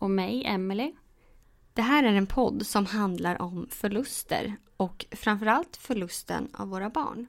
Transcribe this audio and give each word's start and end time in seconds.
Och 0.00 0.10
mig, 0.10 0.42
Emily. 0.46 0.92
Det 1.72 1.82
här 1.82 2.04
är 2.04 2.12
en 2.12 2.26
podd 2.26 2.66
som 2.66 2.86
handlar 2.86 3.42
om 3.42 3.66
förluster 3.70 4.56
och 4.76 5.06
framförallt 5.10 5.76
förlusten 5.76 6.48
av 6.52 6.68
våra 6.68 6.90
barn. 6.90 7.26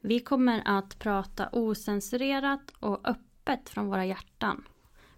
Vi 0.00 0.20
kommer 0.20 0.62
att 0.64 0.98
prata 0.98 1.48
osensurerat 1.52 2.72
och 2.80 3.08
öppet 3.08 3.68
från 3.68 3.86
våra 3.86 4.06
hjärtan. 4.06 4.64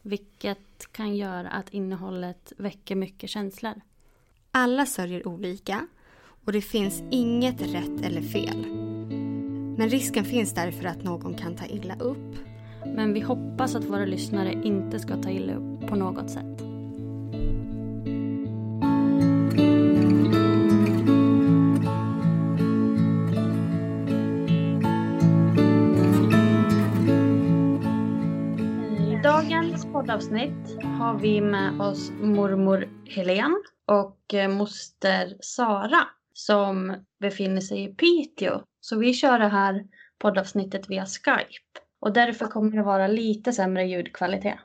Vilket 0.03 0.93
kan 0.93 1.17
göra 1.17 1.51
att 1.51 1.71
innehållet 1.71 2.53
väcker 2.59 2.97
mycket 2.97 3.31
känslor. 3.31 3.81
Alla 4.51 4.87
sörjer 4.87 5.29
olika 5.29 5.87
och 6.45 6.53
det 6.53 6.63
finns 6.63 7.03
inget 7.11 7.61
rätt 7.61 8.01
eller 8.03 8.23
fel. 8.23 8.67
Men 9.79 9.89
risken 9.89 10.25
finns 10.25 10.55
därför 10.55 10.85
att 10.85 11.03
någon 11.03 11.35
kan 11.35 11.57
ta 11.57 11.67
illa 11.67 11.99
upp. 11.99 12.50
Men 12.85 13.13
vi 13.13 13.21
hoppas 13.21 13.75
att 13.75 13.85
våra 13.85 14.05
lyssnare 14.05 14.53
inte 14.53 14.99
ska 14.99 15.17
ta 15.17 15.31
illa 15.31 15.55
upp 15.55 15.87
på 15.87 15.97
något 15.97 16.31
sätt. 16.31 16.61
I 28.99 29.23
dagens 29.23 29.87
poddavsnitt 29.93 30.83
har 30.99 31.19
vi 31.19 31.41
med 31.41 31.81
oss 31.81 32.11
mormor 32.21 32.89
Helen 33.07 33.63
och 33.87 34.35
eh, 34.35 34.49
moster 34.49 35.37
Sara 35.41 36.07
som 36.33 36.97
befinner 37.21 37.61
sig 37.61 37.85
i 37.85 37.95
Piteå. 37.95 38.63
Så 38.81 38.99
vi 38.99 39.15
kör 39.15 39.39
det 39.39 39.49
här 39.49 39.85
poddavsnittet 40.19 40.91
via 40.91 41.07
Skype 41.07 41.70
och 42.01 42.13
därför 42.13 42.47
kommer 42.47 42.71
det 42.77 42.83
vara 42.83 43.07
lite 43.07 43.53
sämre 43.53 43.85
ljudkvalitet. 43.85 44.59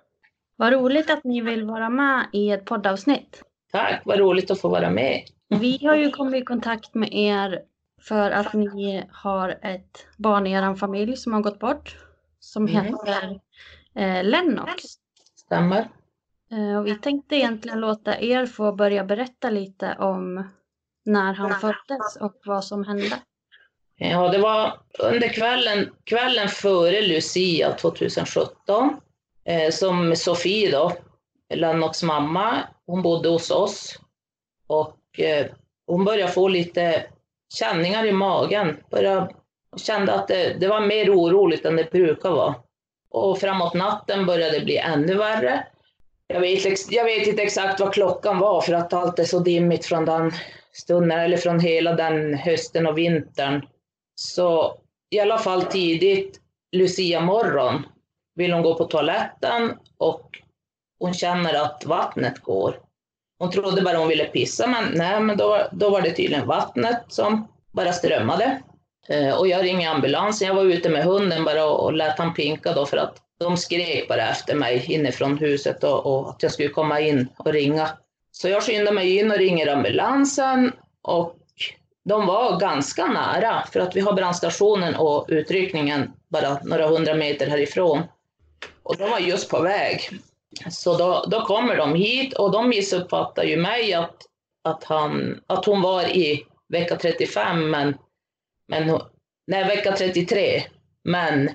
Vad 0.55 0.73
roligt 0.73 1.09
att 1.09 1.23
ni 1.23 1.41
vill 1.41 1.63
vara 1.63 1.89
med 1.89 2.25
i 2.33 2.51
ett 2.51 2.65
poddavsnitt. 2.65 3.43
Tack, 3.71 4.01
vad 4.05 4.19
roligt 4.19 4.51
att 4.51 4.61
få 4.61 4.69
vara 4.69 4.89
med. 4.89 5.21
Vi 5.47 5.85
har 5.85 5.95
ju 5.95 6.11
kommit 6.11 6.41
i 6.41 6.45
kontakt 6.45 6.93
med 6.93 7.09
er 7.13 7.61
för 8.01 8.31
att 8.31 8.53
ni 8.53 9.03
har 9.11 9.49
ett 9.61 10.07
barn 10.17 10.47
i 10.47 10.51
er 10.51 10.75
familj 10.75 11.17
som 11.17 11.33
har 11.33 11.41
gått 11.41 11.59
bort. 11.59 11.97
Som 12.39 12.67
Mm. 12.67 12.85
heter 12.85 13.39
eh, 13.95 14.23
Lennox. 14.23 14.83
Stämmer. 15.35 15.89
Eh, 16.51 16.77
och 16.79 16.87
vi 16.87 16.95
tänkte 16.95 17.35
egentligen 17.35 17.79
låta 17.79 18.19
er 18.19 18.45
få 18.45 18.71
börja 18.71 19.03
berätta 19.03 19.49
lite 19.49 19.95
om 19.99 20.49
när 21.05 21.33
han 21.33 21.51
föddes 21.51 22.15
och 22.21 22.41
vad 22.45 22.65
som 22.65 22.83
hände. 22.83 23.15
Ja, 23.97 24.27
det 24.29 24.37
var 24.37 24.79
under 24.99 25.27
kvällen, 25.27 25.91
kvällen 26.03 26.49
före 26.49 27.01
Lucia 27.01 27.71
2017 27.71 28.99
eh, 29.45 29.71
som 29.71 30.15
Sofie 30.15 30.71
då, 30.71 30.91
Lennox 31.53 32.03
mamma, 32.03 32.59
hon 32.85 33.01
bodde 33.01 33.29
hos 33.29 33.51
oss 33.51 33.99
och 34.67 35.19
eh, 35.19 35.45
hon 35.87 36.05
började 36.05 36.31
få 36.31 36.47
lite 36.47 37.03
känningar 37.53 38.05
i 38.05 38.11
magen. 38.11 38.77
Började, 38.91 39.29
kände 39.77 40.13
att 40.13 40.27
det, 40.27 40.55
det 40.59 40.67
var 40.67 40.81
mer 40.81 41.15
oroligt 41.15 41.65
än 41.65 41.75
det 41.75 41.91
brukar 41.91 42.31
vara. 42.31 42.55
Och 43.09 43.39
framåt 43.39 43.73
natten 43.73 44.25
började 44.25 44.59
det 44.59 44.65
bli 44.65 44.77
ännu 44.77 45.15
värre. 45.15 45.67
Jag 46.27 46.39
vet, 46.39 46.91
jag 46.91 47.05
vet 47.05 47.27
inte 47.27 47.41
exakt 47.41 47.79
vad 47.79 47.93
klockan 47.93 48.39
var 48.39 48.61
för 48.61 48.73
att 48.73 48.93
allt 48.93 49.19
är 49.19 49.23
så 49.23 49.39
dimmigt 49.39 49.85
från 49.85 50.05
den 50.05 50.31
stunden, 50.73 51.19
eller 51.19 51.37
från 51.37 51.59
hela 51.59 51.93
den 51.93 52.33
hösten 52.33 52.87
och 52.87 52.97
vintern. 52.97 53.65
Så 54.15 54.77
i 55.09 55.19
alla 55.19 55.37
fall 55.37 55.63
tidigt, 55.63 56.39
Lucia 56.71 57.21
morgon, 57.21 57.85
vill 58.35 58.53
hon 58.53 58.63
gå 58.63 58.75
på 58.75 58.85
toaletten 58.85 59.73
och 59.97 60.29
hon 60.99 61.13
känner 61.13 61.53
att 61.53 61.85
vattnet 61.85 62.39
går. 62.39 62.79
Hon 63.39 63.51
trodde 63.51 63.81
bara 63.81 63.97
hon 63.97 64.07
ville 64.07 64.25
pissa, 64.25 64.67
men 64.67 64.83
nej, 64.93 65.19
men 65.19 65.37
då, 65.37 65.67
då 65.71 65.89
var 65.89 66.01
det 66.01 66.11
tydligen 66.11 66.47
vattnet 66.47 67.01
som 67.07 67.47
bara 67.71 67.93
strömmade. 67.93 68.61
Eh, 69.09 69.39
och 69.39 69.47
jag 69.47 69.63
ringer 69.63 69.89
ambulansen. 69.89 70.47
Jag 70.47 70.55
var 70.55 70.63
ute 70.63 70.89
med 70.89 71.03
hunden 71.03 71.45
bara 71.45 71.65
och, 71.65 71.83
och 71.83 71.93
lät 71.93 72.17
han 72.17 72.33
pinka 72.33 72.73
då 72.73 72.85
för 72.85 72.97
att 72.97 73.17
de 73.39 73.57
skrek 73.57 74.07
bara 74.07 74.29
efter 74.29 74.55
mig 74.55 74.85
inifrån 74.93 75.37
huset 75.37 75.83
och, 75.83 76.05
och 76.05 76.29
att 76.29 76.43
jag 76.43 76.51
skulle 76.51 76.69
komma 76.69 76.99
in 76.99 77.27
och 77.37 77.53
ringa. 77.53 77.89
Så 78.31 78.49
jag 78.49 78.63
skyndar 78.63 78.91
mig 78.91 79.17
in 79.17 79.31
och 79.31 79.37
ringer 79.37 79.67
ambulansen 79.67 80.71
och 81.01 81.35
de 82.05 82.25
var 82.27 82.59
ganska 82.59 83.05
nära 83.07 83.63
för 83.71 83.79
att 83.79 83.95
vi 83.95 83.99
har 83.99 84.13
brandstationen 84.13 84.95
och 84.95 85.25
utryckningen 85.27 86.13
bara 86.27 86.59
några 86.63 86.87
hundra 86.87 87.13
meter 87.13 87.47
härifrån. 87.47 88.03
Och 88.83 88.97
de 88.97 89.09
var 89.09 89.19
just 89.19 89.49
på 89.49 89.61
väg. 89.61 90.09
Så 90.69 90.97
då, 90.97 91.25
då 91.27 91.41
kommer 91.41 91.77
de 91.77 91.95
hit 91.95 92.33
och 92.33 92.51
de 92.51 92.69
missuppfattar 92.69 93.43
ju 93.43 93.57
mig 93.57 93.93
att, 93.93 94.15
att, 94.63 94.83
han, 94.83 95.41
att 95.47 95.65
hon 95.65 95.81
var 95.81 96.03
i 96.03 96.45
vecka 96.67 96.95
35, 96.95 97.69
men, 97.69 97.97
men 98.67 98.99
nej, 99.47 99.63
vecka 99.63 99.91
33, 99.91 100.63
men 101.03 101.49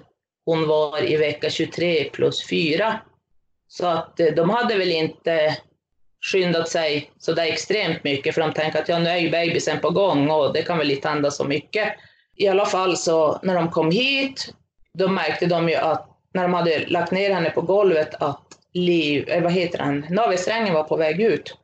hon 0.47 0.69
var 0.69 1.03
i 1.03 1.17
vecka 1.17 1.51
23 1.51 2.05
plus 2.05 2.49
4. 2.49 3.01
Så 3.69 3.87
att 3.87 4.21
eh, 4.21 4.35
de 4.37 4.51
hade 4.51 4.79
väl 4.79 4.91
inte 4.93 5.57
skyndat 6.21 6.69
sig 6.69 7.11
så 7.19 7.33
där 7.33 7.45
extremt 7.45 8.05
mycket, 8.05 8.35
för 8.35 8.41
de 8.41 8.53
tänker 8.53 8.79
att 8.79 8.89
ja, 8.89 8.99
nu 8.99 9.09
är 9.09 9.19
ju 9.19 9.31
bebisen 9.31 9.81
på 9.81 9.91
gång 9.91 10.31
och 10.31 10.53
det 10.53 10.63
kan 10.63 10.79
väl 10.79 10.91
inte 10.91 11.09
hända 11.09 11.31
så 11.31 11.45
mycket. 11.45 11.89
I 12.37 12.49
alla 12.49 12.67
fall 12.67 12.97
så 12.97 13.39
när 13.43 13.55
de 13.55 13.71
kom 13.71 13.91
hit, 13.91 14.55
då 14.99 15.09
märkte 15.09 15.47
de 15.47 15.69
ju 15.69 15.75
att 15.75 16.07
när 16.35 16.43
de 16.43 16.55
hade 16.55 16.87
lagt 16.87 17.13
ner 17.13 17.35
henne 17.35 17.51
på 17.51 17.61
golvet 17.61 18.15
att 18.15 18.43
liv, 18.73 19.29
eh, 19.29 19.43
vad 19.43 19.53
heter 19.53 19.79
han, 19.79 20.07
navelsträngen 20.11 20.75
var 20.75 20.85
på 20.85 20.97
väg 20.97 21.21
ut. 21.21 21.57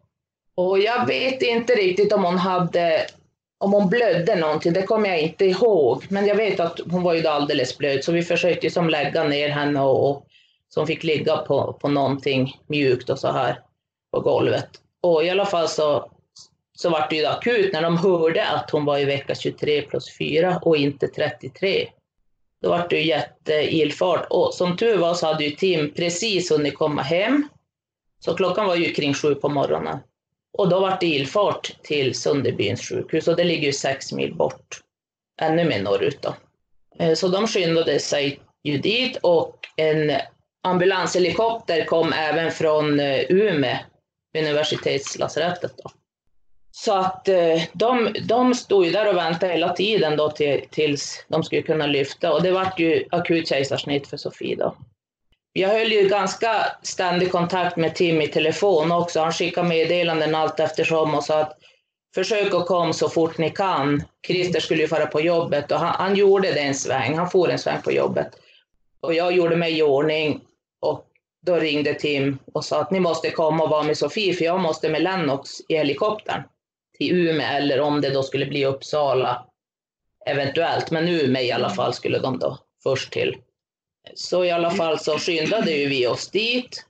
Och 0.54 0.78
jag 0.78 1.06
vet 1.06 1.42
inte 1.42 1.74
riktigt 1.74 2.12
om 2.12 2.24
hon 2.24 2.38
hade, 2.38 3.06
om 3.58 3.72
hon 3.72 3.88
blödde 3.88 4.36
någonting, 4.36 4.72
det 4.72 4.82
kommer 4.82 5.08
jag 5.08 5.20
inte 5.20 5.44
ihåg. 5.44 6.04
Men 6.08 6.26
jag 6.26 6.34
vet 6.34 6.60
att 6.60 6.80
hon 6.90 7.02
var 7.02 7.14
ju 7.14 7.20
då 7.20 7.30
alldeles 7.30 7.78
blöd, 7.78 8.04
så 8.04 8.12
vi 8.12 8.22
försökte 8.22 8.70
som 8.70 8.90
lägga 8.90 9.24
ner 9.24 9.48
henne 9.48 9.80
och, 9.80 10.10
och 10.10 10.26
så 10.68 10.80
hon 10.80 10.86
fick 10.86 11.04
ligga 11.04 11.36
på, 11.36 11.72
på 11.72 11.88
någonting 11.88 12.60
mjukt 12.66 13.10
och 13.10 13.18
så 13.18 13.32
här 13.32 13.60
på 14.12 14.20
golvet. 14.20 14.68
Och 15.02 15.24
i 15.24 15.30
alla 15.30 15.46
fall 15.46 15.68
så 15.68 16.10
så 16.76 16.90
var 16.90 17.06
det 17.10 17.16
ju 17.16 17.26
akut 17.26 17.72
när 17.72 17.82
de 17.82 17.96
hörde 17.96 18.48
att 18.48 18.70
hon 18.70 18.84
var 18.84 18.98
i 18.98 19.04
vecka 19.04 19.34
23 19.34 19.82
plus 19.82 20.18
4 20.18 20.58
och 20.62 20.76
inte 20.76 21.08
33. 21.08 21.88
Då 22.62 22.70
var 22.70 22.86
det 22.90 22.96
ju 22.96 23.06
jätteilfart 23.06 24.26
och 24.30 24.54
som 24.54 24.76
tur 24.76 24.96
var 24.96 25.14
så 25.14 25.26
hade 25.26 25.44
ju 25.44 25.50
Tim 25.50 25.94
precis 25.94 26.50
hunnit 26.50 26.74
komma 26.74 27.02
hem. 27.02 27.48
Så 28.18 28.34
klockan 28.34 28.66
var 28.66 28.76
ju 28.76 28.92
kring 28.92 29.14
sju 29.14 29.34
på 29.34 29.48
morgonen. 29.48 29.98
Och 30.58 30.68
då 30.68 30.80
var 30.80 30.96
det 31.00 31.06
ilfart 31.06 31.72
till 31.82 32.14
Sunderbyns 32.14 32.88
sjukhus 32.88 33.28
och 33.28 33.36
det 33.36 33.44
ligger 33.44 33.66
ju 33.66 33.72
sex 33.72 34.12
mil 34.12 34.34
bort. 34.34 34.80
Ännu 35.40 35.64
mer 35.64 35.82
norrut 35.82 36.22
då. 36.22 36.34
Eh, 36.98 37.14
så 37.14 37.28
de 37.28 37.46
skyndade 37.46 37.98
sig 37.98 38.40
ju 38.64 38.78
dit 38.78 39.18
och 39.22 39.58
en 39.76 40.12
ambulanshelikopter 40.62 41.84
kom 41.84 42.12
även 42.12 42.50
från 42.50 43.00
eh, 43.00 43.20
Umeå, 43.28 43.76
universitetslasarettet. 44.36 45.72
Då. 45.84 45.90
Så 46.70 46.92
att 46.92 47.28
eh, 47.28 47.62
de, 47.72 48.14
de 48.28 48.54
stod 48.54 48.84
ju 48.84 48.90
där 48.90 49.08
och 49.08 49.16
väntade 49.16 49.52
hela 49.52 49.72
tiden 49.72 50.16
då 50.16 50.30
till, 50.30 50.64
tills 50.70 51.24
de 51.28 51.42
skulle 51.42 51.62
kunna 51.62 51.86
lyfta 51.86 52.32
och 52.32 52.42
det 52.42 52.50
vart 52.50 52.78
ju 52.78 53.04
akut 53.10 53.48
kejsarsnitt 53.48 54.08
för 54.08 54.16
Sofie 54.16 54.56
då. 54.56 54.76
Jag 55.52 55.68
höll 55.68 55.92
ju 55.92 56.08
ganska 56.08 56.66
ständig 56.82 57.32
kontakt 57.32 57.76
med 57.76 57.94
Tim 57.94 58.22
i 58.22 58.28
telefon 58.28 58.92
också. 58.92 59.20
Han 59.20 59.32
skickade 59.32 59.68
meddelanden 59.68 60.34
allt 60.34 60.60
eftersom 60.60 61.14
och 61.14 61.24
sa 61.24 61.40
att 61.40 61.58
försök 62.14 62.54
att 62.54 62.66
komma 62.66 62.92
så 62.92 63.08
fort 63.08 63.38
ni 63.38 63.50
kan. 63.50 64.02
Christer 64.26 64.60
skulle 64.60 64.82
ju 64.82 64.88
fara 64.88 65.06
på 65.06 65.20
jobbet 65.20 65.72
och 65.72 65.78
han, 65.78 65.94
han 65.98 66.16
gjorde 66.16 66.52
det 66.52 66.60
en 66.60 66.74
sväng. 66.74 67.18
Han 67.18 67.30
for 67.30 67.50
en 67.50 67.58
sväng 67.58 67.82
på 67.82 67.92
jobbet. 67.92 68.28
Och 69.00 69.14
jag 69.14 69.32
gjorde 69.32 69.56
mig 69.56 69.78
i 69.78 69.82
ordning 69.82 70.40
och 70.80 71.06
då 71.46 71.56
ringde 71.56 71.94
Tim 71.94 72.38
och 72.52 72.64
sa 72.64 72.80
att 72.80 72.90
ni 72.90 73.00
måste 73.00 73.30
komma 73.30 73.64
och 73.64 73.70
vara 73.70 73.82
med 73.82 73.98
Sofie 73.98 74.34
för 74.34 74.44
jag 74.44 74.60
måste 74.60 74.88
med 74.88 75.02
Lennox 75.02 75.50
i 75.68 75.76
helikoptern 75.76 76.42
till 76.98 77.16
Umeå 77.16 77.46
eller 77.46 77.80
om 77.80 78.00
det 78.00 78.10
då 78.10 78.22
skulle 78.22 78.46
bli 78.46 78.64
Uppsala 78.64 79.46
eventuellt, 80.26 80.90
men 80.90 81.08
Umeå 81.08 81.42
i 81.42 81.52
alla 81.52 81.70
fall 81.70 81.94
skulle 81.94 82.18
de 82.18 82.38
då 82.38 82.58
först 82.82 83.12
till. 83.12 83.36
Så 84.14 84.44
i 84.44 84.50
alla 84.50 84.70
fall 84.70 84.98
så 84.98 85.18
skyndade 85.18 85.70
ju 85.70 85.88
vi 85.88 86.06
oss 86.06 86.30
dit. 86.30 86.84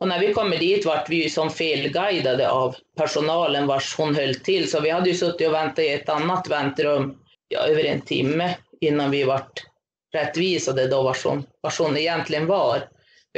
Och 0.00 0.08
när 0.08 0.20
vi 0.20 0.32
kommer 0.32 0.56
dit 0.56 0.86
vart 0.86 1.08
vi 1.08 1.22
ju 1.22 1.30
som 1.30 1.50
felguidade 1.50 2.50
av 2.50 2.76
personalen 2.96 3.66
vars 3.66 3.96
hon 3.96 4.14
höll 4.14 4.34
till. 4.34 4.70
Så 4.70 4.80
vi 4.80 4.90
hade 4.90 5.10
ju 5.10 5.16
suttit 5.16 5.48
och 5.48 5.54
väntat 5.54 5.78
i 5.78 5.88
ett 5.88 6.08
annat 6.08 6.48
väntrum 6.48 7.18
ja, 7.48 7.60
över 7.60 7.84
en 7.84 8.00
timme 8.00 8.56
innan 8.80 9.10
vi 9.10 9.24
vart 9.24 9.64
rättvisade 10.12 10.86
då 10.86 11.02
vars 11.02 11.24
hon, 11.24 11.46
vars 11.60 11.78
hon 11.78 11.96
egentligen 11.96 12.46
var. 12.46 12.88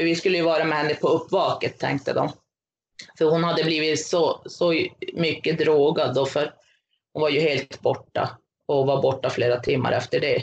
För 0.01 0.05
vi 0.05 0.17
skulle 0.17 0.37
ju 0.37 0.45
vara 0.45 0.65
med 0.65 0.79
henne 0.79 0.95
på 0.95 1.09
uppvaket 1.09 1.79
tänkte 1.79 2.13
de. 2.13 2.33
För 3.19 3.25
hon 3.25 3.45
hade 3.45 3.65
blivit 3.65 4.07
så, 4.07 4.43
så 4.47 4.87
mycket 5.13 5.59
drogad 5.59 6.15
då 6.15 6.27
för 6.27 6.55
hon 7.13 7.23
var 7.23 7.29
ju 7.29 7.41
helt 7.41 7.81
borta 7.81 8.39
och 8.67 8.87
var 8.87 9.03
borta 9.03 9.31
flera 9.31 9.61
timmar 9.61 9.93
efter 9.93 10.21
det. 10.21 10.43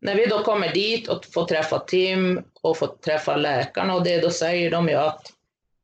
När 0.00 0.14
vi 0.14 0.26
då 0.26 0.42
kommer 0.42 0.74
dit 0.74 1.08
och 1.08 1.26
får 1.26 1.44
träffa 1.44 1.78
Tim 1.78 2.42
och 2.62 2.76
får 2.76 2.86
träffa 2.86 3.36
läkarna 3.36 3.94
och 3.94 4.04
det, 4.04 4.20
då 4.20 4.30
säger 4.30 4.70
de 4.70 4.88
ju 4.88 4.94
att 4.94 5.32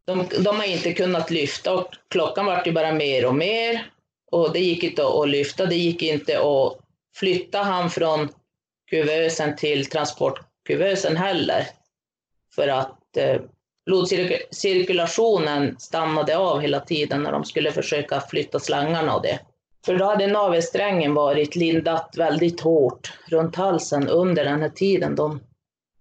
de, 0.06 0.29
de 0.39 0.56
har 0.56 0.65
inte 0.65 0.93
kunnat 0.93 1.31
lyfta 1.31 1.75
och 1.75 1.87
klockan 2.09 2.47
vart 2.47 2.67
ju 2.67 2.73
bara 2.73 2.93
mer 2.93 3.27
och 3.27 3.35
mer 3.35 3.91
och 4.31 4.53
det 4.53 4.61
gick 4.61 4.83
inte 4.83 5.06
att 5.06 5.29
lyfta, 5.29 5.67
det 5.67 5.77
gick 5.77 6.03
inte 6.03 6.39
att 6.41 6.79
flytta 7.17 7.59
han 7.59 7.91
från 7.91 8.29
kuvösen 8.91 9.56
till 9.56 9.87
transportkuvösen 9.87 11.17
heller. 11.17 11.78
För 12.58 12.69
att 12.69 13.16
eh, 13.16 13.40
blodcirkulationen 13.87 15.76
stannade 15.78 16.37
av 16.37 16.60
hela 16.60 16.81
tiden 16.81 17.22
när 17.22 17.32
de 17.32 17.44
skulle 17.44 17.72
försöka 17.72 18.20
flytta 18.20 18.58
slangarna 18.58 19.16
och 19.16 19.22
det. 19.22 19.40
För 19.87 19.96
då 19.96 20.05
hade 20.05 20.26
navelsträngen 20.26 21.14
varit 21.14 21.56
lindat 21.56 22.14
väldigt 22.16 22.60
hårt 22.60 23.12
runt 23.26 23.56
halsen 23.56 24.08
under 24.08 24.44
den 24.44 24.62
här 24.62 24.69
tiden 24.69 25.14
de, 25.14 25.40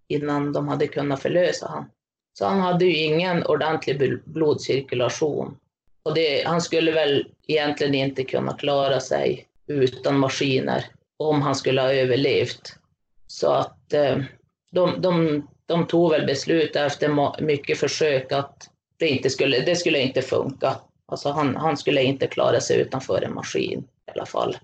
innan 0.07 0.53
de 0.53 0.67
hade 0.67 0.87
kunnat 0.87 1.21
förlösa 1.21 1.67
honom. 1.67 1.89
Så 2.33 2.45
han 2.45 2.59
hade 2.59 2.85
ju 2.85 2.97
ingen 2.97 3.45
ordentlig 3.45 4.21
blodcirkulation. 4.25 5.57
Och 6.03 6.13
det, 6.13 6.47
han 6.47 6.61
skulle 6.61 6.91
väl 6.91 7.27
egentligen 7.47 7.95
inte 7.95 8.23
kunna 8.23 8.53
klara 8.53 8.99
sig 8.99 9.47
utan 9.67 10.19
maskiner 10.19 10.85
om 11.17 11.41
han 11.41 11.55
skulle 11.55 11.81
ha 11.81 11.93
överlevt. 11.93 12.75
Så 13.27 13.51
att 13.51 13.93
eh, 13.93 14.17
de, 14.71 15.01
de 15.01 15.43
de 15.67 15.87
tog 15.87 16.11
väl 16.11 16.25
beslut 16.25 16.75
efter 16.75 17.41
mycket 17.41 17.79
försök 17.79 18.31
att 18.31 18.69
det 18.97 19.07
inte 19.07 19.29
skulle, 19.29 19.59
det 19.59 19.75
skulle 19.75 19.99
inte 19.99 20.21
funka. 20.21 20.75
Alltså 21.11 21.29
han, 21.29 21.55
han 21.55 21.77
skulle 21.77 22.03
inte 22.03 22.27
klara 22.27 22.59
sig 22.59 22.77
utanför 22.77 23.21
en 23.21 23.33
maskin 23.33 23.79
i 24.07 24.11
alla 24.11 24.25
fall. 24.25 24.57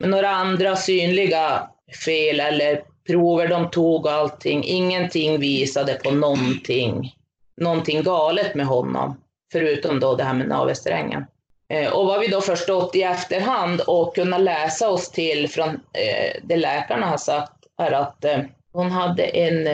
Men 0.00 0.10
några 0.10 0.30
andra 0.30 0.76
synliga 0.76 1.68
fel 2.04 2.40
eller 2.40 2.82
prover 3.06 3.48
de 3.48 3.70
tog 3.70 4.06
och 4.06 4.12
allting, 4.12 4.64
ingenting 4.64 5.40
visade 5.40 5.94
på 5.94 6.10
någonting, 6.10 7.14
någonting 7.60 8.02
galet 8.02 8.54
med 8.54 8.66
honom, 8.66 9.20
förutom 9.52 10.00
då 10.00 10.16
det 10.16 10.24
här 10.24 10.34
med 10.34 10.48
navelsträngen. 10.48 11.24
Eh, 11.68 11.92
och 11.92 12.06
vad 12.06 12.20
vi 12.20 12.28
då 12.28 12.40
förstått 12.40 12.96
i 12.96 13.02
efterhand 13.02 13.80
och 13.80 14.14
kunnat 14.14 14.40
läsa 14.40 14.88
oss 14.88 15.10
till 15.10 15.48
från 15.48 15.68
eh, 15.68 16.40
det 16.42 16.56
läkarna 16.56 17.06
har 17.06 17.16
sagt 17.16 17.52
är 17.78 17.92
att 17.92 18.24
eh, 18.24 18.38
hon 18.72 18.90
hade 18.90 19.24
en 19.24 19.66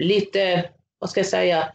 lite, 0.00 0.70
vad 0.98 1.10
ska 1.10 1.20
jag 1.20 1.26
säga, 1.26 1.72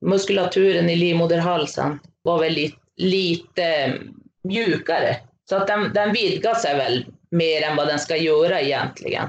muskulaturen 0.00 0.90
i 0.90 0.96
livmoderhalsen 0.96 1.98
var 2.22 2.38
väl 2.38 2.52
lite, 2.52 2.76
lite 2.96 3.98
mjukare. 4.44 5.16
Så 5.48 5.56
att 5.56 5.66
den, 5.66 5.92
den 5.92 6.12
vidgar 6.12 6.54
sig 6.54 6.76
väl 6.76 7.06
mer 7.30 7.62
än 7.62 7.76
vad 7.76 7.86
den 7.86 7.98
ska 7.98 8.16
göra 8.16 8.60
egentligen. 8.60 9.28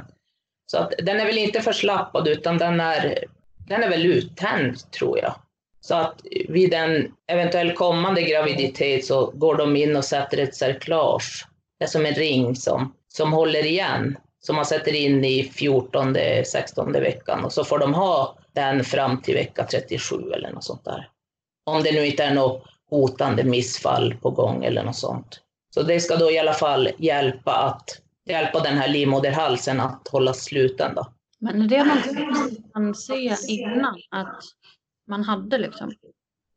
Så 0.72 0.78
att 0.78 0.94
den 0.98 1.20
är 1.20 1.26
väl 1.26 1.38
inte 1.38 1.62
förslappad 1.62 2.28
utan 2.28 2.58
den 2.58 2.80
är, 2.80 3.26
den 3.68 3.84
är 3.84 3.90
väl 3.90 4.06
uttänd 4.06 4.92
tror 4.92 5.20
jag. 5.20 5.36
Så 5.82 5.96
att 5.96 6.22
vid 6.50 6.74
en 6.74 7.12
eventuell 7.28 7.74
kommande 7.74 8.22
graviditet 8.22 9.06
så 9.06 9.26
går 9.26 9.56
de 9.56 9.76
in 9.76 9.96
och 9.96 10.06
sätter 10.06 10.38
ett 10.38 10.56
cerklage. 10.56 11.48
Det 11.80 11.86
är 11.86 11.90
som 11.90 12.06
en 12.06 12.14
ring 12.14 12.56
som, 12.56 12.94
som 13.08 13.34
håller 13.34 13.66
igen 13.66 14.18
som 14.46 14.56
man 14.56 14.66
sätter 14.66 14.94
in 14.94 15.26
i 15.26 15.44
14, 15.44 16.16
16 16.46 16.92
veckan 16.92 17.46
och 17.46 17.54
så 17.54 17.64
får 17.64 17.80
de 17.80 17.94
ha 17.94 18.38
den 18.54 18.84
fram 18.84 19.22
till 19.22 19.34
vecka 19.34 19.68
37 19.72 20.16
eller 20.32 20.52
något 20.52 20.64
sånt 20.64 20.86
där. 20.86 21.10
Om 21.66 21.84
det 21.84 21.92
nu 21.92 22.06
inte 22.06 22.24
är 22.24 22.34
något 22.34 22.64
hotande 22.90 23.44
missfall 23.44 24.16
på 24.22 24.32
gång 24.32 24.64
eller 24.64 24.84
något 24.84 24.96
sånt. 24.96 25.42
Så 25.74 25.84
det 25.84 26.00
ska 26.00 26.16
då 26.16 26.32
i 26.32 26.40
alla 26.40 26.54
fall 26.54 26.90
hjälpa, 26.98 27.52
att, 27.52 28.02
hjälpa 28.26 28.60
den 28.60 28.78
här 28.78 28.88
livmoderhalsen 28.88 29.80
att 29.80 30.08
hålla 30.08 30.34
sluten. 30.34 30.96
Då. 30.96 31.08
Men 31.40 31.68
det 31.68 31.86
man 32.76 32.96
se 32.96 33.36
innan 33.48 33.96
att 34.12 34.40
man 35.08 35.24
hade 35.24 35.58
liksom? 35.58 35.92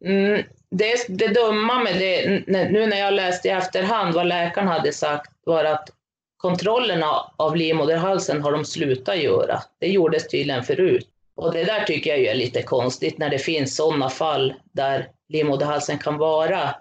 Mm, 0.04 0.42
det, 0.70 1.06
det 1.08 1.28
dumma 1.28 1.82
med 1.82 1.98
det, 1.98 2.42
nu 2.46 2.86
när 2.86 2.98
jag 2.98 3.14
läste 3.14 3.48
i 3.48 3.50
efterhand 3.50 4.14
vad 4.14 4.26
läkaren 4.26 4.68
hade 4.68 4.92
sagt, 4.92 5.32
var 5.44 5.64
att 5.64 5.90
kontrollerna 6.38 7.32
av 7.36 7.56
livmoderhalsen 7.56 8.42
har 8.42 8.52
de 8.52 8.64
slutat 8.64 9.18
göra. 9.18 9.62
Det 9.78 9.88
gjordes 9.88 10.28
tydligen 10.28 10.64
förut. 10.64 11.08
Och 11.36 11.52
det 11.52 11.64
där 11.64 11.84
tycker 11.84 12.10
jag 12.10 12.20
är 12.20 12.34
lite 12.34 12.62
konstigt 12.62 13.18
när 13.18 13.30
det 13.30 13.38
finns 13.38 13.76
sådana 13.76 14.10
fall 14.10 14.54
där 14.72 15.08
livmoderhalsen 15.28 15.98
kan 15.98 16.18
vara 16.18 16.74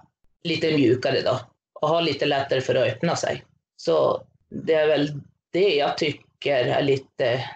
lite 0.44 0.72
mjukare 0.72 1.22
då 1.22 1.40
och 1.82 1.90
ha 1.90 2.02
lite 2.02 2.26
lättare 2.26 2.62
för 2.62 2.76
att 2.76 2.88
öppna 2.88 3.16
sig. 3.16 3.44
Så 3.76 4.24
det 4.50 4.74
är 4.74 4.88
väl 4.88 5.22
det 5.54 5.76
jag 5.76 5.98
tycker 5.98 6.66
är 6.66 6.82
lite 6.82 7.50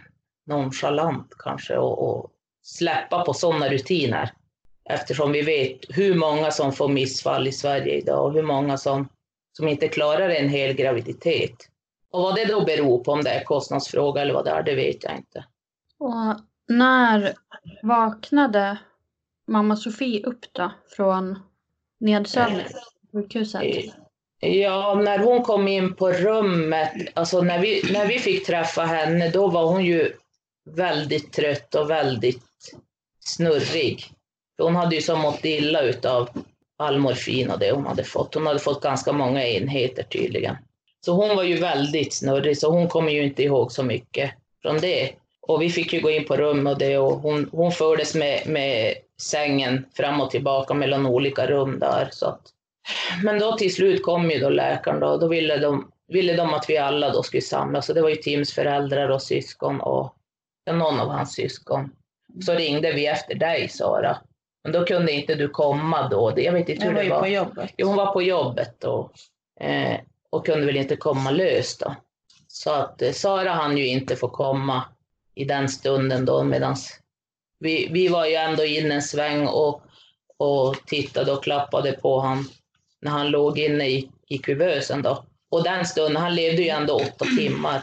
nonchalant 0.47 1.33
kanske 1.39 1.73
att 1.79 2.25
släppa 2.63 3.23
på 3.25 3.33
sådana 3.33 3.69
rutiner. 3.69 4.31
Eftersom 4.89 5.31
vi 5.31 5.41
vet 5.41 5.79
hur 5.89 6.15
många 6.15 6.51
som 6.51 6.73
får 6.73 6.87
missfall 6.87 7.47
i 7.47 7.51
Sverige 7.51 7.93
idag 7.93 8.25
och 8.25 8.33
hur 8.33 8.43
många 8.43 8.77
som, 8.77 9.09
som 9.57 9.67
inte 9.67 9.87
klarar 9.87 10.29
en 10.29 10.49
hel 10.49 10.73
graviditet. 10.73 11.70
Och 12.11 12.21
vad 12.21 12.35
det 12.35 12.45
då 12.45 12.65
beror 12.65 13.03
på, 13.03 13.11
om 13.11 13.23
det 13.23 13.29
är 13.29 13.43
kostnadsfråga 13.43 14.21
eller 14.21 14.33
vad 14.33 14.45
det 14.45 14.51
är, 14.51 14.63
det 14.63 14.75
vet 14.75 15.03
jag 15.03 15.17
inte. 15.17 15.45
Och 15.99 16.35
när 16.67 17.33
vaknade 17.83 18.77
mamma 19.47 19.75
Sofie 19.75 20.23
upp 20.23 20.45
då 20.51 20.71
från 20.95 21.39
nedsövning 21.99 22.65
på 23.11 23.17
sjukhuset? 23.17 23.95
Ja, 24.39 24.95
när 24.95 25.19
hon 25.19 25.43
kom 25.43 25.67
in 25.67 25.95
på 25.95 26.11
rummet, 26.11 26.91
alltså 27.13 27.41
när 27.41 27.59
vi, 27.59 27.93
när 27.93 28.07
vi 28.07 28.19
fick 28.19 28.45
träffa 28.45 28.81
henne, 28.81 29.29
då 29.29 29.47
var 29.47 29.65
hon 29.65 29.85
ju 29.85 30.13
väldigt 30.69 31.33
trött 31.33 31.75
och 31.75 31.89
väldigt 31.89 32.75
snurrig. 33.19 34.13
Hon 34.57 34.75
hade 34.75 34.95
ju 34.95 35.01
så 35.01 35.15
mått 35.15 35.45
illa 35.45 35.81
utav 35.81 36.29
all 36.77 36.99
morfin 36.99 37.51
och 37.51 37.59
det 37.59 37.71
hon 37.71 37.85
hade 37.85 38.03
fått. 38.03 38.33
Hon 38.33 38.47
hade 38.47 38.59
fått 38.59 38.81
ganska 38.81 39.13
många 39.13 39.45
enheter 39.47 40.03
tydligen. 40.03 40.55
Så 41.05 41.13
hon 41.13 41.35
var 41.35 41.43
ju 41.43 41.55
väldigt 41.55 42.13
snurrig, 42.13 42.57
så 42.57 42.71
hon 42.71 42.87
kommer 42.87 43.11
ju 43.11 43.23
inte 43.23 43.43
ihåg 43.43 43.71
så 43.71 43.83
mycket 43.83 44.31
från 44.61 44.77
det. 44.77 45.11
Och 45.41 45.61
vi 45.61 45.69
fick 45.69 45.93
ju 45.93 46.01
gå 46.01 46.09
in 46.09 46.25
på 46.25 46.37
rum 46.37 46.67
och 46.67 46.77
det 46.77 46.97
och 46.97 47.13
hon, 47.13 47.49
hon 47.51 47.71
fördes 47.71 48.15
med, 48.15 48.47
med 48.47 48.95
sängen 49.21 49.85
fram 49.93 50.21
och 50.21 50.31
tillbaka 50.31 50.73
mellan 50.73 51.05
olika 51.05 51.47
rum 51.47 51.79
där. 51.79 52.09
Så 52.11 52.25
att 52.25 52.41
men 53.23 53.39
då 53.39 53.57
till 53.57 53.73
slut 53.73 54.03
kom 54.03 54.31
ju 54.31 54.39
då 54.39 54.49
läkaren 54.49 54.99
då, 54.99 55.17
då 55.17 55.27
ville 55.27 55.57
de, 55.57 55.91
ville 56.07 56.33
de 56.33 56.53
att 56.53 56.69
vi 56.69 56.77
alla 56.77 57.09
då 57.09 57.23
skulle 57.23 57.41
samlas. 57.41 57.85
Så 57.85 57.93
det 57.93 58.01
var 58.01 58.09
ju 58.09 58.15
Tims 58.15 58.53
föräldrar 58.53 59.09
och 59.09 59.21
syskon 59.21 59.81
och 59.81 60.15
ja, 60.63 60.73
någon 60.73 60.99
av 60.99 61.07
hans 61.07 61.33
syskon. 61.33 61.91
Så 62.45 62.53
ringde 62.53 62.91
vi 62.91 63.07
efter 63.07 63.35
dig, 63.35 63.69
Sara. 63.69 64.17
Men 64.63 64.73
då 64.73 64.85
kunde 64.85 65.11
inte 65.11 65.35
du 65.35 65.49
komma 65.49 66.07
då. 66.07 66.33
Jag 66.35 66.53
vet 66.53 66.69
inte 66.69 66.85
hur 66.85 66.93
det 66.93 67.09
var 67.09 67.19
var. 67.19 67.27
ju 67.27 67.39
på 67.39 67.45
jobbet. 67.45 67.73
Jo, 67.77 67.87
hon 67.87 67.95
var 67.95 68.13
på 68.13 68.21
jobbet 68.21 68.75
då. 68.79 69.09
Eh, 69.59 69.99
och 70.31 70.45
kunde 70.45 70.65
väl 70.65 70.77
inte 70.77 70.95
komma 70.95 71.31
lös 71.31 71.77
då. 71.77 71.95
Så 72.47 72.71
att 72.71 73.01
eh, 73.01 73.11
Sara 73.11 73.51
hann 73.51 73.77
ju 73.77 73.87
inte 73.87 74.15
få 74.15 74.29
komma 74.29 74.83
i 75.35 75.45
den 75.45 75.69
stunden 75.69 76.25
då 76.25 76.43
medans 76.43 77.01
vi, 77.61 77.87
vi 77.91 78.07
var 78.07 78.25
ju 78.25 78.35
ändå 78.35 78.65
inne 78.65 78.95
en 78.95 79.01
sväng 79.01 79.47
och, 79.47 79.81
och 80.37 80.75
tittade 80.85 81.31
och 81.31 81.43
klappade 81.43 81.91
på 81.91 82.19
honom 82.19 82.49
när 83.01 83.11
han 83.11 83.29
låg 83.29 83.59
inne 83.59 83.87
i, 83.87 84.09
i 84.27 84.37
kuvösen 84.37 85.01
då. 85.01 85.23
Och 85.49 85.63
den 85.63 85.85
stunden, 85.85 86.21
han 86.21 86.35
levde 86.35 86.61
ju 86.61 86.69
ändå 86.69 86.95
åtta 86.95 87.25
timmar. 87.37 87.81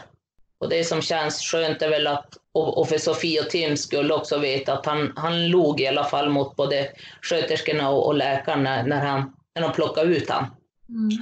Och 0.57 0.69
det 0.69 0.83
som 0.83 1.01
känns 1.01 1.41
skönt 1.41 1.81
är 1.81 1.89
väl 1.89 2.07
att, 2.07 2.37
och, 2.51 2.77
och 2.77 2.89
för 2.89 2.97
Sofie 2.97 3.41
och 3.41 3.49
Tim 3.49 3.77
skulle 3.77 4.13
också 4.13 4.37
veta 4.37 4.73
att 4.73 4.85
han, 4.85 5.13
han 5.15 5.47
log 5.47 5.81
i 5.81 5.87
alla 5.87 6.03
fall 6.03 6.29
mot 6.29 6.55
både 6.55 6.89
sköterskorna 7.21 7.89
och, 7.89 8.07
och 8.07 8.15
läkarna 8.15 8.63
när, 8.63 8.83
när, 8.83 9.05
han, 9.05 9.33
när 9.55 9.61
de 9.61 9.71
plockade 9.71 10.15
ut 10.15 10.29
han. 10.29 10.45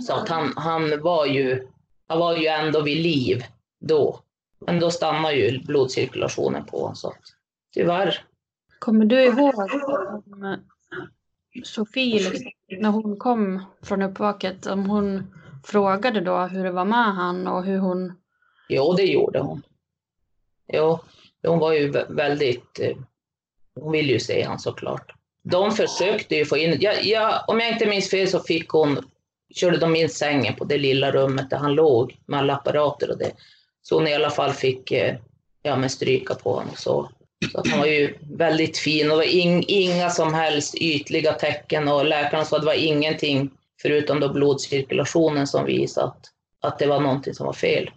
Så 0.07 0.13
att 0.13 0.29
han, 0.29 0.53
han, 0.55 1.01
var 1.01 1.25
ju, 1.25 1.67
han 2.07 2.19
var 2.19 2.38
ju 2.38 2.47
ändå 2.47 2.81
vid 2.81 2.97
liv 2.97 3.43
då. 3.79 4.19
Men 4.59 4.79
då 4.79 4.91
stannade 4.91 5.36
ju 5.36 5.59
blodcirkulationen 5.59 6.65
på 6.65 6.79
honom. 6.79 6.95
Så 6.95 7.07
att, 7.07 7.21
tyvärr. 7.74 8.25
Kommer 8.79 9.05
du 9.05 9.24
ihåg 9.24 9.53
om 9.59 10.57
Sofie, 11.63 12.29
liksom, 12.29 12.51
när 12.79 12.89
hon 12.89 13.17
kom 13.17 13.65
från 13.81 14.01
uppvaket, 14.01 14.65
om 14.65 14.89
hon 14.89 15.33
frågade 15.63 16.21
då 16.21 16.38
hur 16.38 16.63
det 16.63 16.71
var 16.71 16.86
med 16.86 17.15
han 17.15 17.47
och 17.47 17.63
hur 17.63 17.77
hon... 17.77 18.13
Jo, 18.69 18.93
det 18.93 19.03
gjorde 19.03 19.39
hon. 19.39 19.62
Jo, 20.74 21.00
hon 21.43 21.59
var 21.59 21.74
ju 21.74 21.91
vä- 21.91 22.15
väldigt... 22.15 22.79
eh, 22.79 22.97
Hon 23.79 23.91
ville 23.91 24.13
ju 24.13 24.19
se 24.19 24.43
han 24.43 24.59
såklart. 24.59 25.13
De 25.43 25.71
försökte 25.71 26.36
ju 26.36 26.45
få 26.45 26.57
in... 26.57 26.77
Ja, 26.79 26.93
ja, 27.03 27.45
om 27.47 27.59
jag 27.59 27.69
inte 27.71 27.86
minns 27.86 28.09
fel 28.09 28.27
så 28.27 28.39
fick 28.39 28.69
hon... 28.69 28.97
Körde 29.56 29.77
de 29.77 29.96
in 29.96 30.10
sängen 30.10 30.56
på 30.56 30.63
det 30.63 30.77
lilla 30.77 31.12
rummet 31.12 31.50
där 31.50 31.58
han 31.58 31.74
låg 31.74 32.18
med 32.25 32.39
alla 32.39 32.56
apparater 32.56 33.12
och 33.12 33.18
det. 33.18 33.32
Så 33.82 33.96
hon 33.96 34.08
i 34.08 34.16
alla 34.16 34.30
fall 34.30 34.54
fick 34.54 34.92
eh, 34.92 35.16
ja, 35.62 35.75
men 35.75 35.89
stryka 35.89 36.36
på 36.36 36.54
honom 36.54 36.70
och 36.72 36.80
så. 36.80 37.10
Så 37.51 37.60
att 37.60 37.68
han 37.68 37.80
var 37.80 37.86
ju 37.86 38.18
väldigt 38.32 38.77
fin 38.77 39.12
och 39.12 39.18
det 39.18 39.25
var 39.25 39.34
in, 39.34 39.63
inga 39.68 40.10
som 40.10 40.34
helst 40.34 40.75
ytliga 40.75 41.34
tecken 41.34 41.88
och 41.88 42.06
läkarna 42.06 42.46
sa 42.46 42.56
att 42.56 42.62
det 42.62 42.66
var 42.66 42.74
ingenting 42.74 43.51
förutom 43.82 44.20
då 44.20 44.34
blodcirkulationen 44.34 45.48
som 45.48 45.66
visade 45.66 46.08
att, 46.08 46.25
att 46.62 46.80
det 46.80 46.88
var 46.88 47.00
någonting 47.00 47.34
som 47.34 47.46
var 47.46 47.54
fel. 47.54 47.92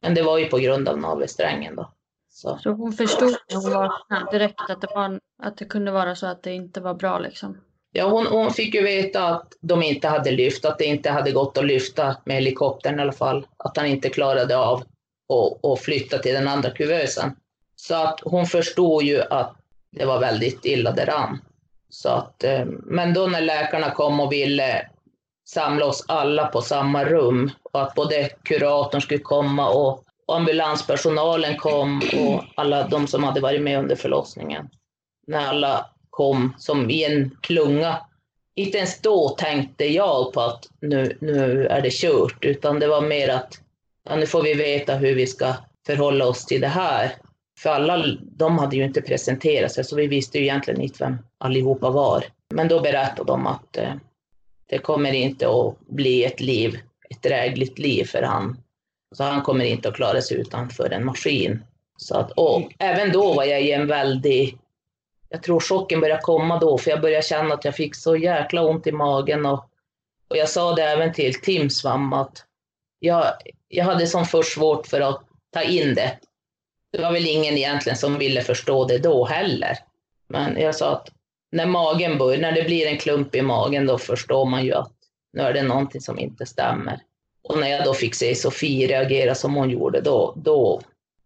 Men 0.00 0.14
det 0.14 0.22
var 0.22 0.38
ju 0.38 0.44
på 0.44 0.58
grund 0.58 0.88
av 0.88 0.98
navelsträngen 0.98 1.76
då. 1.76 1.90
Så. 2.30 2.58
Så 2.62 2.70
hon 2.70 2.92
förstod 2.92 3.36
när 3.50 3.56
hon 3.56 3.72
vaknade 3.72 4.38
direkt 4.38 4.70
att 4.70 4.80
det, 4.80 4.88
var, 4.94 5.20
att 5.42 5.56
det 5.56 5.64
kunde 5.64 5.90
vara 5.90 6.14
så 6.16 6.26
att 6.26 6.42
det 6.42 6.52
inte 6.52 6.80
var 6.80 6.94
bra 6.94 7.18
liksom. 7.18 7.60
Ja, 7.96 8.08
hon, 8.08 8.26
hon 8.26 8.50
fick 8.50 8.74
ju 8.74 8.82
veta 8.82 9.28
att 9.28 9.52
de 9.60 9.82
inte 9.82 10.08
hade 10.08 10.30
lyft, 10.30 10.64
att 10.64 10.78
det 10.78 10.84
inte 10.84 11.10
hade 11.10 11.32
gått 11.32 11.58
att 11.58 11.64
lyfta 11.64 12.16
med 12.24 12.36
helikoptern 12.36 12.98
i 12.98 13.02
alla 13.02 13.12
fall. 13.12 13.46
Att 13.56 13.76
han 13.76 13.86
inte 13.86 14.08
klarade 14.08 14.56
av 14.56 14.82
att, 15.32 15.64
att 15.64 15.80
flytta 15.80 16.18
till 16.18 16.34
den 16.34 16.48
andra 16.48 16.70
kuvösen. 16.70 17.36
Så 17.76 17.94
att 17.94 18.20
hon 18.22 18.46
förstod 18.46 19.02
ju 19.02 19.22
att 19.22 19.56
det 19.90 20.04
var 20.04 20.20
väldigt 20.20 20.64
illa 20.64 20.92
däran. 20.92 21.38
Så 21.88 22.08
att, 22.08 22.44
eh, 22.44 22.64
men 22.66 23.14
då 23.14 23.26
när 23.26 23.40
läkarna 23.40 23.90
kom 23.90 24.20
och 24.20 24.32
ville 24.32 24.86
samla 25.48 25.86
oss 25.86 26.04
alla 26.08 26.46
på 26.46 26.62
samma 26.62 27.04
rum 27.04 27.50
och 27.72 27.82
att 27.82 27.94
både 27.94 28.28
kuratorn 28.42 29.00
skulle 29.00 29.20
komma 29.20 29.68
och 29.68 30.04
ambulanspersonalen 30.28 31.56
kom 31.56 32.02
och 32.18 32.44
alla 32.54 32.88
de 32.88 33.06
som 33.06 33.24
hade 33.24 33.40
varit 33.40 33.62
med 33.62 33.78
under 33.78 33.96
förlossningen. 33.96 34.68
När 35.26 35.48
alla 35.48 35.86
kom 36.14 36.54
som 36.58 36.90
i 36.90 37.04
en 37.04 37.36
klunga. 37.42 38.00
Inte 38.56 38.78
ens 38.78 39.00
då 39.00 39.28
tänkte 39.28 39.84
jag 39.84 40.32
på 40.32 40.40
att 40.40 40.68
nu, 40.80 41.18
nu 41.20 41.66
är 41.66 41.82
det 41.82 41.92
kört, 41.92 42.44
utan 42.44 42.80
det 42.80 42.86
var 42.86 43.00
mer 43.00 43.28
att 43.28 43.60
ja, 44.08 44.16
nu 44.16 44.26
får 44.26 44.42
vi 44.42 44.54
veta 44.54 44.96
hur 44.96 45.14
vi 45.14 45.26
ska 45.26 45.54
förhålla 45.86 46.26
oss 46.26 46.46
till 46.46 46.60
det 46.60 46.68
här. 46.68 47.12
För 47.60 47.70
alla, 47.70 48.04
de 48.22 48.58
hade 48.58 48.76
ju 48.76 48.84
inte 48.84 49.02
presenterat 49.02 49.72
sig, 49.72 49.84
så 49.84 49.96
vi 49.96 50.06
visste 50.06 50.38
ju 50.38 50.44
egentligen 50.44 50.80
inte 50.80 51.04
vem 51.04 51.16
allihopa 51.38 51.90
var. 51.90 52.24
Men 52.54 52.68
då 52.68 52.80
berättade 52.80 53.32
de 53.32 53.46
att 53.46 53.76
eh, 53.76 53.94
det 54.68 54.78
kommer 54.78 55.12
inte 55.12 55.48
att 55.48 55.78
bli 55.88 56.24
ett 56.24 56.40
liv, 56.40 56.78
ett 57.10 57.22
drägligt 57.22 57.78
liv 57.78 58.04
för 58.04 58.22
han. 58.22 58.56
Så 59.16 59.24
han 59.24 59.42
kommer 59.42 59.64
inte 59.64 59.88
att 59.88 59.94
klara 59.94 60.22
sig 60.22 60.36
utanför 60.36 60.90
en 60.90 61.04
maskin. 61.04 61.64
Så 61.96 62.16
att, 62.16 62.30
och 62.30 62.72
även 62.78 63.12
då 63.12 63.32
var 63.32 63.44
jag 63.44 63.62
i 63.62 63.72
en 63.72 63.86
väldig 63.86 64.58
jag 65.34 65.42
tror 65.42 65.60
chocken 65.60 66.00
började 66.00 66.22
komma 66.22 66.58
då, 66.58 66.78
för 66.78 66.90
jag 66.90 67.00
började 67.00 67.26
känna 67.26 67.54
att 67.54 67.64
jag 67.64 67.74
fick 67.74 67.94
så 67.94 68.16
jäkla 68.16 68.62
ont 68.62 68.86
i 68.86 68.92
magen. 68.92 69.46
Och, 69.46 69.68
och 70.28 70.36
jag 70.36 70.48
sa 70.48 70.74
det 70.74 70.82
även 70.82 71.12
till 71.12 71.40
Tims 71.40 71.84
mamma 71.84 72.20
att 72.20 72.44
jag, 72.98 73.24
jag 73.68 73.84
hade 73.84 74.06
som 74.06 74.24
först 74.24 74.54
svårt 74.54 74.86
för 74.86 75.00
att 75.00 75.22
ta 75.52 75.62
in 75.62 75.94
det. 75.94 76.18
Det 76.92 77.02
var 77.02 77.12
väl 77.12 77.26
ingen 77.26 77.58
egentligen 77.58 77.98
som 77.98 78.18
ville 78.18 78.40
förstå 78.40 78.84
det 78.84 78.98
då 78.98 79.24
heller. 79.24 79.78
Men 80.28 80.60
jag 80.60 80.74
sa 80.74 80.92
att 80.92 81.10
när 81.52 81.66
magen 81.66 82.18
börjar, 82.18 82.40
när 82.40 82.52
det 82.52 82.62
blir 82.62 82.86
en 82.86 82.98
klump 82.98 83.34
i 83.34 83.42
magen, 83.42 83.86
då 83.86 83.98
förstår 83.98 84.44
man 84.44 84.64
ju 84.64 84.72
att 84.72 84.92
nu 85.32 85.42
är 85.42 85.52
det 85.52 85.62
någonting 85.62 86.00
som 86.00 86.18
inte 86.18 86.46
stämmer. 86.46 87.00
Och 87.42 87.58
när 87.58 87.68
jag 87.68 87.84
då 87.84 87.94
fick 87.94 88.14
se 88.14 88.34
Sofie 88.34 88.86
reagera 88.86 89.34
som 89.34 89.54
hon 89.54 89.70
gjorde, 89.70 90.00
då, 90.00 90.34
då, 90.36 90.80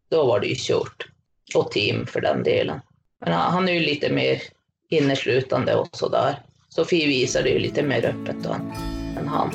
då 0.09 0.27
var 0.27 0.41
det 0.41 0.47
ju 0.47 0.57
kört. 0.59 1.07
Och 1.55 1.71
Tim 1.71 2.07
för 2.07 2.21
den 2.21 2.43
delen. 2.43 2.81
Men 3.21 3.33
han, 3.33 3.69
är 3.69 3.73
ju 3.73 3.81
lite 3.81 4.13
mer 4.13 4.43
inneslutande 4.89 5.75
och 5.75 5.97
sådär. 5.97 6.43
Sofie 6.69 7.07
visar 7.07 7.43
det 7.43 7.49
ju 7.49 7.59
lite 7.59 7.83
mer 7.83 8.05
öppet 8.05 8.37
då 8.43 8.53
än, 9.19 9.29
han. 9.29 9.51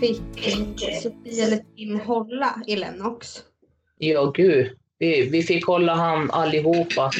Fick 0.00 1.02
Sofie 1.02 1.46
eller 1.46 1.76
Tim 1.76 2.00
hålla 2.00 2.62
i 2.66 2.76
Lennox? 2.76 3.42
Ja, 3.98 4.24
gud. 4.34 4.70
Vi, 4.98 5.28
vi 5.28 5.42
fick 5.42 5.66
hålla 5.66 5.94
han 5.94 6.30
allihopa. 6.30 7.10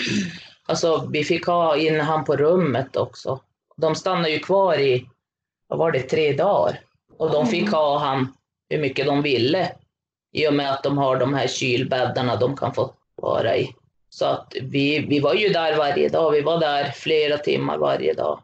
Alltså, 0.66 1.08
vi 1.12 1.24
fick 1.24 1.46
ha 1.46 1.76
in 1.76 2.00
han 2.00 2.24
på 2.24 2.36
rummet 2.36 2.96
också. 2.96 3.40
De 3.82 3.94
stannade 3.94 4.30
ju 4.30 4.38
kvar 4.38 4.78
i, 4.78 5.06
vad 5.66 5.78
var 5.78 5.92
det, 5.92 6.02
tre 6.02 6.32
dagar. 6.32 6.80
Och 7.16 7.30
de 7.30 7.46
fick 7.46 7.70
ha 7.70 7.98
han 7.98 8.32
hur 8.70 8.78
mycket 8.78 9.06
de 9.06 9.22
ville. 9.22 9.72
I 10.32 10.48
och 10.48 10.54
med 10.54 10.70
att 10.70 10.82
de 10.82 10.98
har 10.98 11.16
de 11.16 11.34
här 11.34 11.46
kylbäddarna 11.46 12.36
de 12.36 12.56
kan 12.56 12.74
få 12.74 12.94
vara 13.14 13.56
i. 13.56 13.74
Så 14.08 14.24
att 14.24 14.54
vi, 14.62 14.98
vi 14.98 15.20
var 15.20 15.34
ju 15.34 15.48
där 15.48 15.76
varje 15.76 16.08
dag. 16.08 16.30
Vi 16.30 16.40
var 16.40 16.60
där 16.60 16.90
flera 16.90 17.38
timmar 17.38 17.78
varje 17.78 18.14
dag 18.14 18.40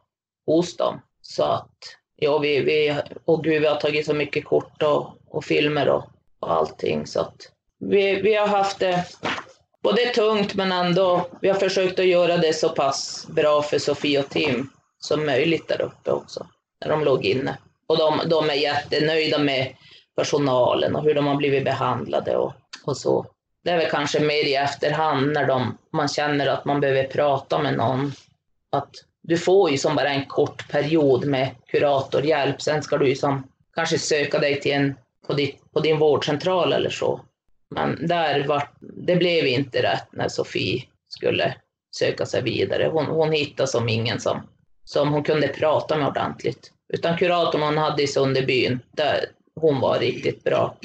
hos 0.47 0.77
dem. 0.77 1.01
Så 1.23 1.45
att, 1.45 1.77
ja, 2.17 2.39
vi, 2.39 2.61
vi, 2.61 2.97
och 3.25 3.45
gud, 3.45 3.61
vi 3.61 3.67
har 3.67 3.77
tagit 3.77 4.07
så 4.07 4.15
mycket 4.15 4.45
kort 4.45 4.83
och, 4.83 5.07
och 5.27 5.45
filmer 5.45 5.89
och, 5.89 6.05
och 6.41 6.53
allting. 6.53 7.07
Så 7.07 7.21
att 7.21 7.37
vi, 7.79 8.23
vi 8.23 8.35
har 8.35 8.47
haft 8.47 8.79
det 8.79 9.05
både 9.83 10.07
tungt 10.07 10.55
men 10.55 10.73
ändå, 10.73 11.27
vi 11.41 11.49
har 11.49 11.57
försökt 11.57 11.99
att 11.99 12.07
göra 12.07 12.37
det 12.37 12.53
så 12.53 12.69
pass 12.69 13.27
bra 13.31 13.63
för 13.63 13.79
Sofie 13.79 14.21
och 14.21 14.31
Tim 14.31 14.71
som 14.99 15.27
möjligt 15.27 15.69
där 15.69 15.81
uppe 15.81 16.11
också, 16.11 16.47
när 16.81 16.91
de 16.91 17.05
låg 17.05 17.25
inne. 17.25 17.59
Och 17.87 17.99
de, 17.99 18.21
de 18.29 18.51
är 18.51 18.55
jättenöjda 18.55 19.39
med 19.39 19.75
personalen 20.17 20.97
och 20.97 21.05
hur 21.05 21.15
de 21.15 21.27
har 21.27 21.37
blivit 21.37 21.65
behandlade 21.65 22.37
och, 22.37 22.53
och 22.85 22.97
så. 22.97 23.27
Det 23.65 23.71
är 23.71 23.77
väl 23.77 23.91
kanske 23.91 24.21
mer 24.21 24.45
i 24.45 24.55
efterhand 24.55 25.33
när 25.33 25.47
de, 25.47 25.79
man 25.93 26.09
känner 26.09 26.47
att 26.47 26.65
man 26.65 26.81
behöver 26.81 27.05
prata 27.05 27.59
med 27.59 27.77
någon. 27.77 28.13
Att 28.73 28.91
du 29.23 29.39
får 29.39 29.71
ju 29.71 29.79
som 29.79 29.97
bara 29.97 30.09
en 30.09 30.27
kort 30.27 30.69
period 30.71 31.25
med 31.25 31.55
kuratorhjälp, 31.67 32.63
sen 32.63 32.83
ska 32.83 32.99
du 32.99 33.09
ju 33.09 33.17
som 33.17 33.47
kanske 33.75 33.99
söka 33.99 34.39
dig 34.39 34.61
till 34.61 34.73
en, 34.73 34.95
på, 35.27 35.33
ditt, 35.33 35.73
på 35.73 35.81
din 35.81 35.99
vårdcentral 35.99 36.73
eller 36.73 36.91
så. 36.91 37.21
Men 37.71 38.07
där 38.07 38.47
var, 38.47 38.71
det 38.81 39.17
blev 39.17 39.47
inte 39.47 39.83
rätt 39.83 40.09
när 40.13 40.29
Sofie 40.29 40.85
skulle 41.09 41.55
söka 41.97 42.27
sig 42.27 42.43
vidare. 42.43 42.91
Hon, 42.93 43.07
hon 43.07 43.33
hittade 43.33 43.67
som 43.67 43.89
ingen 43.89 44.21
som, 44.21 44.49
som 44.89 45.13
hon 45.13 45.23
kunde 45.23 45.49
prata 45.49 45.97
med 45.97 46.09
ordentligt. 46.09 46.73
Utan 46.93 47.17
kuratorn 47.17 47.63
hon 47.63 47.79
hade 47.79 48.03
i 48.03 48.07
Sunderbyn, 48.07 48.81
där 48.91 49.25
hon 49.61 49.81
var 49.81 49.99
riktigt 49.99 50.45
bra. 50.45 50.77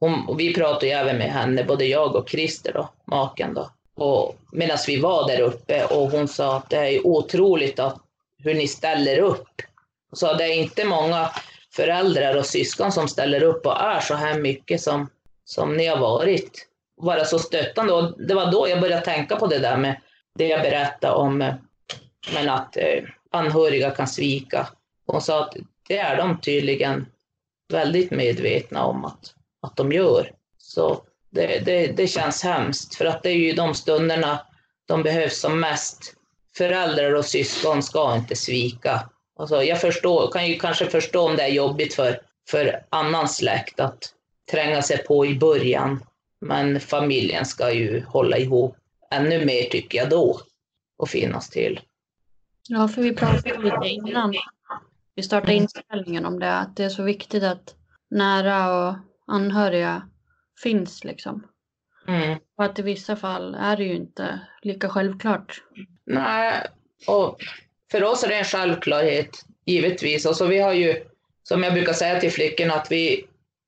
Hon, 0.00 0.28
och 0.28 0.40
vi 0.40 0.54
pratade 0.54 0.86
ju 0.86 0.92
även 0.92 1.18
med 1.18 1.32
henne, 1.32 1.64
både 1.64 1.84
jag 1.84 2.16
och 2.16 2.28
Christer, 2.28 2.72
då, 2.72 2.88
maken. 3.04 3.54
Då. 3.54 3.70
Och 3.94 4.36
medan 4.52 4.78
vi 4.86 5.00
var 5.00 5.28
där 5.28 5.40
uppe 5.40 5.84
och 5.84 6.10
hon 6.10 6.28
sa 6.28 6.56
att 6.56 6.70
det 6.70 6.76
är 6.76 7.06
otroligt 7.06 7.78
att, 7.78 7.98
hur 8.38 8.54
ni 8.54 8.68
ställer 8.68 9.18
upp. 9.18 9.48
Hon 10.10 10.16
sa 10.16 10.34
det 10.34 10.44
är 10.44 10.54
inte 10.54 10.84
många 10.84 11.30
föräldrar 11.74 12.36
och 12.36 12.46
syskon 12.46 12.92
som 12.92 13.08
ställer 13.08 13.42
upp 13.42 13.66
och 13.66 13.80
är 13.80 14.00
så 14.00 14.14
här 14.14 14.38
mycket 14.38 14.80
som, 14.80 15.08
som 15.44 15.76
ni 15.76 15.86
har 15.86 15.98
varit. 15.98 16.68
Vara 16.96 17.24
så 17.24 17.38
stöttande. 17.38 17.92
Och 17.92 18.22
det 18.22 18.34
var 18.34 18.52
då 18.52 18.68
jag 18.68 18.80
började 18.80 19.04
tänka 19.04 19.36
på 19.36 19.46
det 19.46 19.58
där 19.58 19.76
med 19.76 20.00
det 20.38 20.46
jag 20.46 20.62
berättade 20.62 21.14
om 21.14 21.42
eh, 21.42 21.54
men 22.34 22.48
att 22.48 22.76
eh, 22.76 23.04
anhöriga 23.30 23.90
kan 23.90 24.08
svika. 24.08 24.68
Hon 25.06 25.20
sa 25.20 25.44
att 25.44 25.56
det 25.88 25.98
är 25.98 26.16
de 26.16 26.40
tydligen 26.40 27.06
väldigt 27.72 28.10
medvetna 28.10 28.84
om 28.84 29.04
att, 29.04 29.34
att 29.62 29.76
de 29.76 29.92
gör. 29.92 30.32
Så 30.58 31.02
det, 31.30 31.58
det, 31.64 31.86
det 31.86 32.06
känns 32.06 32.42
hemskt, 32.42 32.94
för 32.94 33.04
att 33.04 33.22
det 33.22 33.30
är 33.30 33.36
ju 33.36 33.52
de 33.52 33.74
stunderna 33.74 34.46
de 34.86 35.02
behövs 35.02 35.40
som 35.40 35.60
mest. 35.60 36.14
Föräldrar 36.56 37.14
och 37.14 37.24
syskon 37.24 37.82
ska 37.82 38.14
inte 38.16 38.36
svika. 38.36 39.08
Alltså 39.38 39.62
jag 39.62 39.80
förstår, 39.80 40.30
kan 40.32 40.46
ju 40.46 40.58
kanske 40.58 40.86
förstå 40.86 41.28
om 41.28 41.36
det 41.36 41.42
är 41.42 41.48
jobbigt 41.48 41.94
för, 41.94 42.20
för 42.50 42.84
annan 42.90 43.28
släkt 43.28 43.80
att 43.80 44.14
tränga 44.50 44.82
sig 44.82 44.98
på 44.98 45.26
i 45.26 45.34
början, 45.34 46.04
men 46.40 46.80
familjen 46.80 47.46
ska 47.46 47.72
ju 47.72 48.04
hålla 48.04 48.38
ihop 48.38 48.76
ännu 49.10 49.44
mer 49.44 49.62
tycker 49.62 49.98
jag 49.98 50.10
då 50.10 50.40
och 50.98 51.08
finnas 51.08 51.50
till. 51.50 51.80
Ja, 52.68 52.88
för 52.88 53.02
vi 53.02 53.14
pratade 53.14 53.58
lite 53.58 53.88
innan 53.88 54.34
vi 55.14 55.22
startade 55.22 55.54
inspelningen 55.54 56.26
om 56.26 56.38
det, 56.38 56.54
att 56.54 56.76
det 56.76 56.84
är 56.84 56.88
så 56.88 57.02
viktigt 57.02 57.42
att 57.42 57.74
nära 58.10 58.88
och 58.88 58.94
anhöriga 59.26 60.08
finns 60.62 61.04
liksom. 61.04 61.46
Mm. 62.08 62.38
Och 62.56 62.64
att 62.64 62.78
i 62.78 62.82
vissa 62.82 63.16
fall 63.16 63.54
är 63.54 63.76
det 63.76 63.84
ju 63.84 63.94
inte 63.94 64.40
lika 64.62 64.88
självklart. 64.88 65.62
Nej, 66.04 66.66
och 67.06 67.38
för 67.90 68.04
oss 68.04 68.24
är 68.24 68.28
det 68.28 68.34
en 68.34 68.44
självklarhet, 68.44 69.44
givetvis. 69.66 70.26
Och 70.26 70.36
så 70.36 70.46
vi 70.46 70.58
har 70.58 70.72
ju, 70.72 71.04
som 71.42 71.62
jag 71.62 71.72
brukar 71.72 71.92
säga 71.92 72.20
till 72.20 72.32
flickorna, 72.32 72.74
att 72.74 72.92
vi, 72.92 73.24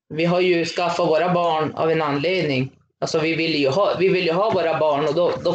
vi 0.09 0.25
har 0.25 0.41
ju 0.41 0.65
skaffat 0.65 1.09
våra 1.09 1.35
barn 1.35 1.73
av 1.75 1.91
en 1.91 2.03
anledning. 2.03 2.73
Alltså 2.99 3.19
vi 3.19 3.35
vill 3.35 3.55
ju 3.55 3.69
ha, 3.69 3.97
vi 3.99 4.09
vill 4.09 4.27
ju 4.27 4.33
ha 4.33 4.51
våra 4.51 4.79
barn 4.79 5.05
och 5.09 5.15
då, 5.15 5.33
då 5.45 5.55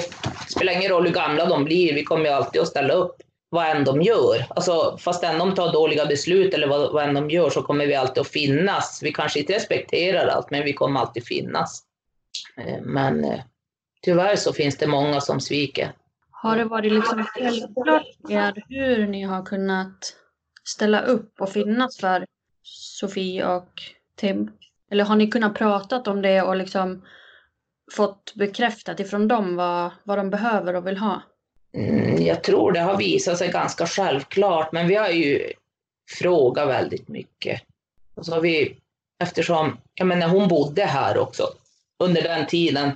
spelar 0.49 0.73
det 0.73 0.79
ingen 0.79 0.91
roll 0.91 1.05
hur 1.05 1.13
gamla 1.13 1.45
de 1.45 1.63
blir, 1.63 1.93
vi 1.93 2.03
kommer 2.03 2.25
ju 2.25 2.31
alltid 2.31 2.61
att 2.61 2.67
ställa 2.67 2.93
upp 2.93 3.15
vad 3.49 3.65
än 3.65 3.83
de 3.83 4.01
gör. 4.01 4.45
Alltså, 4.49 4.97
fast 4.99 5.23
än 5.23 5.39
de 5.39 5.55
tar 5.55 5.73
dåliga 5.73 6.05
beslut 6.05 6.53
eller 6.53 6.67
vad, 6.67 6.93
vad 6.93 7.03
än 7.03 7.13
de 7.13 7.29
gör 7.29 7.49
så 7.49 7.61
kommer 7.61 7.87
vi 7.87 7.95
alltid 7.95 8.21
att 8.21 8.27
finnas. 8.27 8.99
Vi 9.03 9.11
kanske 9.11 9.39
inte 9.39 9.53
respekterar 9.53 10.27
allt, 10.27 10.51
men 10.51 10.63
vi 10.63 10.73
kommer 10.73 10.99
alltid 10.99 11.25
finnas. 11.25 11.83
Eh, 12.57 12.81
men 12.81 13.23
eh, 13.23 13.39
tyvärr 14.01 14.35
så 14.35 14.53
finns 14.53 14.77
det 14.77 14.87
många 14.87 15.21
som 15.21 15.39
sviker. 15.39 15.91
Har 16.31 16.57
det 16.57 16.65
varit 16.65 16.91
liksom 16.91 17.23
självklart 17.23 18.07
er 18.29 18.63
hur 18.67 19.07
ni 19.07 19.23
har 19.23 19.45
kunnat 19.45 20.15
ställa 20.63 21.01
upp 21.01 21.41
och 21.41 21.49
finnas 21.49 21.97
för 21.97 22.25
Sofie 22.63 23.47
och 23.47 23.81
Tim? 24.15 24.51
Eller 24.91 25.03
har 25.03 25.15
ni 25.15 25.27
kunnat 25.27 25.55
prata 25.55 26.11
om 26.11 26.21
det 26.21 26.41
och 26.41 26.55
liksom 26.55 27.05
fått 27.95 28.33
bekräftat 28.35 28.99
ifrån 28.99 29.27
dem 29.27 29.55
vad, 29.55 29.91
vad 30.03 30.17
de 30.17 30.29
behöver 30.29 30.75
och 30.75 30.87
vill 30.87 30.97
ha? 30.97 31.21
Mm, 31.73 32.25
jag 32.25 32.43
tror 32.43 32.71
det 32.71 32.79
har 32.79 32.97
visat 32.97 33.37
sig 33.37 33.51
ganska 33.51 33.87
självklart, 33.87 34.71
men 34.71 34.87
vi 34.87 34.95
har 34.95 35.09
ju 35.09 35.53
frågat 36.17 36.67
väldigt 36.67 37.07
mycket. 37.07 37.61
Och 38.15 38.25
så 38.25 38.33
har 38.33 38.41
vi, 38.41 38.77
eftersom, 39.23 39.77
jag 39.93 40.07
menar 40.07 40.27
hon 40.27 40.47
bodde 40.47 40.85
här 40.85 41.17
också 41.17 41.53
under 41.99 42.21
den 42.21 42.47
tiden, 42.47 42.91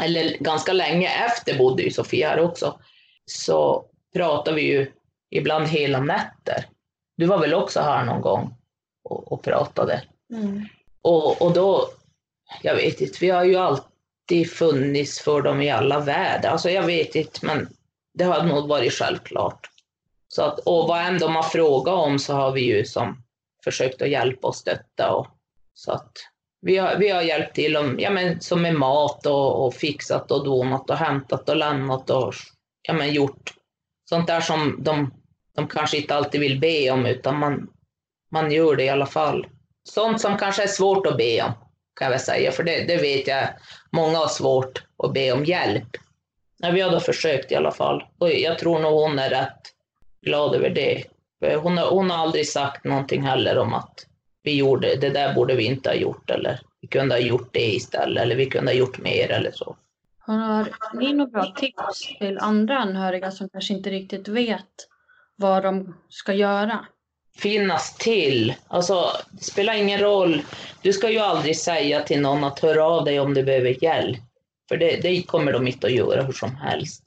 eller 0.00 0.36
ganska 0.38 0.72
länge 0.72 1.08
efter 1.26 1.58
bodde 1.58 1.82
ju 1.82 1.90
Sofia 1.90 2.28
här 2.28 2.40
också, 2.40 2.78
så 3.26 3.84
pratade 4.14 4.56
vi 4.56 4.62
ju 4.62 4.92
ibland 5.30 5.66
hela 5.66 6.00
nätter. 6.00 6.66
Du 7.16 7.26
var 7.26 7.38
väl 7.38 7.54
också 7.54 7.80
här 7.80 8.04
någon 8.04 8.20
gång 8.20 8.54
och, 9.04 9.32
och 9.32 9.42
pratade? 9.42 10.02
Mm. 10.32 10.66
Och, 11.02 11.42
och 11.42 11.52
då, 11.52 11.88
jag 12.62 12.74
vet 12.74 13.00
inte, 13.00 13.18
vi 13.20 13.30
har 13.30 13.44
ju 13.44 13.56
alltid 13.56 14.50
funnits 14.50 15.20
för 15.20 15.42
dem 15.42 15.62
i 15.62 15.70
alla 15.70 16.00
väder. 16.00 16.48
Alltså 16.48 16.70
jag 16.70 16.82
vet 16.82 17.14
inte, 17.14 17.46
men 17.46 17.68
det 18.14 18.24
har 18.24 18.44
nog 18.44 18.68
varit 18.68 18.92
självklart. 18.92 19.70
Så 20.28 20.42
att, 20.42 20.58
och 20.58 20.88
vad 20.88 21.06
än 21.06 21.18
de 21.18 21.36
har 21.36 21.42
frågat 21.42 21.94
om 21.94 22.18
så 22.18 22.34
har 22.34 22.52
vi 22.52 22.60
ju 22.60 22.84
som 22.84 23.22
försökt 23.64 24.02
att 24.02 24.10
hjälpa 24.10 24.48
och 24.48 24.56
stötta. 24.56 25.12
Och, 25.12 25.26
så 25.74 25.92
att 25.92 26.12
vi 26.62 26.76
har, 26.76 26.96
vi 26.96 27.08
har 27.08 27.22
hjälpt 27.22 27.54
till 27.54 27.76
om, 27.76 27.96
ja, 27.98 28.10
men, 28.10 28.40
som 28.40 28.62
med 28.62 28.74
mat 28.74 29.26
och, 29.26 29.66
och 29.66 29.74
fixat 29.74 30.30
och 30.30 30.44
donat 30.44 30.90
och 30.90 30.96
hämtat 30.96 31.48
och 31.48 31.56
lämnat 31.56 32.10
och 32.10 32.34
ja, 32.82 32.92
men, 32.92 33.12
gjort 33.12 33.54
sånt 34.08 34.26
där 34.26 34.40
som 34.40 34.76
de, 34.78 35.14
de 35.56 35.68
kanske 35.68 35.96
inte 35.96 36.14
alltid 36.14 36.40
vill 36.40 36.60
be 36.60 36.90
om 36.90 37.06
utan 37.06 37.38
man, 37.38 37.70
man 38.30 38.52
gör 38.52 38.76
det 38.76 38.84
i 38.84 38.88
alla 38.88 39.06
fall. 39.06 39.46
Sånt 39.88 40.20
som 40.20 40.38
kanske 40.38 40.62
är 40.62 40.66
svårt 40.66 41.06
att 41.06 41.16
be 41.16 41.42
om 41.42 41.52
kan 41.94 42.04
jag 42.06 42.10
väl 42.10 42.20
säga, 42.20 42.52
för 42.52 42.62
det, 42.62 42.84
det 42.84 42.96
vet 42.96 43.26
jag 43.26 43.48
många 43.92 44.18
har 44.18 44.28
svårt 44.28 44.82
att 45.02 45.12
be 45.12 45.32
om 45.32 45.44
hjälp. 45.44 45.88
Nej, 46.62 46.72
vi 46.72 46.80
har 46.80 46.90
då 46.90 47.00
försökt 47.00 47.52
i 47.52 47.54
alla 47.54 47.72
fall. 47.72 48.04
Och 48.18 48.30
jag 48.32 48.58
tror 48.58 48.78
nog 48.78 48.92
hon 48.92 49.18
är 49.18 49.30
rätt 49.30 49.60
glad 50.22 50.54
över 50.54 50.70
det. 50.70 51.04
Hon 51.56 51.78
har, 51.78 51.90
hon 51.90 52.10
har 52.10 52.18
aldrig 52.18 52.48
sagt 52.48 52.84
någonting 52.84 53.22
heller 53.22 53.58
om 53.58 53.74
att 53.74 54.06
vi 54.42 54.56
gjorde, 54.56 54.96
det 54.96 55.10
där 55.10 55.34
borde 55.34 55.54
vi 55.54 55.64
inte 55.64 55.88
ha 55.88 55.94
gjort 55.94 56.30
eller 56.30 56.60
vi 56.80 56.88
kunde 56.88 57.14
ha 57.14 57.20
gjort 57.20 57.48
det 57.52 57.74
istället 57.74 58.22
eller 58.22 58.36
vi 58.36 58.46
kunde 58.46 58.72
ha 58.72 58.76
gjort 58.78 58.98
mer 58.98 59.30
eller 59.30 59.50
så. 59.54 59.76
Har 60.18 60.68
ni 60.94 61.12
några 61.12 61.30
bra 61.30 61.54
tips 61.56 62.18
till 62.18 62.38
andra 62.38 62.78
anhöriga 62.78 63.30
som 63.30 63.48
kanske 63.48 63.74
inte 63.74 63.90
riktigt 63.90 64.28
vet 64.28 64.66
vad 65.36 65.62
de 65.62 65.96
ska 66.08 66.32
göra? 66.32 66.86
Finnas 67.36 67.96
till. 67.96 68.54
Alltså, 68.68 69.04
det 69.30 69.44
spelar 69.44 69.74
ingen 69.74 70.00
roll. 70.00 70.42
Du 70.82 70.92
ska 70.92 71.10
ju 71.10 71.18
aldrig 71.18 71.56
säga 71.56 72.00
till 72.02 72.20
någon 72.20 72.44
att 72.44 72.58
höra 72.58 72.84
av 72.84 73.04
dig 73.04 73.20
om 73.20 73.34
du 73.34 73.42
behöver 73.42 73.84
hjälp. 73.84 74.29
För 74.70 74.76
det, 74.76 74.96
det 75.02 75.22
kommer 75.22 75.52
de 75.52 75.66
inte 75.66 75.86
att 75.86 75.92
göra 75.92 76.22
hur 76.22 76.32
som 76.32 76.56
helst. 76.56 77.02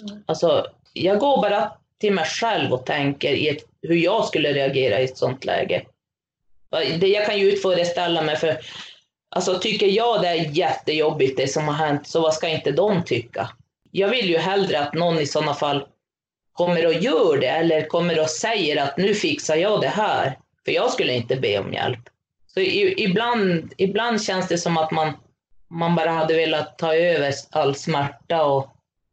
Mm. 0.00 0.22
Alltså, 0.26 0.66
jag 0.92 1.18
går 1.18 1.42
bara 1.42 1.72
till 2.00 2.12
mig 2.12 2.24
själv 2.24 2.72
och 2.72 2.86
tänker 2.86 3.32
i 3.32 3.48
ett, 3.48 3.64
hur 3.82 3.96
jag 3.96 4.24
skulle 4.24 4.52
reagera 4.52 5.00
i 5.00 5.04
ett 5.04 5.18
sånt 5.18 5.44
läge. 5.44 5.82
Det 7.00 7.08
jag 7.08 7.26
kan 7.26 7.38
ju 7.38 7.52
utföreställa 7.52 8.22
mig 8.22 8.36
för 8.36 8.58
Alltså 9.28 9.58
tycker 9.58 9.86
jag 9.86 10.22
det 10.22 10.28
är 10.28 10.50
jättejobbigt 10.58 11.36
det 11.36 11.48
som 11.48 11.68
har 11.68 11.74
hänt, 11.74 12.06
så 12.06 12.20
vad 12.20 12.34
ska 12.34 12.48
inte 12.48 12.70
de 12.70 13.04
tycka? 13.04 13.50
Jag 13.90 14.08
vill 14.08 14.30
ju 14.30 14.38
hellre 14.38 14.80
att 14.80 14.94
någon 14.94 15.18
i 15.18 15.26
sådana 15.26 15.54
fall 15.54 15.86
kommer 16.52 16.86
och 16.86 16.92
gör 16.92 17.38
det 17.40 17.48
eller 17.48 17.86
kommer 17.86 18.20
och 18.20 18.30
säger 18.30 18.82
att 18.82 18.96
nu 18.96 19.14
fixar 19.14 19.56
jag 19.56 19.80
det 19.80 19.88
här. 19.88 20.38
För 20.64 20.72
jag 20.72 20.90
skulle 20.90 21.12
inte 21.12 21.36
be 21.36 21.58
om 21.58 21.72
hjälp. 21.72 22.00
Så 22.46 22.60
i, 22.60 23.04
ibland, 23.04 23.72
ibland 23.76 24.22
känns 24.22 24.48
det 24.48 24.58
som 24.58 24.76
att 24.76 24.90
man 24.90 25.12
man 25.68 25.94
bara 25.94 26.10
hade 26.10 26.34
velat 26.34 26.78
ta 26.78 26.94
över 26.94 27.32
all 27.50 27.74
smärta 27.74 28.44
och, 28.44 28.68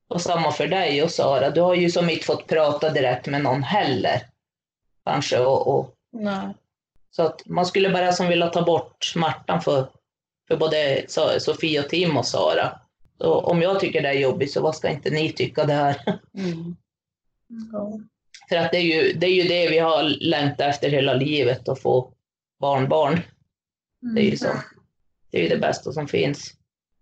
och 0.08 0.22
samma 0.22 0.52
för 0.52 0.68
dig 0.68 1.04
och 1.04 1.12
Sara. 1.12 1.50
Du 1.50 1.62
har 1.62 1.76
ju 1.76 1.90
som 1.90 2.10
inte 2.10 2.26
fått 2.26 2.48
prata 2.48 2.90
direkt 2.90 3.28
med 3.28 3.42
någon 3.44 3.64
heller. 3.64 4.22
Kanske 5.06 5.40
och, 5.40 5.68
och 5.68 5.96
Nej. 6.12 6.48
så 7.12 7.24
att 7.24 7.42
man 7.46 7.66
skulle 7.66 7.90
bara 7.90 8.12
som 8.12 8.28
vilja 8.28 8.48
ta 8.48 8.62
bort 8.62 9.04
smärtan 9.04 9.62
för, 9.62 9.88
för 10.48 10.58
både 10.58 11.06
Sofie 11.40 11.80
och 11.80 11.90
Tim 11.90 12.18
och 12.18 12.26
Sara. 12.26 12.80
Så 13.18 13.40
om 13.40 13.62
jag 13.62 13.80
tycker 13.80 14.02
det 14.02 14.10
är 14.10 14.14
jobbigt 14.14 14.54
så 14.54 14.62
vad 14.62 14.76
ska 14.76 14.90
inte 14.90 15.10
ni 15.10 15.32
tycka 15.32 15.66
det 15.66 15.74
här? 15.74 16.20
Mm. 16.36 18.08
För 18.50 18.56
att 18.56 18.72
det 18.72 18.78
är, 18.78 18.82
ju, 18.82 19.14
det 19.14 19.28
är 19.28 19.32
ju 19.32 19.44
det 19.44 19.70
vi 19.70 19.80
har 19.80 20.04
längtat 20.04 20.68
efter 20.68 20.90
hela 20.90 21.14
livet, 21.14 21.70
att 21.70 21.82
få 21.82 22.14
barnbarn. 22.60 23.22
Det 24.16 24.22
är 24.22 24.26
ju 24.26 24.38
så. 24.38 24.48
Det 25.34 25.40
är 25.40 25.44
ju 25.44 25.50
det 25.50 25.58
bästa 25.58 25.92
som 25.92 26.08
finns. 26.08 26.54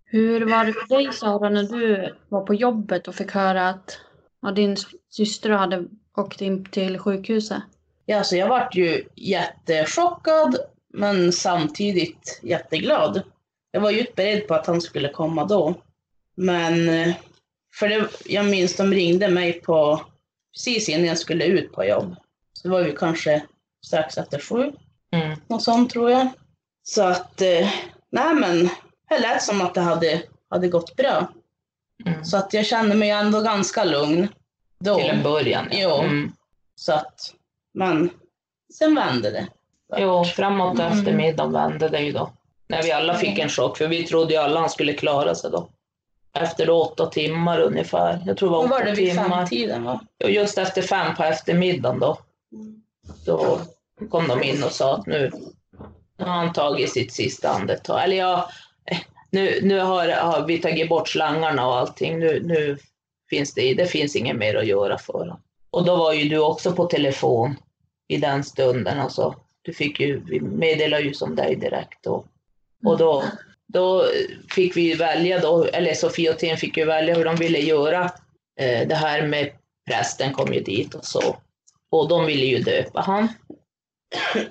Hur 0.04 0.46
var 0.46 0.64
det 0.64 0.72
för 0.72 0.88
dig 0.88 1.12
Sara 1.12 1.48
när 1.48 1.62
du 1.62 2.14
var 2.28 2.46
på 2.46 2.54
jobbet 2.54 3.08
och 3.08 3.14
fick 3.14 3.30
höra 3.30 3.68
att 3.68 3.98
ja, 4.42 4.50
din 4.50 4.76
syster 5.10 5.50
hade 5.50 5.84
åkt 6.16 6.40
in 6.40 6.64
till 6.64 6.98
sjukhuset? 6.98 7.62
Ja, 8.06 8.18
alltså 8.18 8.36
jag 8.36 8.48
vart 8.48 8.74
ju 8.74 9.04
jättechockad 9.14 10.56
men 10.94 11.32
samtidigt 11.32 12.40
jätteglad. 12.42 13.22
Jag 13.70 13.80
var 13.80 13.90
ju 13.90 14.00
inte 14.00 14.12
beredd 14.16 14.48
på 14.48 14.54
att 14.54 14.66
han 14.66 14.80
skulle 14.80 15.08
komma 15.08 15.44
då. 15.44 15.74
Men 16.36 16.88
eh, 16.88 17.14
för 17.74 17.88
det, 17.88 18.08
jag 18.24 18.46
minns 18.46 18.76
de 18.76 18.92
ringde 18.92 19.28
mig 19.28 19.52
på 19.52 20.00
precis 20.54 20.88
innan 20.88 21.06
jag 21.06 21.18
skulle 21.18 21.44
ut 21.44 21.72
på 21.72 21.84
jobb. 21.84 22.16
Så 22.52 22.68
det 22.68 22.72
var 22.72 22.80
ju 22.80 22.96
kanske 22.96 23.42
strax 23.86 24.18
efter 24.18 24.38
sju. 24.38 24.72
Mm. 25.12 25.38
Något 25.46 25.62
sånt 25.62 25.90
tror 25.90 26.10
jag. 26.10 26.28
Så 26.82 27.02
att, 27.02 27.42
eh, 27.42 27.68
nej 28.12 28.34
men, 28.34 28.68
det 29.08 29.18
lät 29.18 29.42
som 29.42 29.60
att 29.60 29.74
det 29.74 29.80
hade, 29.80 30.22
hade 30.50 30.68
gått 30.68 30.96
bra. 30.96 31.28
Mm. 32.06 32.24
Så 32.24 32.36
att 32.36 32.52
jag 32.52 32.66
kände 32.66 32.94
mig 32.94 33.10
ändå 33.10 33.40
ganska 33.40 33.84
lugn. 33.84 34.28
Då. 34.80 34.98
Till 34.98 35.10
en 35.10 35.22
början. 35.22 35.68
Jo. 35.72 35.90
Mm. 35.90 36.32
Så 36.74 36.92
att, 36.92 37.34
men 37.74 38.10
sen 38.78 38.94
vände 38.94 39.30
det. 39.30 39.46
Jo, 39.96 40.24
framåt 40.24 40.78
Mm. 40.78 40.92
eftermiddagen 40.92 41.52
vände 41.52 41.88
det 41.88 42.00
ju 42.00 42.12
då. 42.12 42.32
När 42.68 42.82
vi 42.82 42.92
alla 42.92 43.14
fick 43.14 43.38
en 43.38 43.48
chock, 43.48 43.78
för 43.78 43.88
vi 43.88 44.02
trodde 44.06 44.34
ju 44.34 44.40
alla 44.40 44.60
han 44.60 44.70
skulle 44.70 44.92
klara 44.92 45.34
sig 45.34 45.50
då. 45.50 45.68
Efter 46.34 46.70
åtta 46.70 47.06
timmar 47.06 47.60
ungefär. 47.60 48.22
Jag 48.26 48.36
tror 48.36 48.48
det 48.48 48.52
var 48.52 48.64
åtta 48.64 48.68
var 48.68 48.84
det 48.84 48.92
vid 48.94 49.10
timmar. 49.10 49.28
femtiden 49.28 49.84
va? 49.84 50.00
Just 50.24 50.58
efter 50.58 50.82
fem 50.82 51.14
på 51.16 51.22
eftermiddagen 51.22 52.00
då. 52.00 52.18
Mm. 52.52 52.82
Då 53.26 53.58
kom 54.10 54.28
de 54.28 54.42
in 54.42 54.64
och 54.64 54.72
sa 54.72 54.96
att 54.96 55.06
nu 55.06 55.30
har 56.22 56.32
han 56.32 56.52
tagit 56.52 56.92
sitt 56.92 57.12
sista 57.12 57.48
andetag. 57.48 58.04
Eller 58.04 58.16
ja, 58.16 58.50
nu, 59.30 59.60
nu 59.62 59.80
har, 59.80 60.08
har 60.08 60.46
vi 60.46 60.58
tagit 60.58 60.88
bort 60.88 61.08
slangarna 61.08 61.66
och 61.66 61.76
allting. 61.76 62.18
Nu, 62.18 62.42
nu 62.44 62.78
finns 63.30 63.54
det, 63.54 63.74
det 63.74 63.86
finns 63.86 64.16
inget 64.16 64.36
mer 64.36 64.54
att 64.54 64.66
göra 64.66 64.98
för 64.98 65.12
honom. 65.12 65.40
Och 65.70 65.84
då 65.84 65.96
var 65.96 66.12
ju 66.12 66.28
du 66.28 66.38
också 66.38 66.72
på 66.72 66.84
telefon 66.84 67.56
i 68.08 68.16
den 68.16 68.44
stunden. 68.44 69.00
Alltså, 69.00 69.34
du 69.62 69.72
fick 69.72 70.00
ju, 70.00 70.22
vi 70.24 70.40
meddelade 70.40 71.02
ju 71.02 71.14
som 71.14 71.36
dig 71.36 71.56
direkt. 71.56 72.06
Och, 72.06 72.26
och 72.84 72.98
då, 72.98 73.24
då 73.66 74.04
fick 74.50 74.76
vi 74.76 74.94
välja, 74.94 75.40
då, 75.40 75.64
eller 75.64 75.94
Sofie 75.94 76.30
och 76.30 76.38
Tim 76.38 76.56
fick 76.56 76.76
ju 76.76 76.84
välja 76.84 77.14
hur 77.14 77.24
de 77.24 77.36
ville 77.36 77.58
göra. 77.58 78.04
Eh, 78.60 78.88
det 78.88 78.94
här 78.94 79.26
med 79.26 79.50
prästen 79.90 80.32
kom 80.32 80.52
ju 80.52 80.60
dit 80.60 80.94
och 80.94 81.04
så. 81.04 81.36
Och 81.90 82.08
de 82.08 82.26
ville 82.26 82.46
ju 82.46 82.58
döpa 82.58 83.00
han. 83.00 83.28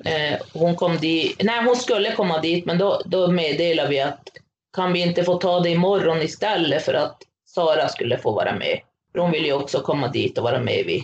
Eh, 0.05 0.39
hon 0.53 0.75
kom 0.75 0.97
dit, 0.97 1.41
nej 1.43 1.65
hon 1.65 1.75
skulle 1.75 2.15
komma 2.15 2.41
dit 2.41 2.65
men 2.65 2.77
då, 2.77 3.01
då 3.05 3.31
meddelade 3.31 3.89
vi 3.89 3.99
att 3.99 4.29
kan 4.73 4.93
vi 4.93 5.01
inte 5.01 5.23
få 5.23 5.37
ta 5.37 5.59
det 5.59 5.69
imorgon 5.69 6.21
istället 6.21 6.85
för 6.85 6.93
att 6.93 7.23
Sara 7.45 7.89
skulle 7.89 8.17
få 8.17 8.31
vara 8.31 8.55
med. 8.55 8.79
För 9.11 9.19
hon 9.19 9.31
ville 9.31 9.47
ju 9.47 9.53
också 9.53 9.81
komma 9.81 10.07
dit 10.07 10.37
och 10.37 10.43
vara 10.43 10.59
med 10.59 10.85
vid, 10.85 11.03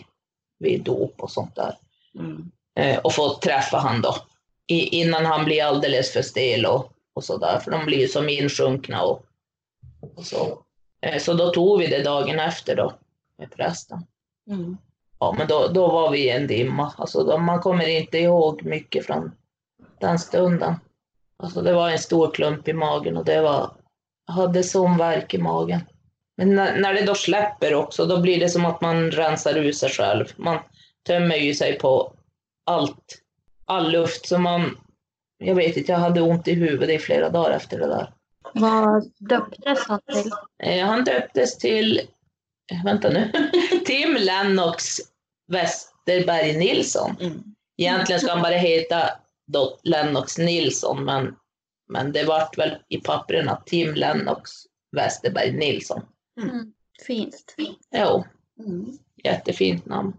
vid 0.59 0.83
dop 0.83 1.13
och 1.17 1.31
sånt 1.31 1.55
där. 1.55 1.75
Mm. 2.19 2.51
Eh, 2.79 2.99
och 2.99 3.13
få 3.13 3.35
träffa 3.35 3.77
han 3.77 4.01
då. 4.01 4.15
I, 4.67 5.01
innan 5.01 5.25
han 5.25 5.45
blir 5.45 5.63
alldeles 5.63 6.13
för 6.13 6.21
stel 6.21 6.65
och, 6.65 6.91
och 7.13 7.23
sådär, 7.23 7.59
för 7.59 7.71
de 7.71 7.85
blir 7.85 7.99
ju 7.99 8.07
som 8.07 8.29
insjunkna 8.29 9.03
och, 9.03 9.25
och 10.15 10.25
så. 10.25 10.59
Eh, 11.01 11.19
så 11.19 11.33
då 11.33 11.49
tog 11.49 11.79
vi 11.79 11.87
det 11.87 12.03
dagen 12.03 12.39
efter 12.39 12.75
då 12.75 12.93
med 13.37 13.51
prästen. 13.51 14.03
Mm. 14.49 14.77
Ja, 15.19 15.35
men 15.37 15.47
då, 15.47 15.67
då 15.67 15.87
var 15.87 16.11
vi 16.11 16.25
i 16.25 16.29
en 16.29 16.47
dimma. 16.47 16.93
Alltså, 16.97 17.23
då, 17.23 17.37
man 17.37 17.59
kommer 17.59 17.87
inte 17.87 18.17
ihåg 18.17 18.63
mycket 18.63 19.05
från 19.05 19.31
den 19.99 20.19
stunden. 20.19 20.75
Alltså, 21.43 21.61
det 21.61 21.73
var 21.73 21.89
en 21.89 21.99
stor 21.99 22.31
klump 22.31 22.67
i 22.67 22.73
magen 22.73 23.17
och 23.17 23.25
det 23.25 23.41
var, 23.41 23.71
jag 24.27 24.33
hade 24.33 24.63
sån 24.63 24.97
värk 24.97 25.33
i 25.33 25.37
magen. 25.37 25.81
Men 26.37 26.55
när, 26.55 26.79
när 26.79 26.93
det 26.93 27.05
då 27.05 27.15
släpper 27.15 27.73
också, 27.73 28.05
då 28.05 28.21
blir 28.21 28.39
det 28.39 28.49
som 28.49 28.65
att 28.65 28.81
man 28.81 29.11
rensar 29.11 29.57
ur 29.57 29.71
sig 29.71 29.89
själv. 29.89 30.25
Man 30.35 30.59
tömmer 31.07 31.35
ju 31.35 31.53
sig 31.53 31.79
på 31.79 32.13
allt, 32.65 33.21
all 33.65 33.91
luft. 33.91 34.27
Så 34.27 34.37
man, 34.37 34.77
jag 35.37 35.55
vet 35.55 35.77
inte, 35.77 35.91
jag 35.91 35.99
hade 35.99 36.21
ont 36.21 36.47
i 36.47 36.53
huvudet 36.53 36.89
i 36.89 36.99
flera 36.99 37.29
dagar 37.29 37.51
efter 37.51 37.79
det 37.79 37.87
där. 37.87 38.13
Vad 38.53 39.11
döptes 39.19 39.87
han 39.87 39.99
till? 40.13 40.31
Eh, 40.63 40.85
han 40.85 41.03
döptes 41.03 41.57
till, 41.57 42.01
vänta 42.85 43.09
nu, 43.09 43.31
Tim 43.85 44.15
Lennox 44.19 44.97
Westerberg 45.47 46.57
Nilsson. 46.57 47.15
Mm. 47.19 47.43
Egentligen 47.77 48.21
ska 48.21 48.31
han 48.31 48.41
bara 48.41 48.55
heta 48.55 49.09
Lennox 49.83 50.37
Nilsson, 50.37 51.05
men, 51.05 51.35
men 51.89 52.11
det 52.11 52.23
vart 52.23 52.57
väl 52.57 52.75
i 52.87 52.97
papperna 52.97 53.61
Tim 53.65 53.93
Lennox 53.93 54.51
Westerberg 54.91 55.51
Nilsson. 55.51 56.01
Fint. 57.07 57.55
Jo, 57.91 58.23
Mm. 58.59 58.97
jättefint 59.23 59.85
namn. 59.85 60.13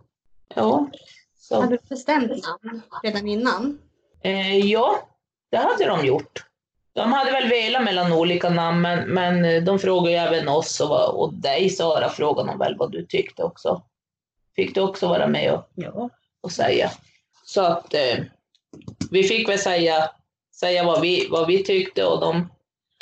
Jo, 0.57 0.91
så. 1.39 1.61
Hade 1.61 1.77
du 1.77 1.79
bestämt 1.89 2.31
namn 2.31 2.83
redan 3.03 3.29
innan? 3.29 3.79
Eh, 4.23 4.59
ja, 4.59 5.09
det 5.51 5.57
hade 5.57 5.85
de 5.87 6.07
gjort. 6.07 6.45
De 6.92 7.12
hade 7.12 7.31
väl 7.33 7.48
velat 7.48 7.85
mellan 7.85 8.12
olika 8.12 8.51
namn, 8.51 8.81
men, 8.81 9.09
men 9.09 9.64
de 9.64 9.79
frågade 9.79 10.11
ju 10.11 10.16
även 10.16 10.48
oss 10.48 10.81
och, 10.81 11.22
och 11.22 11.35
dig 11.35 11.70
Sara 11.70 12.09
frågade 12.09 12.48
de 12.48 12.59
väl 12.59 12.77
vad 12.77 12.92
du 12.92 13.07
tyckte 13.07 13.42
också. 13.42 13.83
Fick 14.57 14.74
du 14.74 14.81
också 14.81 15.09
vara 15.09 15.27
med 15.27 15.53
och, 15.55 15.68
Ja. 15.74 16.11
och 16.40 16.53
säga. 16.53 16.90
Så 17.44 17.61
att 17.62 17.94
eh, 17.94 18.18
vi 19.11 19.22
fick 19.22 19.48
väl 19.48 19.59
säga, 19.59 20.11
säga 20.55 20.85
vad, 20.85 21.01
vi, 21.01 21.29
vad 21.31 21.46
vi 21.46 21.64
tyckte 21.64 22.05
och 22.05 22.20
de, 22.20 22.48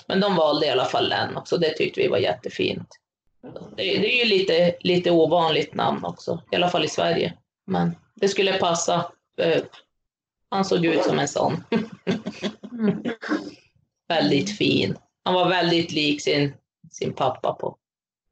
men 0.07 0.21
de 0.21 0.37
valde 0.37 0.67
i 0.67 0.71
alla 0.71 0.85
fall 0.85 1.09
den 1.09 1.37
också. 1.37 1.57
Det 1.59 1.71
tyckte 1.71 2.01
vi 2.01 2.09
var 2.09 2.19
jättefint. 2.19 2.89
Det, 3.77 3.83
det 3.83 4.15
är 4.21 4.25
ju 4.25 4.31
lite, 4.39 4.75
lite 4.81 5.11
ovanligt 5.11 5.75
namn 5.75 6.05
också, 6.05 6.43
i 6.53 6.57
alla 6.57 6.69
fall 6.69 6.85
i 6.85 6.89
Sverige. 6.89 7.35
Men 7.67 7.97
det 8.15 8.29
skulle 8.29 8.53
passa. 8.53 9.13
Eh, 9.41 9.63
han 10.51 10.65
såg 10.65 10.85
ut 10.85 11.05
som 11.05 11.19
en 11.19 11.29
sån. 11.29 11.65
väldigt 14.09 14.57
fin. 14.57 14.97
Han 15.25 15.35
var 15.35 15.49
väldigt 15.49 15.93
lik 15.93 16.23
sin, 16.23 16.55
sin 16.91 17.13
pappa 17.13 17.53
på, 17.53 17.77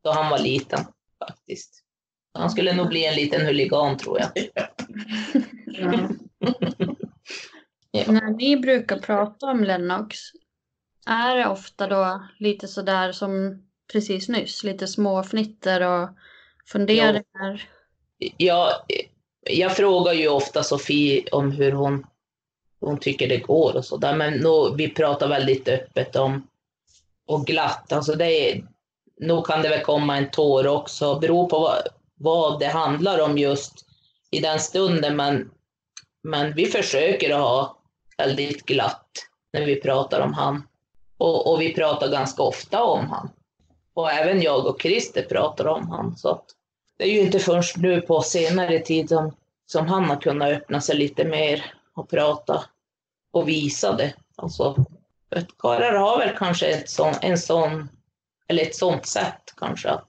då 0.05 0.11
han 0.11 0.31
var 0.31 0.39
liten 0.39 0.85
faktiskt. 1.19 1.81
Han 2.35 2.51
skulle 2.51 2.75
nog 2.75 2.89
bli 2.89 3.07
en 3.07 3.15
liten 3.15 3.47
huligan 3.47 3.97
tror 3.97 4.21
jag. 4.21 4.31
Ja. 7.91 8.13
När 8.13 8.37
ni 8.37 8.57
brukar 8.57 8.99
prata 8.99 9.47
om 9.47 9.65
Lennox, 9.65 10.19
är 11.07 11.37
det 11.37 11.47
ofta 11.47 11.87
då 11.87 12.29
lite 12.39 12.69
sådär 12.69 13.13
som 13.13 13.63
precis 13.93 14.29
nyss, 14.29 14.65
lite 14.65 14.87
småfnitter 14.87 15.81
och 15.81 16.09
funderingar? 16.67 17.69
Jag, 18.37 18.71
jag 19.41 19.77
frågar 19.77 20.13
ju 20.13 20.29
ofta 20.29 20.63
Sofie 20.63 21.25
om 21.33 21.51
hur 21.51 21.73
hon, 21.73 22.07
hon 22.85 22.99
tycker 22.99 23.29
det 23.29 23.37
går 23.37 23.77
och 23.77 23.85
sådär, 23.85 24.17
men 24.17 24.35
nog, 24.35 24.77
vi 24.77 24.89
pratar 24.89 25.29
väldigt 25.29 25.69
öppet 25.69 26.17
om 26.17 26.49
och 27.27 27.47
glatt. 27.47 27.93
Alltså 27.93 28.15
det 28.15 28.51
är, 28.51 28.65
nog 29.21 29.47
kan 29.47 29.63
det 29.63 29.69
väl 29.69 29.81
komma 29.81 30.17
en 30.17 30.31
tår 30.31 30.67
också, 30.67 31.19
beror 31.19 31.49
på 31.49 31.59
vad, 31.59 31.83
vad 32.15 32.61
det 32.61 32.67
handlar 32.67 33.21
om 33.21 33.39
just 33.39 33.87
i 34.31 34.41
den 34.41 34.61
stunden, 34.61 35.17
men, 35.17 35.51
men 36.23 36.55
vi 36.55 36.67
försöker 36.67 37.35
att 37.35 37.41
ha 37.41 37.79
väldigt 38.19 38.67
glatt 38.67 39.09
när 39.53 39.67
vi 39.67 39.81
pratar 39.81 40.21
om 40.21 40.33
han. 40.33 40.63
Och, 41.19 41.53
och 41.53 41.61
vi 41.61 41.75
pratar 41.75 42.09
ganska 42.09 42.43
ofta 42.43 42.83
om 42.83 43.07
han. 43.11 43.31
Och 43.95 44.11
även 44.11 44.43
jag 44.43 44.67
och 44.67 44.83
Christer 44.83 45.23
pratar 45.23 45.67
om 45.67 45.89
han. 45.89 46.17
Så 46.17 46.29
att 46.29 46.45
det 46.99 47.05
är 47.05 47.13
ju 47.13 47.21
inte 47.21 47.39
först 47.39 47.77
nu 47.77 48.01
på 48.01 48.21
senare 48.23 48.79
tid 48.79 49.09
som, 49.09 49.33
som 49.67 49.87
han 49.87 50.05
har 50.05 50.21
kunnat 50.21 50.49
öppna 50.49 50.81
sig 50.81 50.97
lite 50.97 51.25
mer 51.25 51.75
och 51.95 52.11
prata 52.11 52.65
och 53.35 53.49
visa 53.49 53.93
det. 53.93 54.15
Alltså, 54.37 54.85
karlar 55.59 55.93
har 55.93 56.19
väl 56.19 56.37
kanske 56.37 56.67
ett 56.67 56.91
sån, 56.91 57.15
en 57.21 57.39
sån, 57.39 57.89
eller 58.49 58.63
ett 58.63 58.77
sånt 58.77 59.07
sätt 59.07 59.55
kanske, 59.57 59.91
att, 59.91 60.05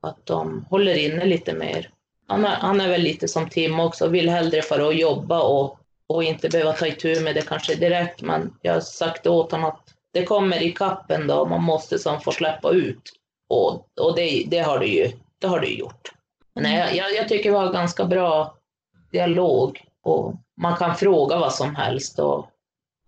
att 0.00 0.26
de 0.26 0.66
håller 0.70 0.94
inne 0.94 1.24
lite 1.24 1.52
mer. 1.52 1.90
Han 2.26 2.44
är, 2.44 2.56
han 2.56 2.80
är 2.80 2.88
väl 2.88 3.00
lite 3.00 3.28
som 3.28 3.48
Tim 3.48 3.80
också, 3.80 4.08
vill 4.08 4.28
hellre 4.28 4.62
fara 4.62 4.86
och 4.86 4.94
jobba 4.94 5.42
och, 5.42 5.78
och 6.06 6.24
inte 6.24 6.48
behöva 6.48 6.72
ta 6.72 6.86
itu 6.86 7.20
med 7.20 7.34
det 7.34 7.48
kanske 7.48 7.74
direkt, 7.74 8.22
men 8.22 8.54
jag 8.62 8.72
har 8.72 8.80
sagt 8.80 9.26
åt 9.26 9.52
honom 9.52 9.66
att 9.66 9.94
det 10.12 10.24
kommer 10.24 10.62
i 10.62 10.72
kappen 10.72 11.26
då, 11.26 11.46
man 11.46 11.62
måste 11.62 11.98
som 11.98 12.20
få 12.20 12.32
släppa 12.32 12.70
ut. 12.70 13.12
Och, 13.48 13.88
och 14.00 14.16
det, 14.16 14.46
det 14.50 14.58
har 14.58 14.78
det 14.78 14.86
ju 14.86 15.12
det 15.38 15.46
har 15.46 15.60
du 15.60 15.74
gjort. 15.74 16.12
Men 16.54 16.72
jag, 16.72 16.96
jag, 16.96 17.14
jag 17.14 17.28
tycker 17.28 17.50
vi 17.50 17.56
har 17.56 17.72
ganska 17.72 18.04
bra 18.04 18.54
dialog 19.12 19.84
och 20.02 20.34
man 20.56 20.76
kan 20.76 20.96
fråga 20.96 21.38
vad 21.38 21.54
som 21.54 21.76
helst 21.76 22.18
och 22.18 22.49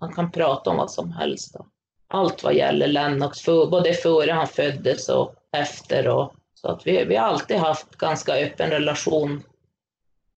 man 0.03 0.12
kan 0.12 0.31
prata 0.31 0.71
om 0.71 0.77
vad 0.77 0.91
som 0.91 1.12
helst. 1.12 1.57
Och 1.57 1.67
allt 2.09 2.45
vad 2.45 2.55
gäller 2.55 2.87
Lennox, 2.87 3.41
för, 3.41 3.67
både 3.67 3.95
före 3.95 4.33
han 4.33 4.47
föddes 4.47 5.09
och 5.09 5.35
efter. 5.53 6.09
Och, 6.09 6.35
så 6.55 6.69
att 6.69 6.87
vi, 6.87 7.05
vi 7.05 7.17
har 7.17 7.27
alltid 7.27 7.57
haft 7.57 7.97
ganska 7.97 8.35
öppen 8.35 8.71
relation 8.71 9.43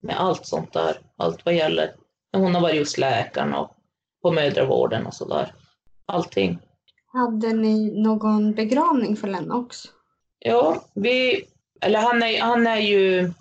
med 0.02 0.20
allt 0.20 0.46
sånt 0.46 0.74
där. 0.74 0.98
Allt 1.18 1.46
vad 1.46 1.56
gäller. 1.56 1.96
Hon 2.38 2.56
har 2.56 2.62
varit 2.62 2.80
hos 2.80 2.98
läkaren 2.98 3.54
och 3.54 3.76
på 4.22 4.32
mödravården 4.32 5.06
och 5.06 5.14
sådär. 5.14 5.54
Allting. 6.06 6.60
Hade 7.14 7.54
ni 7.54 8.02
någon 8.02 8.54
begravning 8.54 9.16
för 9.16 9.28
Lennox? 9.28 9.78
Ja, 10.40 10.84
vi, 10.94 11.44
eller 11.82 12.00
han 12.00 12.24
är, 12.24 12.42
han 12.42 12.68
är 12.68 12.80
ju 12.80 13.34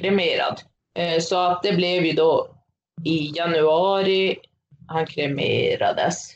kremerad. 0.00 0.60
Eh, 0.94 1.20
Så 1.20 1.36
att 1.36 1.62
det 1.62 1.72
blev 1.72 2.04
ju 2.04 2.12
då 2.12 2.48
i 3.04 3.32
januari 3.36 4.38
han 4.90 5.06
kremerades. 5.06 6.30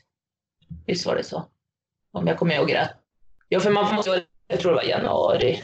Visst 0.86 1.06
var 1.06 1.16
det 1.16 1.24
så? 1.24 1.44
Om 2.12 2.26
jag 2.26 2.38
kommer 2.38 2.54
ihåg 2.54 2.74
rätt. 2.74 2.90
Ja, 3.48 3.60
för 3.60 3.70
man 3.70 3.94
måste, 3.94 4.24
jag 4.48 4.60
tror 4.60 4.70
det 4.72 4.76
var 4.76 4.82
januari. 4.82 5.62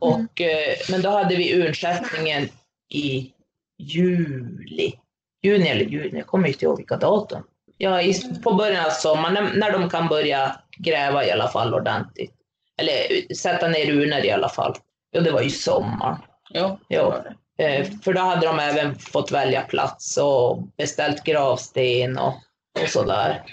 Och, 0.00 0.40
eh, 0.40 0.74
Men 0.90 1.02
då 1.02 1.10
hade 1.10 1.36
vi 1.36 1.54
urnsättningen 1.62 2.48
i 2.88 3.32
juli. 3.78 4.92
Juni 5.42 5.68
eller 5.68 5.84
juni, 5.84 6.18
jag 6.18 6.26
kommer 6.26 6.48
inte 6.48 6.64
ihåg 6.64 6.76
vilka 6.76 6.96
datum. 6.96 7.42
Ja, 7.76 8.02
i, 8.02 8.14
på 8.42 8.54
början 8.54 8.86
av 8.86 8.90
sommaren, 8.90 9.34
när, 9.34 9.56
när 9.56 9.72
de 9.72 9.90
kan 9.90 10.08
börja 10.08 10.60
gräva 10.78 11.26
i 11.26 11.30
alla 11.30 11.48
fall 11.48 11.74
ordentligt. 11.74 12.34
Eller 12.80 13.34
sätta 13.34 13.68
ner 13.68 13.90
urnor 13.90 14.18
i 14.18 14.30
alla 14.30 14.48
fall. 14.48 14.74
Ja, 15.10 15.20
det 15.20 15.30
var 15.30 15.42
ju 15.42 15.50
sommar. 15.50 16.26
Ja, 16.50 16.78
Ja. 16.88 17.16
Eh, 17.16 17.32
För 18.02 18.12
då 18.12 18.20
hade 18.20 18.46
de 18.46 18.58
även 18.58 18.98
fått 18.98 19.32
välja 19.32 19.62
plats 19.62 20.16
och 20.16 20.62
beställt 20.62 21.24
gravsten 21.24 22.18
och, 22.18 22.34
och 22.82 22.88
sådär. 22.88 23.44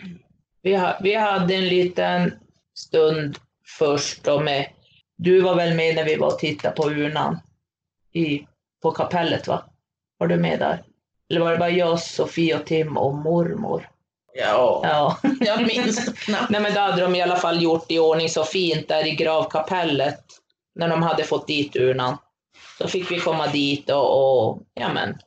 Vi, 0.61 0.79
vi 1.01 1.15
hade 1.15 1.55
en 1.55 1.67
liten 1.67 2.33
stund 2.77 3.37
först 3.77 4.23
då 4.23 4.39
med, 4.39 4.69
du 5.17 5.41
var 5.41 5.55
väl 5.55 5.75
med 5.75 5.95
när 5.95 6.03
vi 6.03 6.15
var 6.15 6.27
och 6.27 6.39
tittade 6.39 6.75
på 6.75 6.89
urnan 6.89 7.39
i, 8.13 8.47
på 8.81 8.91
kapellet 8.91 9.47
va? 9.47 9.63
Var 10.17 10.27
du 10.27 10.37
med 10.37 10.59
där? 10.59 10.83
Eller 11.29 11.41
var 11.41 11.51
det 11.51 11.57
bara 11.57 11.69
jag, 11.69 11.99
Sofie 11.99 12.55
och 12.55 12.65
Tim 12.65 12.97
och 12.97 13.13
mormor? 13.13 13.89
Ja, 14.33 14.81
Ja. 14.83 15.17
jag 15.39 15.67
minns 15.67 16.05
knappt. 16.13 16.49
Nej 16.49 16.61
men 16.61 16.73
då 16.73 16.79
hade 16.79 17.01
de 17.01 17.15
i 17.15 17.21
alla 17.21 17.35
fall 17.35 17.63
gjort 17.63 17.91
i 17.91 17.99
ordning 17.99 18.29
så 18.29 18.43
fint 18.43 18.87
där 18.87 19.07
i 19.07 19.11
gravkapellet 19.11 20.23
när 20.75 20.89
de 20.89 21.03
hade 21.03 21.23
fått 21.23 21.47
dit 21.47 21.75
urnan. 21.75 22.17
Då 22.79 22.87
fick 22.87 23.11
vi 23.11 23.19
komma 23.19 23.47
dit 23.47 23.89
och, 23.89 24.47
och 24.47 24.61
ja 24.73 24.93
men, 24.93 25.17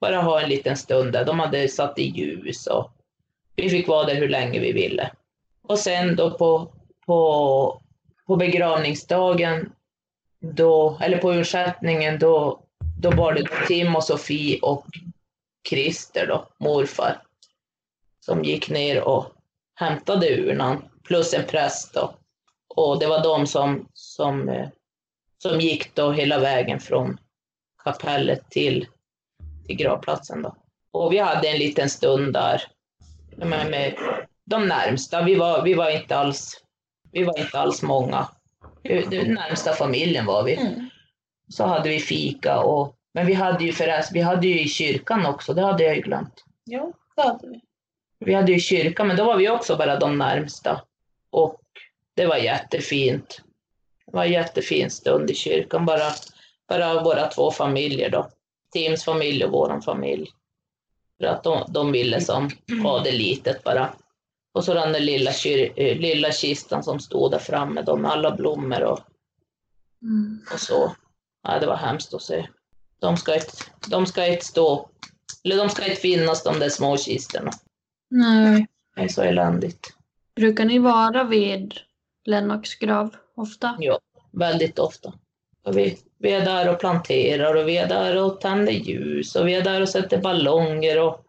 bara 0.00 0.20
ha 0.20 0.40
en 0.40 0.48
liten 0.48 0.76
stund 0.76 1.12
där. 1.12 1.24
De 1.24 1.40
hade 1.40 1.68
satt 1.68 1.98
i 1.98 2.02
ljus 2.02 2.66
och 2.66 2.90
vi 3.56 3.70
fick 3.70 3.88
vara 3.88 4.06
där 4.06 4.14
hur 4.14 4.28
länge 4.28 4.60
vi 4.60 4.72
ville. 4.72 5.10
Och 5.62 5.78
sen 5.78 6.16
då 6.16 6.30
på, 6.30 6.72
på, 7.06 7.82
på 8.26 8.36
begravningsdagen, 8.36 9.72
då, 10.40 10.98
eller 11.00 11.18
på 11.18 11.34
ursättningen, 11.34 12.18
då, 12.18 12.60
då 13.00 13.10
var 13.10 13.32
det 13.32 13.66
Tim 13.66 13.96
och 13.96 14.04
Sofie 14.04 14.58
och 14.60 14.86
Christer 15.68 16.26
då, 16.26 16.48
morfar, 16.58 17.22
som 18.20 18.44
gick 18.44 18.70
ner 18.70 19.02
och 19.02 19.26
hämtade 19.74 20.38
urnan, 20.38 20.84
plus 21.02 21.34
en 21.34 21.44
präst 21.44 21.94
då. 21.94 22.14
Och 22.68 22.98
det 22.98 23.06
var 23.06 23.22
de 23.22 23.46
som, 23.46 23.88
som, 23.94 24.48
eh, 24.48 24.68
som 25.42 25.60
gick 25.60 25.94
då 25.94 26.12
hela 26.12 26.38
vägen 26.38 26.80
från 26.80 27.18
kapellet 27.84 28.50
till, 28.50 28.86
till 29.66 29.76
gravplatsen 29.76 30.42
då. 30.42 30.56
Och 30.90 31.12
vi 31.12 31.18
hade 31.18 31.48
en 31.48 31.58
liten 31.58 31.90
stund 31.90 32.32
där 32.32 32.62
med, 33.36 33.70
med 33.70 33.94
de 34.44 34.68
närmsta. 34.68 35.22
Vi 35.22 35.34
var, 35.34 35.62
vi 35.62 35.74
var 35.74 35.90
inte 35.90 36.16
alls, 36.16 36.62
vi 37.12 37.24
var 37.24 37.38
inte 37.38 37.58
alls 37.58 37.82
många. 37.82 38.28
Den 38.82 39.34
närmsta 39.34 39.72
familjen 39.72 40.26
var 40.26 40.42
vi. 40.44 40.54
Mm. 40.54 40.88
Så 41.48 41.66
hade 41.66 41.88
vi 41.88 41.98
fika 41.98 42.60
och, 42.60 42.94
men 43.14 43.26
vi 43.26 43.34
hade 43.34 43.64
ju 43.64 43.72
förresten, 43.72 44.14
vi 44.14 44.20
hade 44.20 44.46
ju 44.46 44.60
i 44.60 44.68
kyrkan 44.68 45.26
också, 45.26 45.54
det 45.54 45.62
hade 45.62 45.84
jag 45.84 45.96
ju 45.96 46.02
glömt. 46.02 46.44
Ja, 46.64 46.92
det 47.16 47.22
hade 47.22 47.48
vi. 47.48 47.60
Vi 48.20 48.34
hade 48.34 48.52
ju 48.52 48.60
kyrka, 48.60 49.04
men 49.04 49.16
då 49.16 49.24
var 49.24 49.36
vi 49.36 49.48
också 49.48 49.76
bara 49.76 49.98
de 49.98 50.18
närmsta. 50.18 50.82
Och 51.30 51.60
det 52.14 52.26
var 52.26 52.36
jättefint. 52.36 53.42
Det 54.10 54.16
var 54.16 54.24
en 54.24 54.32
jättefin 54.32 54.90
stund 54.90 55.30
i 55.30 55.34
kyrkan, 55.34 55.86
bara, 55.86 56.12
bara 56.68 57.02
våra 57.02 57.26
två 57.26 57.50
familjer 57.50 58.10
då. 58.10 58.28
Tims 58.72 59.04
familj 59.04 59.44
och 59.44 59.52
våran 59.52 59.82
familj. 59.82 60.26
För 61.18 61.26
att 61.26 61.44
de, 61.44 61.64
de 61.68 61.92
ville 61.92 62.20
som 62.20 62.50
ha 62.82 63.00
det 63.00 63.12
litet 63.12 63.64
bara. 63.64 63.94
Och 64.52 64.64
så 64.64 64.74
den 64.74 64.92
där 64.92 65.00
lilla, 65.00 65.32
kyr, 65.32 65.72
eh, 65.76 65.98
lilla 65.98 66.32
kistan 66.32 66.82
som 66.82 67.00
stod 67.00 67.30
där 67.30 67.38
framme 67.38 67.82
då 67.82 67.96
med 67.96 68.10
alla 68.10 68.36
blommor 68.36 68.82
och, 68.82 69.00
och 70.52 70.60
så. 70.60 70.96
Ja, 71.42 71.58
det 71.58 71.66
var 71.66 71.76
hemskt 71.76 72.14
att 72.14 72.22
se. 72.22 72.46
De 72.98 73.16
ska 73.16 73.34
inte, 73.34 73.52
de 73.88 74.06
ska 74.06 74.26
inte 74.26 74.44
stå, 74.44 74.88
eller 75.44 75.56
de 75.56 75.68
ska 75.68 75.84
inte 75.84 76.00
finnas 76.00 76.42
de 76.42 76.58
där 76.58 76.68
små 76.68 76.96
kistorna. 76.96 77.50
Nej. 78.10 78.66
Det 78.96 79.02
är 79.02 79.08
så 79.08 79.22
eländigt. 79.22 79.94
Brukar 80.36 80.64
ni 80.64 80.78
vara 80.78 81.24
vid 81.24 81.74
Lennox 82.28 82.74
grav 82.74 83.16
ofta? 83.34 83.76
Ja, 83.78 83.98
väldigt 84.30 84.78
ofta. 84.78 85.12
Och 85.62 85.78
vi, 85.78 85.98
vi 86.18 86.32
är 86.32 86.44
där 86.44 86.68
och 86.68 86.80
planterar 86.80 87.54
och 87.54 87.68
vi 87.68 87.76
är 87.76 87.88
där 87.88 88.16
och 88.24 88.40
tänder 88.40 88.72
ljus 88.72 89.36
och 89.36 89.48
vi 89.48 89.54
är 89.54 89.62
där 89.62 89.80
och 89.80 89.88
sätter 89.88 90.18
ballonger 90.18 91.00
och 91.00 91.24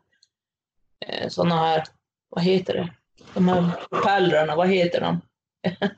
eh, 1.06 1.30
sådana 1.30 1.56
här, 1.56 1.84
vad 2.30 2.44
heter 2.44 2.74
det? 2.74 2.90
De 3.34 3.48
här 3.48 3.72
pärlorna, 4.04 4.56
vad 4.56 4.70
heter 4.70 5.02
de? 5.02 5.22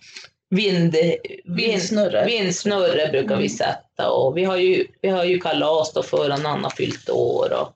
Vind, 0.49 0.93
vind, 0.93 1.15
Vindsnurror. 1.45 2.25
vindsnurror 2.25 3.11
brukar 3.11 3.37
vi 3.37 3.49
sätta 3.49 4.11
och 4.11 4.37
vi 4.37 4.43
har 4.43 4.57
ju, 4.57 4.87
vi 5.01 5.09
har 5.09 5.23
ju 5.23 5.39
kalas 5.39 5.93
då 5.93 6.03
förrän 6.03 6.45
Anna 6.45 6.69
fyllt 6.69 7.09
år 7.09 7.53
och 7.61 7.73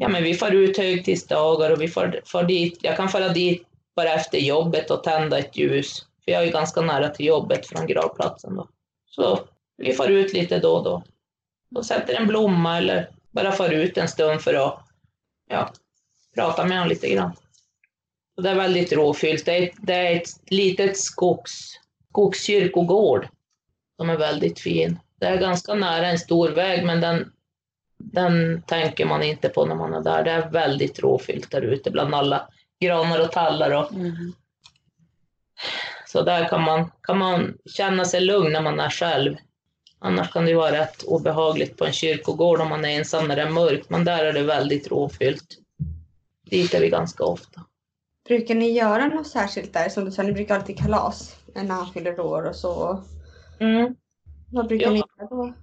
ja 0.00 0.08
men 0.08 0.22
vi 0.22 0.34
far 0.34 0.50
ut 0.50 0.78
högtidsdagar 0.78 1.70
och 1.70 1.82
vi 1.82 1.88
far, 1.88 2.20
far 2.24 2.42
dit, 2.42 2.78
jag 2.82 2.96
kan 2.96 3.08
fara 3.08 3.28
dit 3.28 3.66
bara 3.96 4.14
efter 4.14 4.38
jobbet 4.38 4.90
och 4.90 5.04
tända 5.04 5.38
ett 5.38 5.56
ljus. 5.56 6.06
För 6.24 6.32
jag 6.32 6.42
är 6.42 6.46
ju 6.46 6.52
ganska 6.52 6.80
nära 6.80 7.08
till 7.08 7.26
jobbet 7.26 7.66
från 7.66 7.86
gravplatsen 7.86 8.54
då. 8.54 8.68
Så 9.06 9.40
vi 9.76 9.92
far 9.92 10.08
ut 10.08 10.32
lite 10.32 10.58
då 10.58 10.76
och 10.76 10.84
då. 10.84 11.02
Och 11.74 11.86
sätter 11.86 12.14
en 12.14 12.26
blomma 12.26 12.78
eller 12.78 13.10
bara 13.30 13.52
far 13.52 13.68
ut 13.70 13.98
en 13.98 14.08
stund 14.08 14.40
för 14.40 14.54
att 14.54 14.78
ja, 15.48 15.72
prata 16.34 16.64
med 16.64 16.78
honom 16.78 16.88
lite 16.88 17.08
grann. 17.08 17.32
Och 18.36 18.42
det 18.42 18.50
är 18.50 18.54
väldigt 18.54 18.92
råfyllt. 18.92 19.44
Det 19.44 19.58
är, 19.58 19.72
det 19.78 19.94
är 19.94 20.16
ett 20.16 20.28
litet 20.50 20.98
skogs, 20.98 21.52
skogskyrkogård 22.08 23.28
som 23.96 24.10
är 24.10 24.16
väldigt 24.16 24.60
fin. 24.60 24.98
Det 25.16 25.26
är 25.26 25.36
ganska 25.36 25.74
nära 25.74 26.06
en 26.06 26.18
stor 26.18 26.48
väg 26.48 26.84
men 26.84 27.00
den, 27.00 27.32
den 27.98 28.62
tänker 28.62 29.06
man 29.06 29.22
inte 29.22 29.48
på 29.48 29.66
när 29.66 29.74
man 29.74 29.94
är 29.94 30.00
där. 30.00 30.24
Det 30.24 30.30
är 30.30 30.50
väldigt 30.50 30.98
råfyllt 30.98 31.50
där 31.50 31.62
ute 31.62 31.90
bland 31.90 32.14
alla 32.14 32.48
granar 32.80 33.20
och 33.20 33.32
tallar. 33.32 33.70
Och, 33.70 33.92
Mm 33.92 34.32
så 36.12 36.22
där 36.22 36.48
kan 36.48 36.62
man, 36.62 36.90
kan 37.02 37.18
man 37.18 37.54
känna 37.66 38.04
sig 38.04 38.20
lugn 38.20 38.52
när 38.52 38.60
man 38.62 38.80
är 38.80 38.90
själv. 38.90 39.36
Annars 39.98 40.30
kan 40.32 40.46
det 40.46 40.54
vara 40.54 40.72
rätt 40.72 41.02
obehagligt 41.02 41.76
på 41.76 41.84
en 41.84 41.92
kyrkogård 41.92 42.60
om 42.60 42.68
man 42.68 42.84
är 42.84 42.98
ensam 42.98 43.28
när 43.28 43.36
det 43.36 43.42
är 43.42 43.50
mörkt, 43.50 43.90
men 43.90 44.04
där 44.04 44.24
är 44.24 44.32
det 44.32 44.42
väldigt 44.42 44.88
råfyllt. 44.88 45.44
Dit 46.50 46.74
är 46.74 46.80
vi 46.80 46.88
ganska 46.88 47.24
ofta. 47.24 47.60
Brukar 48.28 48.54
ni 48.54 48.70
göra 48.72 49.06
något 49.06 49.26
särskilt 49.26 49.72
där? 49.72 49.88
Som 49.88 50.04
du 50.04 50.10
sa, 50.12 50.22
ni 50.22 50.32
brukar 50.32 50.54
alltid 50.54 50.78
kalas 50.78 51.36
när 51.54 51.74
han 51.74 51.92
fyller 51.92 52.20
år 52.20 52.44
och 52.48 52.56
så. 52.56 53.02
Mm. 53.60 53.94
Vad 54.50 54.66
brukar 54.68 54.86
Ja. 54.86 54.90
ni 54.92 54.98
göra 54.98 55.28
då? 55.30 55.54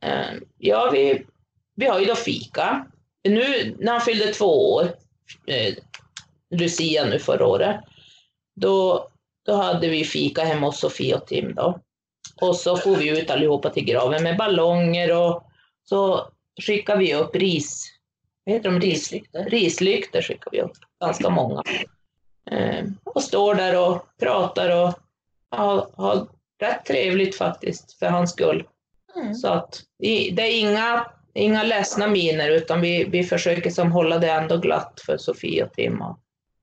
Eh, 0.00 0.34
Ja, 0.58 0.90
vi, 0.92 1.26
vi 1.74 1.86
har 1.86 2.00
ju 2.00 2.06
då 2.06 2.14
fika. 2.14 2.86
Nu 3.28 3.76
när 3.78 3.92
han 3.92 4.00
fyllde 4.00 4.26
två 4.32 4.72
år, 4.74 4.84
eh, 5.46 5.74
Lucia 6.50 7.04
nu 7.04 7.18
förra 7.18 7.46
året, 7.46 7.80
då, 8.54 9.08
då 9.46 9.54
hade 9.54 9.88
vi 9.88 10.04
fika 10.04 10.44
hemma 10.44 10.66
hos 10.66 10.80
Sofie 10.80 11.16
och 11.16 11.26
Tim 11.26 11.54
då. 11.54 11.80
Och 12.40 12.56
så 12.56 12.76
får 12.76 12.96
vi 12.96 13.20
ut 13.20 13.30
allihopa 13.30 13.70
till 13.70 13.84
graven 13.84 14.22
med 14.22 14.36
ballonger 14.36 15.16
och 15.16 15.44
så 15.84 16.28
skickar 16.62 16.96
vi 16.96 17.14
upp 17.14 17.36
ris. 17.36 17.92
Vad 18.44 18.54
heter 18.54 18.70
de? 18.70 18.80
Rislyktor. 18.80 19.44
Rislyktor 19.44 20.22
skickar 20.22 20.50
vi 20.50 20.60
upp, 20.60 20.76
ganska 21.00 21.30
många. 21.30 21.62
Eh, 22.50 22.84
och 23.04 23.22
står 23.22 23.54
där 23.54 23.88
och 23.88 24.06
pratar 24.20 24.82
och 24.82 24.94
har, 25.50 25.90
har 25.96 26.28
rätt 26.60 26.84
trevligt 26.84 27.36
faktiskt 27.36 27.98
för 27.98 28.06
hans 28.06 28.30
skull. 28.30 28.66
Mm. 29.16 29.34
Så 29.34 29.48
att 29.48 29.82
det 29.98 30.30
det 30.36 30.42
är 30.42 30.60
inga, 30.60 31.06
inga 31.34 31.62
ledsna 31.62 32.06
miner 32.06 32.50
utan 32.50 32.80
vi, 32.80 33.04
vi 33.04 33.24
försöker 33.24 33.70
som 33.70 33.92
hålla 33.92 34.18
det 34.18 34.30
ändå 34.30 34.56
glatt 34.56 35.00
för 35.06 35.16
Sofie 35.16 35.64
och 35.64 35.72
Tim 35.72 36.02
och, 36.02 36.18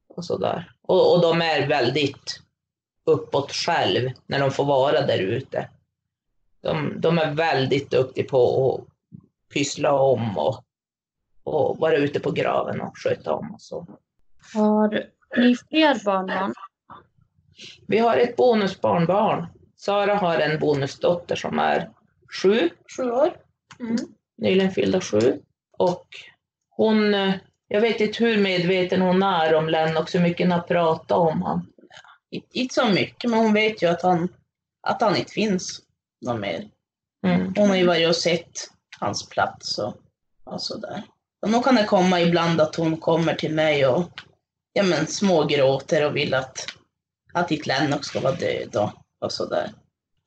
och 0.09 0.25
sådär. 0.25 0.71
Och, 0.81 1.13
och 1.13 1.21
de 1.21 1.41
är 1.41 1.67
väldigt 1.67 2.42
uppåt 3.05 3.51
själv 3.51 4.09
när 4.25 4.39
de 4.39 4.51
får 4.51 4.65
vara 4.65 5.01
där 5.01 5.19
ute. 5.19 5.69
De, 6.61 7.01
de 7.01 7.17
är 7.17 7.31
väldigt 7.33 7.91
duktiga 7.91 8.25
på 8.29 8.75
att 8.75 8.93
pyssla 9.53 9.93
om 9.93 10.37
och, 10.37 10.63
och 11.43 11.77
vara 11.77 11.95
ute 11.95 12.19
på 12.19 12.31
graven 12.31 12.81
och 12.81 12.97
sköta 12.97 13.33
om 13.33 13.53
och 13.53 13.61
så. 13.61 13.87
Har 14.53 15.03
ni 15.37 15.55
fler 15.55 16.05
barnbarn? 16.05 16.53
Vi 17.87 17.97
har 17.99 18.17
ett 18.17 18.35
bonusbarnbarn. 18.35 19.45
Sara 19.75 20.15
har 20.15 20.39
en 20.39 20.59
bonusdotter 20.59 21.35
som 21.35 21.59
är 21.59 21.89
sju, 22.41 22.69
Sju 22.97 23.11
år. 23.11 23.33
nyligen 24.37 24.71
fyllda 24.71 25.01
sju. 25.01 25.39
Och 25.77 26.07
hon, 26.69 27.13
eh, 27.13 27.33
jag 27.67 27.81
vet 27.81 27.99
inte 28.01 28.23
hur 28.23 28.37
medveten 28.37 29.01
hon 29.01 29.23
är 29.23 29.53
om 29.55 29.69
Lennox, 29.69 30.15
hur 30.15 30.19
mycket 30.19 30.45
hon 30.45 30.51
har 30.51 30.67
pratat 30.67 31.11
om 31.17 31.41
honom. 31.41 31.72
Inte 32.33 32.59
inte 32.59 32.73
så 32.73 32.87
mycket, 32.87 33.29
men 33.29 33.39
hon 33.39 33.53
vet 33.53 33.83
ju 33.83 33.87
att 33.89 34.01
han, 34.01 34.29
att 34.87 35.01
han 35.01 35.15
inte 35.15 35.31
finns 35.31 35.81
någon 36.25 36.39
mer. 36.39 36.69
Mm. 37.25 37.53
Hon 37.57 37.69
har 37.69 37.75
ju 37.75 37.85
varit 37.85 38.07
och 38.07 38.15
sett 38.15 38.51
hans 38.99 39.29
plats 39.29 39.77
och, 39.77 39.95
och 40.43 40.61
sådär. 40.61 41.03
Och 41.41 41.49
nog 41.49 41.63
kan 41.63 41.75
det 41.75 41.83
komma 41.83 42.21
ibland 42.21 42.61
att 42.61 42.75
hon 42.75 42.97
kommer 42.97 43.33
till 43.33 43.53
mig 43.53 43.87
och 43.87 44.09
ja, 44.73 44.83
men, 44.83 45.07
smågråter 45.07 46.05
och 46.05 46.15
vill 46.15 46.33
att, 46.33 46.65
att 47.33 47.47
ditt 47.47 47.67
Lennox 47.67 48.07
ska 48.07 48.19
vara 48.19 48.35
död 48.35 48.75
och, 48.75 48.91
och 49.21 49.31
sådär. 49.31 49.71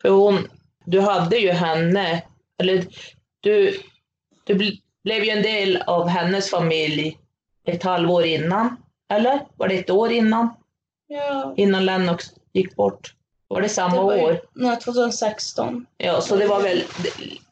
För 0.02 0.08
hon, 0.08 0.48
du 0.84 1.00
hade 1.00 1.36
ju 1.36 1.50
henne, 1.50 2.22
eller 2.58 2.86
du, 3.40 3.80
du 4.44 4.54
bl- 4.54 4.80
blev 5.04 5.24
ju 5.24 5.30
en 5.30 5.42
del 5.42 5.82
av 5.86 6.08
hennes 6.08 6.50
familj 6.50 7.18
ett 7.64 7.82
halvår 7.82 8.24
innan, 8.24 8.76
eller? 9.12 9.46
Var 9.56 9.68
det 9.68 9.78
ett 9.78 9.90
år 9.90 10.12
innan? 10.12 10.48
Ja, 11.06 11.54
Innan 11.56 11.84
Lennox 11.84 12.24
gick 12.52 12.76
bort? 12.76 13.14
Var 13.48 13.60
det 13.60 13.68
samma 13.68 13.96
det 13.96 14.02
var 14.02 14.16
ju- 14.16 14.22
år? 14.22 14.40
Nej, 14.52 14.76
2016. 14.80 15.86
Ja, 15.96 16.20
så 16.20 16.36
det 16.36 16.46
var 16.46 16.62
väl 16.62 16.82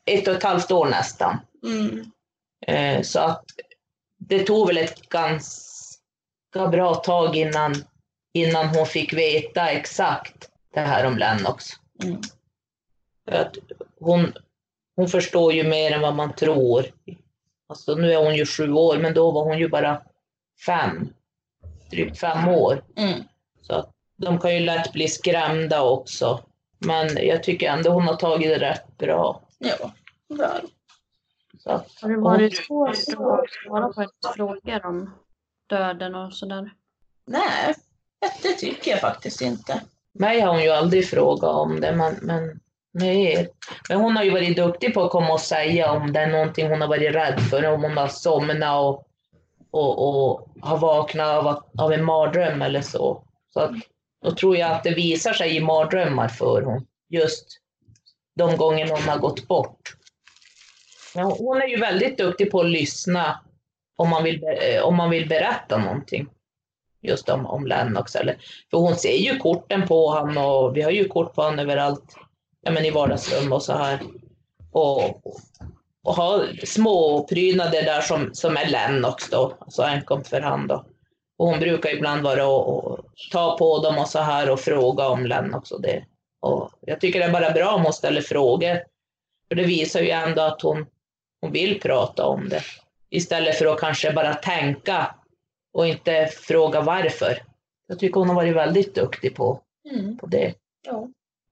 ett 0.05 0.29
och 0.29 0.35
ett 0.35 0.43
halvt 0.43 0.71
år 0.71 0.87
nästan. 0.87 1.37
Mm. 1.67 2.11
Eh, 2.67 3.03
Så 3.03 3.21
att 3.21 3.45
det 4.19 4.47
tog 4.47 4.67
väl 4.67 4.77
ett 4.79 5.09
ganska 5.09 6.69
bra 6.71 6.95
tag 6.95 7.37
innan, 7.37 7.75
innan 8.35 8.69
hon 8.69 8.87
fick 8.87 9.13
veta 9.13 9.71
exakt 9.71 10.51
det 10.75 10.81
här 10.81 11.07
om 11.07 11.19
Lennox. 11.19 11.65
Mm. 12.05 12.21
Att 13.31 13.57
hon, 14.01 14.33
hon 14.97 15.09
förstår 15.09 15.53
ju 15.53 15.65
mer 15.69 15.93
än 15.93 16.01
vad 16.01 16.15
man 16.15 16.35
tror 16.35 16.87
Alltså 17.69 17.95
nu 17.95 18.13
är 18.13 18.25
hon 18.25 18.35
ju 18.35 18.47
sju 18.47 18.73
år, 18.73 18.99
men 18.99 19.15
då 19.15 19.31
var 19.31 19.45
hon 19.45 19.59
ju 19.59 19.69
bara 19.69 20.03
fem. 20.67 21.09
Drygt 21.91 22.19
fem 22.19 22.49
år. 22.49 22.85
Mm. 22.97 23.21
Så 23.67 23.75
att 23.75 23.91
de 24.17 24.39
kan 24.39 24.55
ju 24.55 24.61
lätt 24.61 24.93
bli 24.93 25.09
skrämda 25.09 25.83
också. 25.83 26.41
Men 26.79 27.27
jag 27.27 27.43
tycker 27.43 27.71
ändå 27.71 27.91
hon 27.91 28.07
har 28.07 28.17
tagit 28.17 28.49
det 28.49 28.71
rätt 28.71 28.99
bra. 28.99 29.41
Ja, 29.59 29.91
att, 31.65 31.89
Har 32.03 32.09
det 32.09 32.17
varit 32.17 32.67
svårt 32.67 32.91
att 32.91 32.97
svara 32.97 33.93
på 33.93 34.03
ett 34.03 34.35
frågor 34.37 34.87
om 34.87 35.15
döden 35.67 36.15
och 36.15 36.33
sådär? 36.33 36.71
Nej, 37.27 37.75
det 38.43 38.53
tycker 38.53 38.91
jag 38.91 39.01
faktiskt 39.01 39.41
inte. 39.41 39.81
mig 40.13 40.41
har 40.41 40.53
hon 40.53 40.63
ju 40.63 40.71
aldrig 40.71 41.09
frågat 41.09 41.55
om 41.55 41.81
det, 41.81 41.97
men, 41.97 42.15
men, 42.23 42.61
nej. 42.93 43.49
men 43.89 44.01
hon 44.01 44.17
har 44.17 44.25
ju 44.25 44.31
varit 44.31 44.57
duktig 44.57 44.95
på 44.95 45.03
att 45.03 45.11
komma 45.11 45.33
och 45.33 45.41
säga 45.41 45.93
om 45.93 46.13
det 46.13 46.21
är 46.21 46.27
någonting 46.27 46.71
hon 46.71 46.81
har 46.81 46.89
varit 46.89 47.15
rädd 47.15 47.41
för, 47.41 47.67
om 47.67 47.83
hon 47.83 47.97
har 47.97 48.09
somnat 48.09 48.81
och, 48.81 49.09
och, 49.71 50.09
och 50.09 50.49
har 50.61 50.79
vaknat 50.79 51.47
av, 51.47 51.63
av 51.79 51.93
en 51.93 52.05
mardröm 52.05 52.63
eller 52.63 52.81
så. 52.81 53.23
Så 53.55 53.61
att, 53.61 53.73
då 54.23 54.31
tror 54.31 54.57
jag 54.57 54.71
att 54.71 54.85
det 54.85 54.95
visar 54.95 55.33
sig 55.33 55.57
i 55.57 55.61
mardrömmar 55.61 56.29
för 56.29 56.63
hon, 56.63 56.87
just 57.09 57.47
de 58.37 58.57
gånger 58.57 58.89
hon 58.89 59.03
har 59.03 59.19
gått 59.19 59.49
bort. 59.49 59.97
Men 61.15 61.25
hon- 61.25 61.63
är 61.63 61.67
ju 61.67 61.77
väldigt 61.77 62.19
duktig 62.19 62.51
på 62.51 62.61
att 62.61 62.71
lyssna 62.71 63.41
om 63.97 64.11
man 64.11 64.25
vill, 64.25 64.45
eh, 64.45 64.83
om 64.83 64.97
man 64.97 65.11
vill 65.11 65.29
berätta 65.29 65.79
någonting. 65.79 66.29
Just 67.03 67.29
om, 67.29 67.47
om 67.47 67.67
Lennox. 67.67 68.17
Eller, 68.17 68.37
för 68.71 68.79
hon 68.79 68.97
ser 68.97 69.17
ju 69.17 69.39
korten 69.39 69.87
på 69.87 70.09
honom 70.09 70.45
och 70.45 70.77
vi 70.77 70.83
har 70.83 70.91
ju 70.91 71.09
kort 71.09 71.35
på 71.35 71.43
honom 71.43 71.59
överallt. 71.59 72.17
Ja, 72.63 72.71
men 72.71 72.85
i 72.85 72.91
vardagsrum 72.91 73.53
och 73.53 73.63
så 73.63 73.73
här. 73.73 74.01
Och, 74.73 75.27
och 76.05 76.15
har 76.15 76.67
små 76.67 77.27
prydnader 77.27 77.83
där 77.83 78.01
som, 78.01 78.31
som 78.35 78.57
är 78.57 78.67
Lennox 78.67 79.31
då, 79.31 79.57
alltså 79.61 79.83
enkom 79.83 80.25
för 80.25 80.41
han 80.41 80.67
då. 80.67 80.85
Och 81.45 81.51
hon 81.51 81.61
brukar 81.61 81.91
ibland 81.91 82.23
vara 82.23 82.47
och, 82.47 82.85
och 82.85 83.05
ta 83.33 83.59
på 83.59 83.79
dem 83.83 83.99
och 83.99 84.09
så 84.09 84.19
här 84.19 84.51
och 84.51 84.61
fråga 84.61 85.09
om 85.09 85.27
Lennox 85.27 85.71
och 85.71 85.83
det. 85.83 86.05
Och 86.41 86.71
jag 86.81 87.01
tycker 87.01 87.19
det 87.19 87.25
är 87.25 87.33
bara 87.33 87.51
bra 87.51 87.75
om 87.75 87.83
hon 87.83 87.93
ställer 87.93 88.21
frågor. 88.21 88.81
För 89.49 89.55
det 89.55 89.65
visar 89.65 90.01
ju 90.01 90.11
ändå 90.11 90.43
att 90.43 90.63
hon, 90.63 90.87
hon 91.41 91.53
vill 91.53 91.81
prata 91.81 92.27
om 92.27 92.49
det. 92.49 92.63
Istället 93.11 93.59
för 93.59 93.67
att 93.67 93.81
kanske 93.81 94.13
bara 94.13 94.35
tänka 94.35 95.15
och 95.73 95.87
inte 95.87 96.27
fråga 96.27 96.81
varför. 96.81 97.43
Jag 97.87 97.99
tycker 97.99 98.21
hon 98.21 98.29
har 98.29 98.37
varit 98.37 98.57
väldigt 98.57 98.95
duktig 98.95 99.35
på, 99.37 99.61
Mm. 99.95 100.19
på 100.19 100.27
det. 100.27 100.55
Ja. 100.87 101.09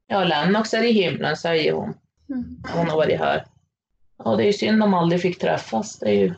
Ja, 0.07 0.25
Lennox 0.25 0.75
är 0.75 0.83
i 0.83 0.93
himlen, 0.93 1.37
säger 1.37 1.73
hon. 1.73 1.95
Mm. 2.29 2.63
Hon 2.75 2.89
har 2.89 2.97
varit 2.97 3.19
här. 3.19 3.45
Ja, 4.25 4.37
det 4.37 4.49
är 4.49 4.53
synd 4.53 4.81
de 4.81 4.95
aldrig 4.95 5.23
fick 5.23 5.39
träffas. 5.39 5.99
Det 5.99 6.09
är 6.09 6.15
ju, 6.15 6.35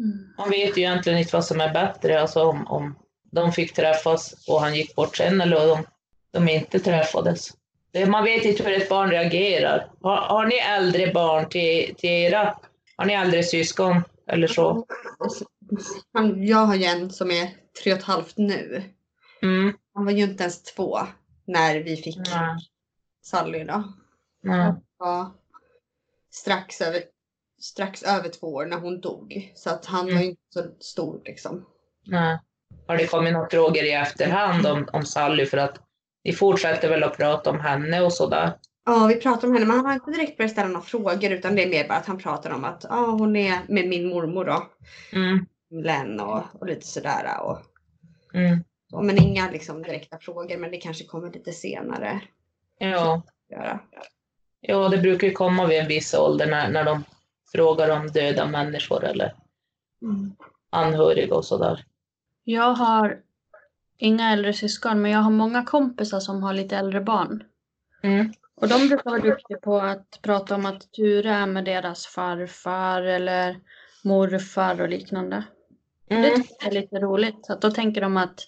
Mm. 0.00 0.34
man 0.38 0.50
vet 0.50 0.76
ju 0.76 0.80
egentligen 0.80 1.18
inte 1.18 1.36
vad 1.36 1.44
som 1.44 1.60
är 1.60 1.72
bättre, 1.72 2.20
alltså 2.20 2.42
om, 2.42 2.66
om 2.66 2.98
de 3.32 3.52
fick 3.52 3.74
träffas 3.74 4.34
och 4.48 4.60
han 4.60 4.74
gick 4.74 4.94
bort 4.94 5.16
sen 5.16 5.40
eller 5.40 5.72
om 5.72 5.86
de 6.30 6.48
inte 6.48 6.78
träffades. 6.78 7.48
Det, 7.92 8.06
man 8.06 8.24
vet 8.24 8.44
inte 8.44 8.62
hur 8.62 8.82
ett 8.82 8.88
barn 8.88 9.10
reagerar. 9.10 9.90
Har, 10.02 10.16
har 10.16 10.46
ni 10.46 10.58
äldre 10.58 11.12
barn 11.12 11.48
till, 11.48 11.94
till 11.98 12.10
era? 12.10 12.58
Har 12.96 13.04
ni 13.04 13.12
äldre 13.12 13.42
syskon 13.42 14.02
eller 14.26 14.46
så? 14.46 14.86
Han, 16.12 16.46
jag 16.46 16.58
har 16.58 16.74
ju 16.74 16.84
en 16.84 17.10
som 17.10 17.30
är 17.30 17.50
tre 17.82 17.92
och 17.92 17.98
ett 17.98 18.04
halvt 18.04 18.36
nu. 18.36 18.82
Mm. 19.42 19.72
Han 19.94 20.04
var 20.04 20.12
ju 20.12 20.22
inte 20.22 20.42
ens 20.42 20.62
två 20.62 20.98
när 21.46 21.76
vi 21.80 21.96
fick 21.96 22.16
Nej. 22.16 22.56
Sally 23.22 23.64
då. 23.64 23.92
Nej. 24.42 24.74
var 24.96 25.30
strax 26.30 26.80
över, 26.80 27.02
strax 27.60 28.02
över 28.02 28.28
två 28.28 28.46
år 28.54 28.66
när 28.66 28.76
hon 28.76 29.00
dog. 29.00 29.52
Så 29.54 29.70
att 29.70 29.86
han 29.86 30.00
Mm. 30.04 30.14
var 30.14 30.22
ju 30.22 30.28
inte 30.28 30.42
så 30.54 30.64
stor 30.80 31.20
liksom. 31.24 31.66
Nej. 32.06 32.38
Har 32.86 32.96
det 32.96 33.06
kommit 33.06 33.32
några 33.32 33.48
frågor 33.48 33.84
i 33.84 33.92
efterhand 33.92 34.66
om, 34.66 34.88
om 34.92 35.02
Sally? 35.04 35.46
För 35.46 35.58
att 35.58 35.78
ni 36.24 36.32
fortsätter 36.32 36.88
väl 36.88 37.02
att 37.02 37.16
prata 37.16 37.50
om 37.50 37.60
henne 37.60 38.00
och 38.00 38.12
sådär? 38.12 38.52
Ja, 38.86 39.06
vi 39.06 39.16
pratar 39.20 39.48
om 39.48 39.54
henne 39.54 39.66
men 39.66 39.76
han 39.76 39.86
har 39.86 39.92
inte 39.94 40.10
direkt 40.10 40.36
börjat 40.36 40.52
ställa 40.52 40.68
några 40.68 40.82
frågor 40.86 41.30
utan 41.30 41.54
det 41.54 41.62
är 41.62 41.68
mer 41.68 41.88
bara 41.88 41.98
att 41.98 42.06
han 42.06 42.18
pratar 42.18 42.50
om 42.50 42.64
att 42.64 42.84
ja, 42.88 42.96
hon 43.06 43.36
är 43.36 43.58
med 43.68 43.88
min 43.88 44.08
mormor 44.08 44.44
då. 44.44 44.66
Mm. 45.12 45.46
Len 45.70 46.20
och, 46.20 46.42
och 46.60 46.66
lite 46.66 46.86
sådär. 46.86 47.40
Och, 47.42 47.58
Mm. 48.34 48.64
och, 48.92 49.04
men 49.04 49.18
inga 49.22 49.50
liksom 49.50 49.82
direkta 49.82 50.18
frågor 50.18 50.56
men 50.56 50.70
det 50.70 50.76
kanske 50.76 51.04
kommer 51.04 51.32
lite 51.32 51.52
senare. 51.52 52.20
Ja. 52.78 53.22
Göra. 53.50 53.80
ja, 54.60 54.88
det 54.88 54.98
brukar 54.98 55.26
ju 55.26 55.32
komma 55.32 55.66
vid 55.66 55.78
en 55.80 55.88
viss 55.88 56.14
ålder 56.14 56.46
när, 56.46 56.70
när 56.70 56.84
de 56.84 57.04
frågar 57.52 58.00
om 58.00 58.06
döda 58.06 58.46
människor 58.46 59.04
eller 59.04 59.34
anhöriga 60.70 61.34
och 61.34 61.44
sådär. 61.44 61.84
Jag 62.44 62.74
har 62.74 63.20
inga 63.98 64.32
äldre 64.32 64.52
syskon, 64.52 65.02
men 65.02 65.10
jag 65.10 65.18
har 65.20 65.30
många 65.30 65.64
kompisar 65.64 66.20
som 66.20 66.42
har 66.42 66.54
lite 66.54 66.76
äldre 66.76 67.00
barn. 67.00 67.44
Mm. 68.02 68.32
Och 68.54 68.68
de 68.68 68.88
brukar 68.88 69.10
vara 69.10 69.20
duktiga 69.22 69.58
på 69.58 69.76
att 69.80 70.18
prata 70.22 70.54
om 70.54 70.66
att 70.66 70.92
Ture 70.92 71.30
är 71.30 71.46
med 71.46 71.64
deras 71.64 72.06
farfar 72.06 73.02
eller 73.02 73.60
morfar 74.04 74.80
och 74.80 74.88
liknande. 74.88 75.44
Det 76.08 76.14
Mm. 76.14 76.42
tycker 76.42 76.54
jag 76.60 76.66
är 76.76 76.80
lite 76.80 76.98
roligt. 76.98 77.46
Så 77.46 77.52
att 77.52 77.60
då 77.60 77.70
tänker 77.70 78.00
de 78.00 78.16
att 78.16 78.40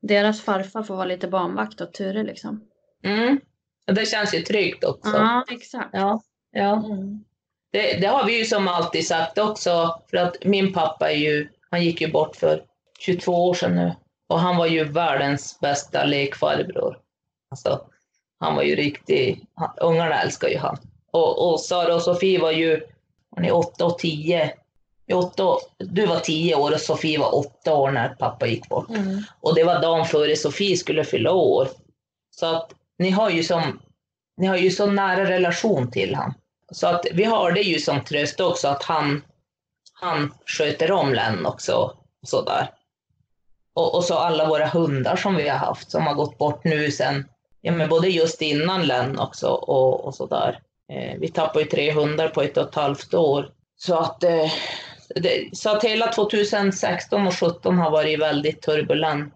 deras 0.00 0.40
farfar 0.42 0.82
får 0.82 0.94
vara 0.96 1.06
lite 1.06 1.28
barnvakt 1.28 1.80
åt 1.80 1.94
Ture 1.94 2.22
liksom. 2.22 2.64
Mm. 3.02 3.40
Det 3.86 4.06
känns 4.08 4.34
ju 4.34 4.40
tryggt 4.40 4.84
också. 4.84 5.16
Ja, 5.16 5.44
exakt. 5.50 5.88
Ja, 5.92 6.22
ja. 6.50 6.84
Mm. 6.86 7.24
Det, 7.74 8.00
det 8.00 8.06
har 8.06 8.24
vi 8.24 8.38
ju 8.38 8.44
som 8.44 8.68
alltid 8.68 9.06
sagt 9.06 9.38
också, 9.38 10.00
för 10.10 10.16
att 10.16 10.44
min 10.44 10.72
pappa 10.72 11.10
är 11.10 11.16
ju, 11.16 11.48
han 11.70 11.84
gick 11.84 12.00
ju 12.00 12.12
bort 12.12 12.36
för 12.36 12.62
22 12.98 13.48
år 13.48 13.54
sedan 13.54 13.76
nu. 13.76 13.92
Och 14.28 14.40
han 14.40 14.56
var 14.56 14.66
ju 14.66 14.84
världens 14.84 15.60
bästa 15.60 16.04
lekfarbror. 16.04 16.98
Alltså, 17.50 17.80
han 18.40 18.54
var 18.54 18.62
ju 18.62 18.76
riktig, 18.76 19.46
han, 19.54 19.70
ungarna 19.80 20.22
älskar 20.22 20.48
ju 20.48 20.58
han. 20.58 20.78
Och, 21.12 21.48
och 21.48 21.60
Sara 21.60 21.94
och 21.94 22.02
Sofie 22.02 22.40
var 22.40 22.50
ju, 22.50 22.80
hon 23.30 23.44
är 23.44 23.54
8 23.54 23.84
och 23.84 23.98
10. 23.98 24.54
Åtta, 25.12 25.56
du 25.78 26.06
var 26.06 26.20
10 26.20 26.54
år 26.54 26.72
och 26.72 26.80
Sofie 26.80 27.18
var 27.18 27.34
8 27.34 27.74
år 27.74 27.90
när 27.90 28.08
pappa 28.08 28.46
gick 28.46 28.68
bort. 28.68 28.90
Mm. 28.90 29.22
Och 29.40 29.54
det 29.54 29.64
var 29.64 29.82
dagen 29.82 30.06
före 30.06 30.36
Sofie 30.36 30.76
skulle 30.76 31.04
fylla 31.04 31.32
år. 31.32 31.68
Så 32.30 32.46
att 32.46 32.70
ni 32.98 33.10
har 33.10 33.30
ju 33.30 33.42
som, 33.42 33.80
ni 34.36 34.46
har 34.46 34.56
ju 34.56 34.70
så 34.70 34.86
nära 34.86 35.30
relation 35.30 35.90
till 35.90 36.14
han. 36.14 36.34
Så 36.74 36.86
att 36.86 37.06
vi 37.12 37.24
har 37.24 37.52
det 37.52 37.60
ju 37.60 37.78
som 37.78 38.04
tröst 38.04 38.40
också 38.40 38.68
att 38.68 38.82
han, 38.82 39.24
han 39.92 40.34
sköter 40.46 40.92
om 40.92 41.14
Len 41.14 41.46
också. 41.46 41.96
Och 42.22 42.28
så 42.28 42.42
där. 42.42 42.70
Och, 43.74 43.94
och 43.94 44.04
så 44.04 44.14
alla 44.14 44.48
våra 44.48 44.66
hundar 44.66 45.16
som 45.16 45.36
vi 45.36 45.48
har 45.48 45.58
haft 45.58 45.90
som 45.90 46.06
har 46.06 46.14
gått 46.14 46.38
bort 46.38 46.64
nu 46.64 46.90
sen, 46.90 47.28
ja 47.60 47.72
men 47.72 47.88
både 47.88 48.08
just 48.08 48.42
innan 48.42 48.86
Len 48.86 49.18
också 49.18 49.48
och, 49.48 50.04
och 50.04 50.14
så 50.14 50.26
där. 50.26 50.60
Eh, 50.92 51.18
vi 51.20 51.28
tappade 51.28 51.64
ju 51.64 51.70
tre 51.70 51.92
hundar 51.92 52.28
på 52.28 52.42
ett 52.42 52.56
och 52.56 52.68
ett 52.68 52.74
halvt 52.74 53.14
år. 53.14 53.50
Så 53.76 53.98
att, 53.98 54.24
eh, 54.24 54.52
det, 55.14 55.56
så 55.56 55.70
att 55.70 55.84
hela 55.84 56.12
2016 56.12 57.26
och 57.26 57.34
2017 57.34 57.78
har 57.78 57.90
varit 57.90 58.20
väldigt 58.20 58.62
turbulent 58.62 59.34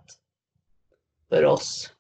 för 1.29 1.45
oss. 1.45 1.91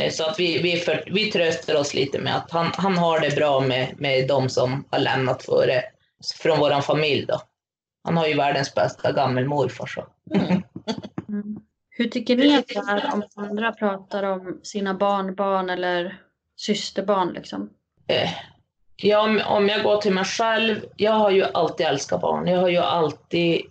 Eh, 0.00 0.10
Så 0.10 0.24
att 0.24 0.40
vi, 0.40 0.62
vi, 0.62 0.76
för, 0.76 1.04
vi 1.06 1.30
tröstar 1.30 1.74
oss 1.74 1.94
lite 1.94 2.18
med 2.18 2.36
att 2.36 2.50
han, 2.50 2.70
han 2.74 2.98
har 2.98 3.20
det 3.20 3.36
bra 3.36 3.60
med, 3.60 3.94
med 4.00 4.28
de 4.28 4.48
som 4.48 4.84
har 4.90 4.98
lämnat 4.98 5.42
före, 5.42 5.82
från 6.42 6.58
vår 6.58 6.80
familj. 6.80 7.26
Då. 7.26 7.40
Han 8.04 8.16
har 8.16 8.26
ju 8.26 8.34
världens 8.34 8.74
bästa 8.74 9.12
gammelmorfar. 9.12 9.86
Så. 9.86 10.06
Mm. 10.34 10.62
Mm. 11.28 11.60
Hur 11.90 12.08
tycker 12.08 12.36
ni 12.36 12.56
att 12.56 12.68
det 12.68 12.76
är 12.76 13.14
om 13.14 13.22
andra 13.36 13.72
pratar 13.72 14.22
om 14.22 14.60
sina 14.62 14.94
barnbarn 14.94 15.70
eller 15.70 16.20
systerbarn 16.56 17.28
liksom? 17.32 17.70
Eh, 18.06 18.30
ja, 18.96 19.20
om, 19.20 19.42
om 19.46 19.68
jag 19.68 19.82
går 19.82 19.96
till 19.96 20.14
mig 20.14 20.24
själv, 20.24 20.80
jag 20.96 21.12
har 21.12 21.30
ju 21.30 21.44
alltid 21.44 21.86
älskat 21.86 22.20
barn. 22.20 22.46
Jag 22.46 22.60
har 22.60 22.68
ju 22.68 22.78
alltid 22.78 23.62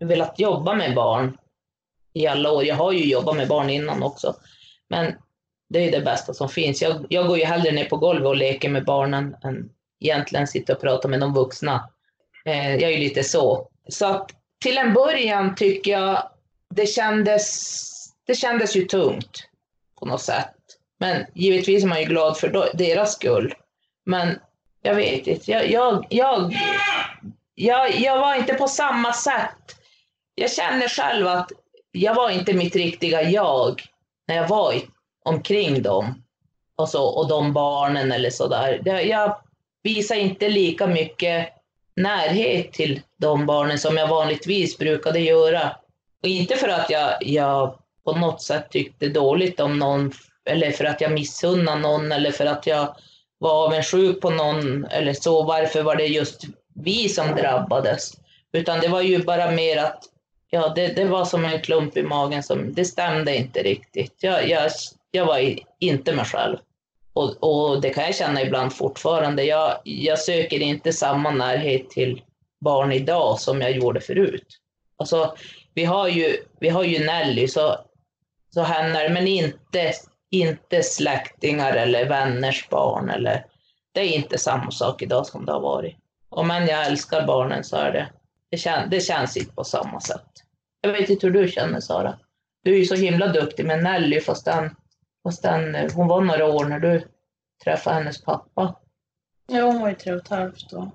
velat 0.00 0.38
jobba 0.38 0.74
med 0.74 0.94
barn 0.94 1.38
i 2.12 2.26
alla 2.26 2.52
år. 2.52 2.64
Jag 2.64 2.76
har 2.76 2.92
ju 2.92 3.04
jobbat 3.04 3.36
med 3.36 3.48
barn 3.48 3.70
innan 3.70 4.02
också. 4.02 4.34
Men 4.88 5.14
det 5.68 5.88
är 5.88 5.92
det 5.92 6.00
bästa 6.00 6.34
som 6.34 6.48
finns. 6.48 6.82
Jag, 6.82 7.06
jag 7.08 7.26
går 7.26 7.38
ju 7.38 7.44
hellre 7.44 7.72
ner 7.72 7.84
på 7.84 7.96
golvet 7.96 8.26
och 8.26 8.36
leker 8.36 8.68
med 8.68 8.84
barnen 8.84 9.36
än 9.44 9.70
egentligen 10.00 10.46
sitta 10.46 10.72
och 10.72 10.80
prata 10.80 11.08
med 11.08 11.20
de 11.20 11.34
vuxna. 11.34 11.90
Eh, 12.44 12.74
jag 12.74 12.82
är 12.82 12.90
ju 12.90 12.98
lite 12.98 13.24
så. 13.24 13.68
Så 13.88 14.06
att 14.06 14.30
till 14.62 14.78
en 14.78 14.92
början 14.92 15.54
tycker 15.54 15.90
jag 15.90 16.28
det 16.74 16.86
kändes, 16.86 17.70
det 18.26 18.34
kändes 18.34 18.76
ju 18.76 18.84
tungt 18.84 19.48
på 19.98 20.06
något 20.06 20.22
sätt. 20.22 20.54
Men 21.00 21.26
givetvis 21.34 21.84
är 21.84 21.88
man 21.88 22.00
ju 22.00 22.06
glad 22.06 22.36
för 22.36 22.70
deras 22.74 23.12
skull. 23.12 23.54
Men 24.06 24.38
jag 24.82 24.94
vet 24.94 25.26
inte, 25.26 25.50
jag, 25.50 25.70
jag, 25.70 26.06
jag, 26.10 26.54
jag, 27.54 28.00
jag 28.00 28.18
var 28.18 28.34
inte 28.34 28.54
på 28.54 28.68
samma 28.68 29.12
sätt. 29.12 29.76
Jag 30.34 30.50
känner 30.52 30.88
själv 30.88 31.26
att 31.26 31.52
jag 31.92 32.14
var 32.14 32.30
inte 32.30 32.52
mitt 32.52 32.76
riktiga 32.76 33.22
jag 33.22 33.82
när 34.28 34.34
jag 34.36 34.48
var 34.48 34.72
i, 34.72 34.86
omkring 35.24 35.82
dem. 35.82 36.22
Och, 36.76 36.88
så, 36.88 37.04
och 37.04 37.28
de 37.28 37.52
barnen 37.52 38.12
eller 38.12 38.30
sådär. 38.30 38.80
Jag 38.84 39.36
visar 39.82 40.14
inte 40.14 40.48
lika 40.48 40.86
mycket 40.86 41.48
närhet 41.96 42.72
till 42.72 43.00
de 43.16 43.46
barnen 43.46 43.78
som 43.78 43.96
jag 43.96 44.08
vanligtvis 44.08 44.78
brukade 44.78 45.20
göra. 45.20 45.76
Och 46.22 46.28
inte 46.28 46.56
för 46.56 46.68
att 46.68 46.90
jag, 46.90 47.16
jag 47.20 47.78
på 48.04 48.12
något 48.12 48.42
sätt 48.42 48.70
tyckte 48.70 49.08
dåligt 49.08 49.60
om 49.60 49.78
någon, 49.78 50.12
eller 50.50 50.70
för 50.70 50.84
att 50.84 51.00
jag 51.00 51.12
missunnade 51.12 51.80
någon, 51.80 52.12
eller 52.12 52.30
för 52.30 52.46
att 52.46 52.66
jag 52.66 52.96
var 53.38 53.66
avundsjuk 53.66 54.20
på 54.20 54.30
någon, 54.30 54.84
eller 54.84 55.12
så. 55.12 55.42
Varför 55.42 55.82
var 55.82 55.96
det 55.96 56.06
just 56.06 56.44
vi 56.74 57.08
som 57.08 57.36
drabbades? 57.36 58.12
Utan 58.52 58.80
det 58.80 58.88
var 58.88 59.00
ju 59.00 59.24
bara 59.24 59.50
mer 59.50 59.76
att 59.76 60.04
ja, 60.50 60.72
det, 60.76 60.86
det 60.86 61.04
var 61.04 61.24
som 61.24 61.44
en 61.44 61.60
klump 61.60 61.96
i 61.96 62.02
magen 62.02 62.42
som, 62.42 62.74
det 62.74 62.84
stämde 62.84 63.36
inte 63.36 63.62
riktigt. 63.62 64.14
Jag, 64.20 64.48
jag, 64.48 64.70
jag 65.14 65.26
var 65.26 65.54
inte 65.78 66.12
mig 66.12 66.24
själv. 66.24 66.56
Och, 67.12 67.36
och 67.40 67.80
det 67.80 67.90
kan 67.90 68.04
jag 68.04 68.14
känna 68.14 68.42
ibland 68.42 68.72
fortfarande. 68.72 69.44
Jag, 69.44 69.78
jag 69.84 70.18
söker 70.18 70.60
inte 70.60 70.92
samma 70.92 71.30
närhet 71.30 71.90
till 71.90 72.22
barn 72.60 72.92
idag 72.92 73.40
som 73.40 73.60
jag 73.60 73.70
gjorde 73.70 74.00
förut. 74.00 74.46
Alltså, 74.96 75.34
vi 75.74 75.84
har 75.84 76.08
ju, 76.08 76.36
vi 76.60 76.68
har 76.68 76.84
ju 76.84 77.06
Nelly, 77.06 77.48
så, 77.48 77.76
så 78.50 78.62
henne, 78.62 79.08
men 79.08 79.26
inte, 79.26 79.92
inte 80.30 80.82
släktingar 80.82 81.72
eller 81.72 82.08
vänners 82.08 82.68
barn. 82.68 83.10
Eller, 83.10 83.46
det 83.92 84.00
är 84.00 84.08
inte 84.08 84.38
samma 84.38 84.70
sak 84.70 85.02
idag 85.02 85.26
som 85.26 85.46
det 85.46 85.52
har 85.52 85.60
varit. 85.60 85.96
Och 86.28 86.46
men 86.46 86.66
jag 86.66 86.86
älskar 86.86 87.26
barnen 87.26 87.64
så 87.64 87.76
är 87.76 87.92
det, 87.92 88.10
det, 88.50 88.56
kän, 88.56 88.90
det 88.90 89.00
känns 89.00 89.36
inte 89.36 89.54
på 89.54 89.64
samma 89.64 90.00
sätt. 90.00 90.30
Jag 90.80 90.92
vet 90.92 91.10
inte 91.10 91.26
hur 91.26 91.34
du 91.34 91.48
känner 91.48 91.80
Sara. 91.80 92.18
Du 92.62 92.74
är 92.74 92.78
ju 92.78 92.84
så 92.84 92.94
himla 92.94 93.26
duktig 93.26 93.66
med 93.66 93.82
Nelly 93.82 94.20
fast 94.20 94.44
den, 94.44 94.70
fast 95.24 95.42
den, 95.42 95.90
hon 95.90 96.08
var 96.08 96.20
några 96.20 96.46
år 96.46 96.64
när 96.64 96.80
du 96.80 97.08
träffade 97.64 97.96
hennes 97.96 98.22
pappa. 98.22 98.74
Ja, 99.46 99.62
hon 99.64 99.80
var 99.80 99.88
ju 99.88 99.94
tre 99.94 100.12
och 100.12 100.20
ett 100.20 100.28
halvt 100.28 100.70
då. 100.70 100.90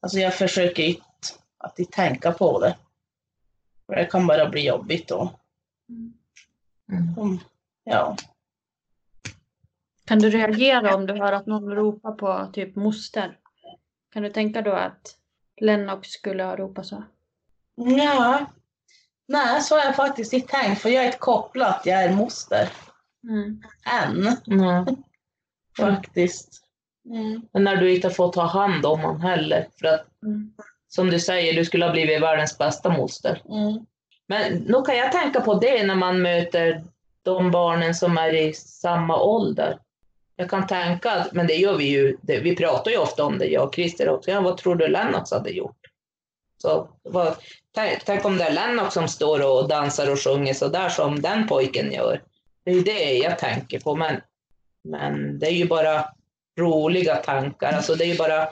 Alltså 0.00 0.18
jag 0.18 0.34
försöker 0.34 0.82
inte 0.82 1.02
att 1.58 1.78
inte 1.78 1.92
tänka 1.92 2.32
på 2.32 2.60
det. 2.60 2.76
För 3.86 3.96
det 3.96 4.04
kan 4.04 4.26
bara 4.26 4.48
bli 4.48 4.66
jobbigt 4.66 5.08
då. 5.08 5.32
Mm. 6.88 7.38
Ja. 7.84 8.16
Kan 10.04 10.18
du 10.18 10.30
reagera 10.30 10.94
om 10.94 11.06
du 11.06 11.14
hör 11.14 11.32
att 11.32 11.46
någon 11.46 11.74
ropar 11.74 12.12
på 12.12 12.50
typ 12.52 12.76
moster? 12.76 13.38
Kan 14.12 14.22
du 14.22 14.30
tänka 14.30 14.62
då 14.62 14.72
att 14.72 15.16
Lennox 15.60 16.08
skulle 16.08 16.44
ha 16.44 16.56
ropat 16.56 16.86
så? 16.86 17.02
Ja. 17.74 18.46
Nej, 19.26 19.62
så 19.62 19.74
har 19.74 19.84
jag 19.84 19.96
faktiskt 19.96 20.32
inte 20.32 20.48
tänkt, 20.48 20.80
för 20.80 20.88
jag 20.88 21.02
är 21.02 21.06
inte 21.06 21.18
kopplad 21.18 21.68
att 21.68 21.86
jag 21.86 22.04
är 22.04 22.12
moster. 22.12 22.68
Mm. 23.28 23.62
Än. 24.04 24.36
Mm. 24.60 24.84
Faktiskt. 25.78 26.62
Mm. 27.10 27.42
Men 27.52 27.64
när 27.64 27.76
du 27.76 27.94
inte 27.94 28.10
får 28.10 28.32
ta 28.32 28.42
hand 28.42 28.86
om 28.86 29.00
honom 29.00 29.20
heller. 29.20 29.68
För 29.80 29.86
att, 29.88 30.04
Mm. 30.26 30.52
som 30.88 31.10
du 31.10 31.20
säger, 31.20 31.52
du 31.54 31.64
skulle 31.64 31.84
ha 31.84 31.92
blivit 31.92 32.22
världens 32.22 32.58
bästa 32.58 32.88
moster. 32.90 33.42
Mm. 33.48 33.86
Men 34.26 34.52
nog 34.52 34.86
kan 34.86 34.96
jag 34.96 35.12
tänka 35.12 35.40
på 35.40 35.54
det 35.54 35.86
när 35.86 35.94
man 35.94 36.22
möter 36.22 36.84
de 37.22 37.50
barnen 37.50 37.94
som 37.94 38.18
är 38.18 38.34
i 38.34 38.52
samma 38.54 39.20
ålder. 39.20 39.78
Jag 40.36 40.50
kan 40.50 40.66
tänka, 40.66 41.10
att- 41.10 41.32
men 41.32 41.46
det 41.46 41.54
gör 41.54 41.76
vi 41.76 41.84
ju, 41.84 42.16
det, 42.22 42.38
vi 42.40 42.56
pratar 42.56 42.90
ju 42.90 42.96
ofta 42.98 43.24
om 43.24 43.38
det, 43.38 43.46
jag 43.46 43.64
och 43.68 43.74
Christer 43.74 44.08
också. 44.08 44.30
Ja, 44.30 44.40
vad 44.40 44.56
tror 44.56 44.74
du 44.74 44.88
Lennox 44.88 45.30
hade 45.30 45.50
gjort? 45.50 45.76
Så, 46.62 46.88
vad, 47.02 47.36
tänk, 47.74 48.04
tänk 48.04 48.24
om 48.24 48.36
det 48.36 48.44
är 48.44 48.52
Lennox 48.52 48.94
som 48.94 49.08
står 49.08 49.46
och 49.46 49.68
dansar 49.68 50.12
och 50.12 50.20
sjunger 50.20 50.54
så 50.54 50.68
där 50.68 50.88
som 50.88 51.20
den 51.22 51.46
pojken 51.48 51.92
gör. 51.92 52.22
Det 52.68 52.72
är 52.72 52.76
ju 52.76 52.82
det 52.82 53.12
jag 53.12 53.38
tänker 53.38 53.80
på, 53.80 53.96
men, 53.96 54.20
men 54.84 55.38
det 55.38 55.46
är 55.46 55.52
ju 55.52 55.68
bara 55.68 56.04
roliga 56.60 57.16
tankar. 57.16 57.72
Alltså 57.72 57.94
det 57.94 58.04
är 58.04 58.08
ju 58.08 58.16
bara, 58.16 58.48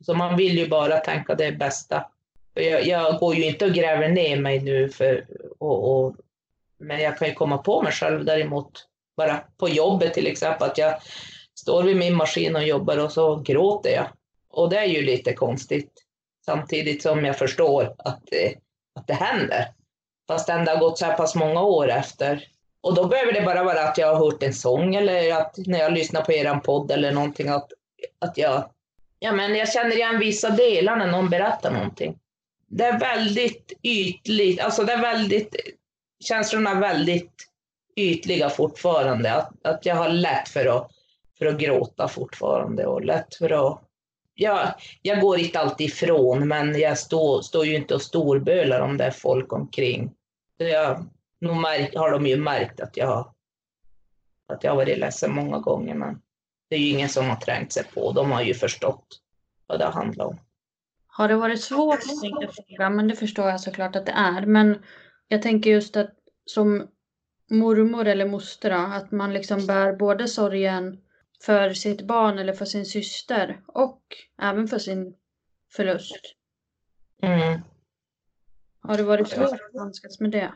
så 0.00 0.14
man 0.14 0.36
vill 0.36 0.58
ju 0.58 0.68
bara 0.68 0.98
tänka 0.98 1.34
det 1.34 1.52
bästa. 1.52 2.06
Jag, 2.54 2.86
jag 2.86 3.18
går 3.18 3.34
ju 3.34 3.44
inte 3.44 3.64
och 3.64 3.72
gräver 3.72 4.08
ner 4.08 4.40
mig 4.40 4.60
nu, 4.60 4.88
för, 4.88 5.26
och, 5.58 5.90
och, 5.90 6.16
men 6.78 7.00
jag 7.00 7.18
kan 7.18 7.28
ju 7.28 7.34
komma 7.34 7.58
på 7.58 7.82
mig 7.82 7.92
själv 7.92 8.24
däremot, 8.24 8.86
bara 9.16 9.40
på 9.56 9.68
jobbet 9.68 10.14
till 10.14 10.26
exempel, 10.26 10.70
att 10.70 10.78
jag 10.78 10.94
står 11.54 11.82
vid 11.82 11.96
min 11.96 12.14
maskin 12.14 12.56
och 12.56 12.64
jobbar 12.64 12.98
och 12.98 13.12
så 13.12 13.36
gråter 13.36 13.90
jag. 13.90 14.06
Och 14.50 14.70
det 14.70 14.78
är 14.78 14.84
ju 14.84 15.02
lite 15.02 15.32
konstigt, 15.32 15.92
samtidigt 16.44 17.02
som 17.02 17.24
jag 17.24 17.38
förstår 17.38 17.94
att 17.98 18.20
det, 18.30 18.54
att 18.94 19.06
det 19.06 19.14
händer. 19.14 19.64
Fast 20.28 20.48
ändå 20.48 20.72
har 20.72 20.80
gått 20.80 20.98
så 20.98 21.04
här 21.04 21.16
pass 21.16 21.34
många 21.34 21.62
år 21.62 21.90
efter. 21.90 22.44
Och 22.88 22.94
då 22.94 23.06
behöver 23.06 23.32
det 23.32 23.42
bara 23.42 23.64
vara 23.64 23.88
att 23.88 23.98
jag 23.98 24.14
har 24.14 24.24
hört 24.24 24.42
en 24.42 24.54
sång 24.54 24.94
eller 24.94 25.34
att 25.34 25.54
när 25.66 25.78
jag 25.78 25.92
lyssnar 25.92 26.22
på 26.22 26.32
eran 26.32 26.60
podd 26.60 26.90
eller 26.90 27.12
någonting 27.12 27.48
att, 27.48 27.72
att 28.18 28.38
jag, 28.38 28.70
ja 29.18 29.32
men 29.32 29.54
jag 29.54 29.72
känner 29.72 29.96
igen 29.96 30.18
vissa 30.18 30.50
delar 30.50 30.96
när 30.96 31.06
någon 31.06 31.30
berättar 31.30 31.70
någonting. 31.70 32.18
Det 32.66 32.84
är 32.84 33.00
väldigt 33.00 33.72
ytligt, 33.82 34.60
alltså 34.60 34.84
det 34.84 34.92
är 34.92 35.00
väldigt, 35.00 35.56
känslorna 36.24 36.70
är 36.70 36.80
väldigt 36.80 37.32
ytliga 37.96 38.50
fortfarande. 38.50 39.32
Att, 39.32 39.66
att 39.66 39.86
jag 39.86 39.94
har 39.94 40.08
lätt 40.08 40.48
för 40.48 40.66
att, 40.66 40.90
för 41.38 41.46
att 41.46 41.58
gråta 41.58 42.08
fortfarande 42.08 42.86
och 42.86 43.04
lätt 43.04 43.34
för 43.34 43.66
att 43.66 43.82
jag, 44.34 44.74
jag 45.02 45.20
går 45.20 45.38
inte 45.38 45.60
alltid 45.60 45.86
ifrån, 45.86 46.48
men 46.48 46.80
jag 46.80 46.98
står, 46.98 47.42
står 47.42 47.66
ju 47.66 47.76
inte 47.76 47.94
och 47.94 48.02
storbölar 48.02 48.80
om 48.80 48.96
det 48.96 49.04
är 49.04 49.10
folk 49.10 49.52
omkring. 49.52 50.10
Så 50.58 50.64
jag, 50.64 51.06
nog 51.40 51.54
har 51.94 52.10
de 52.10 52.26
ju 52.26 52.36
märkt 52.36 52.80
att 52.80 52.96
jag, 52.96 53.34
att 54.46 54.64
jag 54.64 54.70
har 54.70 54.76
varit 54.76 54.98
ledsen 54.98 55.34
många 55.34 55.58
gånger, 55.58 55.94
men 55.94 56.22
det 56.68 56.76
är 56.76 56.80
ju 56.80 56.88
ingen 56.88 57.08
som 57.08 57.28
har 57.28 57.36
trängt 57.36 57.72
sig 57.72 57.84
på. 57.84 58.12
De 58.12 58.30
har 58.30 58.42
ju 58.42 58.54
förstått 58.54 59.20
vad 59.66 59.78
det 59.78 59.86
handlar 59.86 60.24
om. 60.24 60.40
Har 61.06 61.28
det 61.28 61.36
varit 61.36 61.62
svårt 61.62 62.02
fråga, 62.02 62.90
men 62.90 63.08
det 63.08 63.16
förstår 63.16 63.48
jag 63.48 63.60
såklart 63.60 63.96
att 63.96 64.06
det 64.06 64.12
är. 64.12 64.46
Men 64.46 64.82
jag 65.28 65.42
tänker 65.42 65.70
just 65.70 65.96
att 65.96 66.14
som 66.44 66.88
mormor 67.50 68.06
eller 68.06 68.26
moster 68.26 68.70
då, 68.70 68.76
att 68.76 69.10
man 69.10 69.32
liksom 69.32 69.66
bär 69.66 69.92
både 69.92 70.28
sorgen 70.28 71.00
för 71.44 71.74
sitt 71.74 72.02
barn 72.02 72.38
eller 72.38 72.52
för 72.52 72.64
sin 72.64 72.86
syster 72.86 73.60
och 73.66 74.02
även 74.42 74.68
för 74.68 74.78
sin 74.78 75.14
förlust. 75.72 76.34
Mm. 77.22 77.60
Har 78.80 78.96
det 78.96 79.02
varit 79.02 79.28
svårt 79.28 79.52
att 79.52 79.80
handskas 79.80 80.20
med 80.20 80.30
det? 80.30 80.52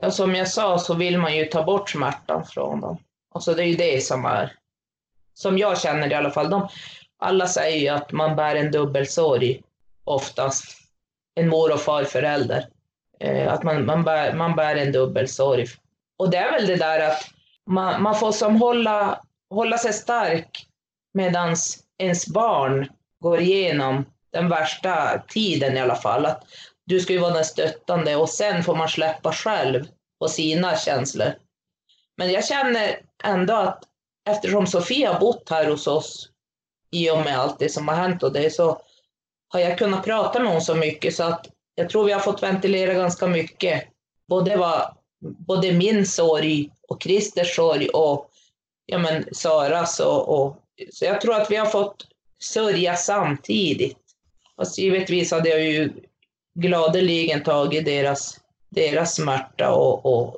Ja, 0.00 0.10
som 0.10 0.34
jag 0.34 0.48
sa 0.48 0.78
så 0.78 0.94
vill 0.94 1.18
man 1.18 1.36
ju 1.36 1.44
ta 1.44 1.62
bort 1.62 1.90
smärtan 1.90 2.46
från 2.46 2.80
dem. 2.80 2.98
Alltså 3.34 3.54
det 3.54 3.62
är 3.62 3.66
ju 3.66 3.76
det 3.76 4.04
som 4.04 4.24
är, 4.24 4.52
som 5.34 5.58
jag 5.58 5.80
känner 5.80 6.10
i 6.10 6.14
alla 6.14 6.30
fall. 6.30 6.50
De, 6.50 6.68
alla 7.18 7.46
säger 7.46 7.78
ju 7.78 7.88
att 7.88 8.12
man 8.12 8.36
bär 8.36 8.56
en 8.56 8.70
dubbelsorg 8.70 9.62
oftast. 10.04 10.78
En 11.34 11.48
mor 11.48 11.72
och 11.72 11.80
farförälder. 11.80 12.66
Eh, 13.20 13.52
att 13.52 13.62
man, 13.62 13.86
man, 13.86 14.04
bär, 14.04 14.32
man 14.32 14.56
bär 14.56 14.76
en 14.76 14.92
dubbelsorg. 14.92 15.66
Och 16.18 16.30
det 16.30 16.36
är 16.36 16.52
väl 16.52 16.66
det 16.66 16.76
där 16.76 17.10
att 17.10 17.30
man, 17.66 18.02
man 18.02 18.14
får 18.14 18.32
som 18.32 18.56
hålla, 18.56 19.20
hålla 19.50 19.78
sig 19.78 19.92
stark 19.92 20.66
medan 21.14 21.56
ens 21.98 22.26
barn 22.26 22.88
går 23.20 23.40
igenom 23.40 24.04
den 24.32 24.48
värsta 24.48 25.22
tiden 25.28 25.76
i 25.76 25.80
alla 25.80 25.94
fall. 25.94 26.26
Att 26.26 26.44
du 26.86 27.00
ska 27.00 27.12
ju 27.12 27.18
vara 27.18 27.34
den 27.34 27.44
stöttande 27.44 28.16
och 28.16 28.28
sen 28.28 28.64
får 28.64 28.76
man 28.76 28.88
släppa 28.88 29.32
själv 29.32 29.84
på 30.18 30.28
sina 30.28 30.76
känslor. 30.76 31.32
Men 32.16 32.32
jag 32.32 32.44
känner 32.44 33.00
ändå 33.24 33.54
att 33.54 33.84
eftersom 34.28 34.66
Sofia 34.66 35.12
har 35.12 35.20
bott 35.20 35.50
här 35.50 35.70
hos 35.70 35.86
oss 35.86 36.30
i 36.90 37.10
och 37.10 37.18
med 37.18 37.38
allt 37.38 37.58
det 37.58 37.68
som 37.68 37.88
har 37.88 37.94
hänt 37.94 38.22
och 38.22 38.32
det 38.32 38.50
så 38.50 38.80
har 39.48 39.60
jag 39.60 39.78
kunnat 39.78 40.04
prata 40.04 40.40
med 40.40 40.52
hon 40.52 40.60
så 40.60 40.74
mycket 40.74 41.14
så 41.14 41.22
att 41.22 41.46
jag 41.74 41.90
tror 41.90 42.04
vi 42.04 42.12
har 42.12 42.20
fått 42.20 42.42
ventilera 42.42 42.94
ganska 42.94 43.26
mycket. 43.26 43.84
Både, 44.28 44.56
var, 44.56 44.94
både 45.20 45.72
min 45.72 46.06
sorg 46.06 46.70
och 46.88 47.02
Christers 47.02 47.56
sorg 47.56 47.88
och 47.88 48.30
ja, 48.86 48.98
men 48.98 49.24
Saras 49.32 50.00
och, 50.00 50.28
och 50.28 50.56
så 50.92 51.04
jag 51.04 51.20
tror 51.20 51.34
att 51.34 51.50
vi 51.50 51.56
har 51.56 51.66
fått 51.66 52.06
sörja 52.42 52.96
samtidigt. 52.96 53.98
Fast 54.56 54.78
givetvis 54.78 55.30
hade 55.30 55.48
jag 55.48 55.62
ju 55.64 55.92
gladeligen 56.56 57.42
tagit 57.42 57.84
deras, 57.84 58.40
deras 58.68 59.14
smärta 59.14 59.72
och, 59.74 60.06
och 60.06 60.36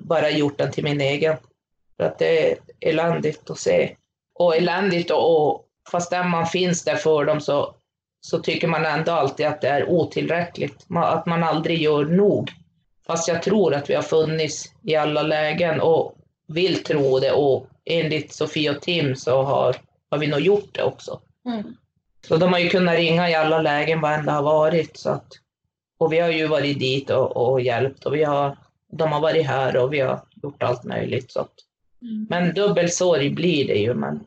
bara 0.00 0.30
gjort 0.30 0.58
den 0.58 0.72
till 0.72 0.84
min 0.84 1.00
egen. 1.00 1.36
För 1.96 2.04
att 2.04 2.18
det 2.18 2.50
är 2.50 2.58
eländigt 2.80 3.50
att 3.50 3.58
se. 3.58 3.96
Och 4.34 4.56
eländigt 4.56 5.10
och, 5.10 5.52
och 5.52 5.64
fastän 5.90 6.30
man 6.30 6.46
finns 6.46 6.84
där 6.84 6.96
för 6.96 7.24
dem 7.24 7.40
så, 7.40 7.74
så 8.20 8.38
tycker 8.38 8.68
man 8.68 8.84
ändå 8.84 9.12
alltid 9.12 9.46
att 9.46 9.60
det 9.60 9.68
är 9.68 9.88
otillräckligt. 9.88 10.86
Att 10.94 11.26
man 11.26 11.44
aldrig 11.44 11.82
gör 11.82 12.04
nog. 12.04 12.50
Fast 13.06 13.28
jag 13.28 13.42
tror 13.42 13.74
att 13.74 13.90
vi 13.90 13.94
har 13.94 14.02
funnits 14.02 14.72
i 14.82 14.96
alla 14.96 15.22
lägen 15.22 15.80
och 15.80 16.14
vill 16.48 16.82
tro 16.84 17.18
det 17.18 17.32
och 17.32 17.66
enligt 17.84 18.32
Sofie 18.32 18.70
och 18.70 18.82
Tim 18.82 19.16
så 19.16 19.42
har, 19.42 19.76
har 20.10 20.18
vi 20.18 20.26
nog 20.26 20.40
gjort 20.40 20.68
det 20.72 20.82
också. 20.82 21.20
Mm. 21.46 21.76
Så 22.28 22.36
de 22.36 22.52
har 22.52 22.58
ju 22.58 22.68
kunnat 22.68 22.96
ringa 22.96 23.30
i 23.30 23.34
alla 23.34 23.62
lägen 23.62 24.00
vad 24.00 24.12
än 24.12 24.26
det 24.26 24.32
har 24.32 24.42
varit. 24.42 24.96
Så 24.96 25.10
att, 25.10 25.26
och 26.02 26.12
vi 26.12 26.18
har 26.18 26.30
ju 26.30 26.46
varit 26.46 26.78
dit 26.78 27.10
och, 27.10 27.36
och 27.36 27.60
hjälpt 27.60 28.06
och 28.06 28.14
vi 28.14 28.24
har, 28.24 28.56
de 28.92 29.12
har 29.12 29.20
varit 29.20 29.46
här 29.46 29.76
och 29.76 29.92
vi 29.92 30.00
har 30.00 30.20
gjort 30.42 30.62
allt 30.62 30.84
möjligt. 30.84 31.32
Så 31.32 31.40
att, 31.40 31.52
Mm. 32.02 32.26
men 32.30 32.54
dubbel 32.54 32.90
sorg 32.90 33.30
blir 33.30 33.66
det 33.66 33.74
ju. 33.74 33.94
Men 33.94 34.20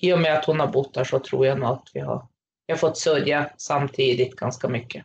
i 0.00 0.12
och 0.12 0.18
med 0.20 0.38
att 0.38 0.44
hon 0.44 0.60
har 0.60 0.66
bott 0.66 0.96
här 0.96 1.04
så 1.04 1.18
tror 1.18 1.46
jag 1.46 1.58
nog 1.58 1.68
att 1.68 1.90
vi 1.94 2.00
har, 2.00 2.26
jag 2.66 2.74
har 2.74 2.78
fått 2.78 2.98
sörja 2.98 3.50
samtidigt 3.56 4.36
ganska 4.36 4.68
mycket. 4.68 5.04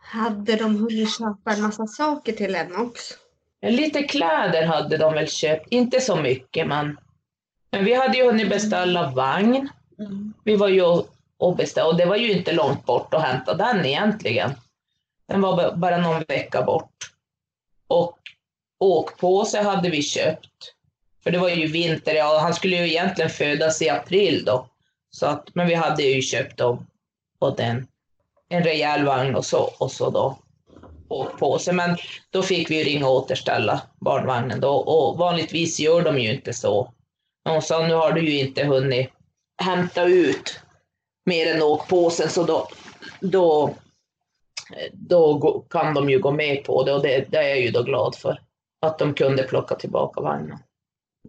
Hade 0.00 0.56
de 0.56 0.76
hunnit 0.76 1.18
köpa 1.18 1.52
en 1.52 1.62
massa 1.62 1.86
saker 1.86 2.32
till 2.32 2.52
Lennox? 2.52 3.00
Lite 3.62 4.02
kläder 4.02 4.66
hade 4.66 4.96
de 4.96 5.14
väl 5.14 5.28
köpt, 5.28 5.66
inte 5.70 6.00
så 6.00 6.16
mycket 6.16 6.66
men, 6.66 6.98
men 7.70 7.84
vi 7.84 7.94
hade 7.94 8.18
ju 8.18 8.24
hunnit 8.24 8.48
beställa 8.48 9.10
vagn. 9.10 9.68
Mm. 9.98 10.32
Vi 10.44 10.56
var 10.56 10.68
ju 10.68 10.82
och 11.38 11.56
beställde, 11.56 11.90
och 11.90 11.96
det 11.98 12.06
var 12.06 12.16
ju 12.16 12.32
inte 12.32 12.52
långt 12.52 12.86
bort 12.86 13.14
att 13.14 13.22
hämta 13.22 13.54
den 13.54 13.86
egentligen. 13.86 14.50
Den 15.28 15.40
var 15.40 15.76
bara 15.76 15.98
någon 15.98 16.24
vecka 16.28 16.62
bort. 16.62 17.12
Och 17.88 18.18
åkpåse 18.78 19.62
hade 19.62 19.90
vi 19.90 20.02
köpt. 20.02 20.74
För 21.22 21.30
det 21.30 21.38
var 21.38 21.48
ju 21.48 21.66
vinter, 21.66 22.14
ja, 22.14 22.38
han 22.38 22.54
skulle 22.54 22.76
ju 22.76 22.88
egentligen 22.88 23.30
födas 23.30 23.82
i 23.82 23.88
april 23.88 24.44
då. 24.44 24.68
Så 25.10 25.26
att, 25.26 25.54
men 25.54 25.66
vi 25.66 25.74
hade 25.74 26.02
ju 26.02 26.22
köpt 26.22 26.56
dem 26.56 26.86
och 27.38 27.56
den, 27.56 27.86
en 28.48 28.64
rejäl 28.64 29.04
vagn 29.04 29.34
och 29.34 29.44
så, 29.44 29.70
och 29.78 29.92
så 29.92 30.10
då 30.10 30.38
åkpåse. 31.08 31.72
Men 31.72 31.96
då 32.30 32.42
fick 32.42 32.70
vi 32.70 32.84
ringa 32.84 33.06
och 33.06 33.16
återställa 33.16 33.82
barnvagnen 34.00 34.60
då 34.60 34.70
och 34.70 35.18
vanligtvis 35.18 35.80
gör 35.80 36.02
de 36.02 36.18
ju 36.18 36.34
inte 36.34 36.52
så. 36.52 36.92
Men 37.44 37.52
hon 37.52 37.62
sa, 37.62 37.86
nu 37.86 37.94
har 37.94 38.12
du 38.12 38.30
ju 38.30 38.38
inte 38.38 38.64
hunnit 38.64 39.10
hämta 39.62 40.04
ut 40.04 40.60
mer 41.26 41.54
än 41.54 41.62
åkpåsen 41.62 42.30
så 42.30 42.42
då, 42.42 42.68
då, 43.20 43.74
då 44.92 45.38
kan 45.70 45.94
de 45.94 46.10
ju 46.10 46.18
gå 46.18 46.30
med 46.30 46.64
på 46.64 46.82
det 46.84 46.92
och 46.92 47.02
det, 47.02 47.24
det 47.30 47.36
är 47.38 47.48
jag 47.48 47.60
ju 47.60 47.70
då 47.70 47.82
glad 47.82 48.14
för. 48.16 48.40
Att 48.80 48.98
de 48.98 49.14
kunde 49.14 49.42
plocka 49.42 49.74
tillbaka 49.74 50.20
vagnen. 50.20 50.58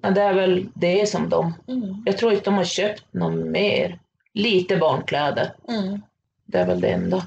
Men 0.01 0.13
det 0.13 0.21
är 0.21 0.33
väl 0.33 0.67
det 0.75 1.09
som 1.09 1.29
de, 1.29 1.53
Mm. 1.67 2.03
jag 2.05 2.17
tror 2.17 2.31
inte 2.31 2.43
de 2.45 2.53
har 2.53 2.63
köpt 2.63 3.03
något 3.13 3.45
mer. 3.47 3.99
Lite 4.33 4.77
barnkläder, 4.77 5.51
Mm. 5.67 6.01
det 6.45 6.57
är 6.57 6.65
väl 6.67 6.81
det 6.81 6.87
enda. 6.89 7.23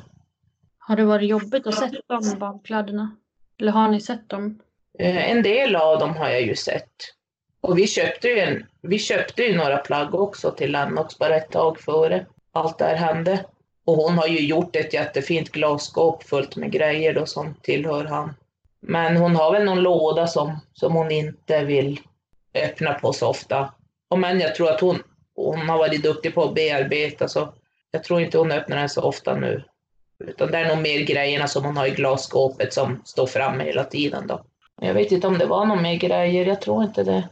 Har 0.79 0.97
det 0.97 1.05
varit 1.05 1.29
jobbigt 1.31 1.67
att 1.67 1.75
sätta 1.75 1.97
de 2.21 2.39
barnkläderna? 2.39 3.17
Eller 3.61 3.73
har 3.73 3.89
ni 3.89 4.01
sett 4.01 4.29
dem? 4.29 4.59
Eh, 4.99 5.31
En 5.31 5.43
del 5.43 5.77
av 5.77 5.99
dem 5.99 6.17
har 6.17 6.29
jag 6.29 6.43
ju 6.43 6.55
sett. 6.57 6.93
Och 7.61 7.79
vi 7.79 7.87
köpte 7.87 8.29
ju, 8.29 8.39
en, 8.39 8.67
vi 8.81 8.99
köpte 8.99 9.43
ju 9.43 9.57
några 9.57 9.77
plagg 9.77 10.15
också 10.15 10.51
till 10.51 10.73
Lennox 10.73 11.19
bara 11.19 11.37
ett 11.37 11.51
tag 11.51 11.81
före 11.81 12.27
allt 12.53 12.79
det 12.79 12.85
här 12.85 12.97
hände. 12.97 13.45
Och 13.85 13.97
hon 13.97 14.19
har 14.19 14.27
ju 14.27 14.47
gjort 14.47 14.77
ett 14.77 14.93
jättefint 14.93 15.51
glasskåp 15.51 16.23
fullt 16.23 16.57
med 16.57 16.73
grejer 16.73 17.15
då 17.15 17.27
som 17.27 17.55
tillhör 17.63 18.05
han. 18.05 18.35
Men 18.81 19.17
hon 19.17 19.37
har 19.37 19.53
väl 19.53 19.65
någon 19.65 19.83
låda 19.83 20.27
som, 20.27 20.59
som 20.73 20.93
hon 20.93 21.11
inte 21.11 21.65
vill 21.65 22.01
öppna 22.55 22.95
på 22.95 23.13
så 23.13 23.29
ofta. 23.29 23.73
Och 24.11 24.19
men 24.19 24.41
jag 24.41 24.55
tror 24.55 24.71
att 24.71 24.81
hon, 24.81 25.03
hon 25.37 25.69
har 25.69 25.79
varit 25.79 26.03
duktig 26.03 26.35
på 26.35 26.43
att 26.45 26.55
bearbeta 26.55 27.29
så 27.29 27.53
jag 27.91 28.05
tror 28.05 28.21
inte 28.21 28.39
hon 28.39 28.53
öppnar 28.53 28.77
den 28.77 28.89
så 28.89 29.03
ofta 29.03 29.35
nu. 29.35 29.65
Utan 30.25 30.51
det 30.51 30.59
är 30.59 30.69
nog 30.69 30.83
mer 30.83 31.01
grejerna 31.01 31.49
som 31.49 31.65
hon 31.65 31.77
har 31.77 31.87
i 31.87 31.91
glasskåpet 31.91 32.73
som 32.73 33.03
står 33.05 33.27
framme 33.27 33.65
hela 33.65 33.85
tiden 33.85 34.27
då. 34.27 34.45
Jag 34.81 34.95
vet 34.95 35.13
inte 35.13 35.27
om 35.27 35.39
det 35.39 35.47
var 35.47 35.67
någon 35.67 35.83
mer 35.83 35.95
grejer, 35.95 36.47
jag 36.47 36.61
tror 36.61 36.83
inte 36.83 37.05
det. 37.05 37.29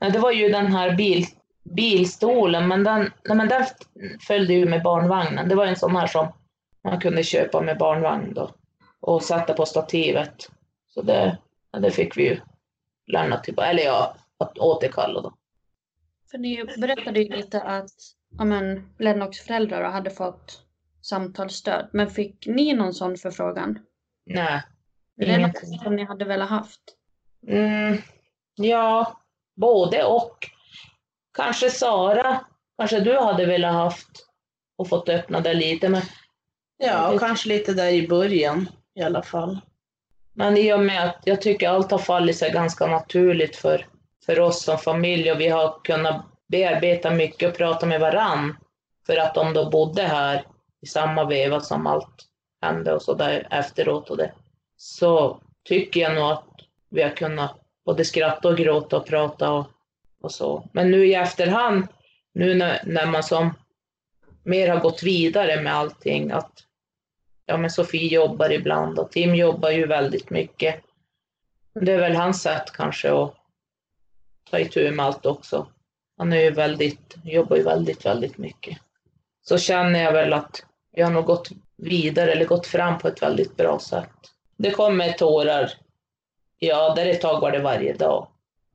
Nej, 0.00 0.10
det 0.10 0.18
var 0.18 0.32
ju 0.32 0.48
den 0.48 0.66
här 0.66 0.94
bil, 0.94 1.26
bilstolen, 1.70 2.68
men 2.68 2.84
den, 2.84 3.12
nej, 3.24 3.36
men 3.36 3.48
den 3.48 3.64
följde 4.20 4.54
ju 4.54 4.66
med 4.66 4.82
barnvagnen. 4.82 5.48
Det 5.48 5.54
var 5.54 5.66
en 5.66 5.76
sån 5.76 5.96
här 5.96 6.06
som 6.06 6.32
man 6.84 7.00
kunde 7.00 7.22
köpa 7.22 7.60
med 7.60 7.78
barnvagn 7.78 8.34
då 8.34 8.50
och 9.00 9.22
sätta 9.22 9.54
på 9.54 9.66
stativet. 9.66 10.50
Så 10.88 11.02
det, 11.02 11.38
det 11.80 11.90
fick 11.90 12.16
vi 12.16 12.22
ju 12.28 12.40
lämna 13.06 13.38
tillbaka, 13.38 13.68
eller 13.68 13.82
ja, 13.82 14.14
att 14.38 14.58
återkalla 14.58 15.20
då. 15.20 15.34
För 16.30 16.38
ni 16.38 16.64
berättade 16.78 17.20
ju 17.20 17.36
lite 17.36 17.62
att 17.62 17.90
ja, 18.38 18.44
men, 18.44 18.94
Lennox 18.98 19.38
föräldrar 19.38 19.90
hade 19.90 20.10
fått 20.10 20.62
samtalsstöd. 21.02 21.88
Men 21.92 22.10
fick 22.10 22.46
ni 22.46 22.72
någon 22.72 22.94
sån 22.94 23.16
förfrågan? 23.16 23.78
Nej, 24.26 24.62
Är 25.16 25.26
det 25.26 25.34
ingenting. 25.34 25.70
något 25.70 25.82
som 25.82 25.96
ni 25.96 26.04
hade 26.04 26.24
velat 26.24 26.50
haft? 26.50 26.80
Mm, 27.46 27.98
ja, 28.54 29.18
både 29.56 30.04
och. 30.04 30.50
Kanske 31.38 31.70
Sara, 31.70 32.40
kanske 32.78 33.00
du 33.00 33.18
hade 33.18 33.46
velat 33.46 33.74
haft 33.74 34.08
och 34.78 34.88
fått 34.88 35.08
öppna 35.08 35.40
det 35.40 35.54
lite, 35.54 35.88
men 35.88 36.02
Ja, 36.78 37.12
och 37.12 37.20
kanske 37.20 37.48
lite 37.48 37.72
där 37.72 37.88
i 37.88 38.08
början 38.08 38.68
i 38.94 39.02
alla 39.02 39.22
fall. 39.22 39.60
Men 40.32 40.56
i 40.56 40.72
och 40.72 40.80
med 40.80 41.04
att 41.04 41.20
jag 41.24 41.42
tycker 41.42 41.68
allt 41.68 41.90
har 41.90 41.98
fallit 41.98 42.36
sig 42.36 42.50
ganska 42.50 42.86
naturligt 42.86 43.56
för, 43.56 43.86
för 44.26 44.40
oss 44.40 44.62
som 44.62 44.78
familj 44.78 45.32
och 45.32 45.40
vi 45.40 45.48
har 45.48 45.80
kunnat 45.84 46.24
bearbeta 46.48 47.10
mycket 47.10 47.48
och 47.48 47.56
prata 47.56 47.86
med 47.86 48.00
varann 48.00 48.56
för 49.06 49.16
att 49.16 49.34
de 49.34 49.52
då 49.52 49.70
bodde 49.70 50.02
här 50.02 50.44
i 50.82 50.86
samma 50.86 51.24
veva 51.24 51.60
som 51.60 51.86
allt 51.86 52.26
hände 52.62 52.94
och 52.94 53.02
så 53.02 53.14
där 53.14 53.48
efteråt 53.50 54.10
och 54.10 54.16
det. 54.16 54.32
Så 54.76 55.40
tycker 55.64 56.00
jag 56.00 56.14
nog 56.14 56.30
att 56.30 56.48
vi 56.88 57.02
har 57.02 57.10
kunnat 57.10 57.60
både 57.84 58.04
skratta 58.04 58.48
och 58.48 58.56
gråta 58.56 58.96
och 58.96 59.06
prata 59.06 59.52
och, 59.52 59.66
och 60.20 60.32
så. 60.32 60.68
Men 60.72 60.90
nu 60.90 61.06
i 61.06 61.14
efterhand, 61.14 61.86
nu 62.34 62.54
när, 62.54 62.82
när 62.86 63.06
man 63.06 63.22
som 63.22 63.54
mer 64.42 64.68
har 64.68 64.80
gått 64.80 65.02
vidare 65.02 65.62
med 65.62 65.74
allting, 65.74 66.30
att 66.30 66.52
ja, 67.46 67.56
men 67.56 67.70
Sofie 67.70 68.14
jobbar 68.14 68.50
ibland 68.52 68.98
och 68.98 69.10
Tim 69.10 69.34
jobbar 69.34 69.70
ju 69.70 69.86
väldigt 69.86 70.30
mycket. 70.30 70.80
Det 71.80 71.92
är 71.92 71.98
väl 71.98 72.16
hans 72.16 72.42
sätt 72.42 72.72
kanske 72.72 73.12
att 73.12 73.34
ta 74.50 74.58
itu 74.58 74.90
med 74.90 75.06
allt 75.06 75.26
också. 75.26 75.66
Han 76.16 76.32
är 76.32 76.40
ju 76.40 76.50
väldigt, 76.50 77.16
jobbar 77.24 77.56
ju 77.56 77.62
väldigt, 77.62 78.06
väldigt 78.06 78.38
mycket. 78.38 78.78
Så 79.42 79.58
känner 79.58 80.02
jag 80.02 80.12
väl 80.12 80.32
att 80.32 80.64
vi 80.92 81.02
har 81.02 81.10
nog 81.10 81.24
gått 81.24 81.48
vidare 81.76 82.32
eller 82.32 82.44
gått 82.44 82.66
fram 82.66 82.98
på 82.98 83.08
ett 83.08 83.22
väldigt 83.22 83.56
bra 83.56 83.78
sätt. 83.78 84.10
Det 84.56 84.70
kommer 84.70 85.12
tårar. 85.12 85.72
Ja, 86.58 86.94
där 86.94 87.06
ett 87.06 87.20
tag 87.20 87.40
var 87.40 87.52
det 87.52 87.58
varje 87.58 87.92
dag. 87.92 88.28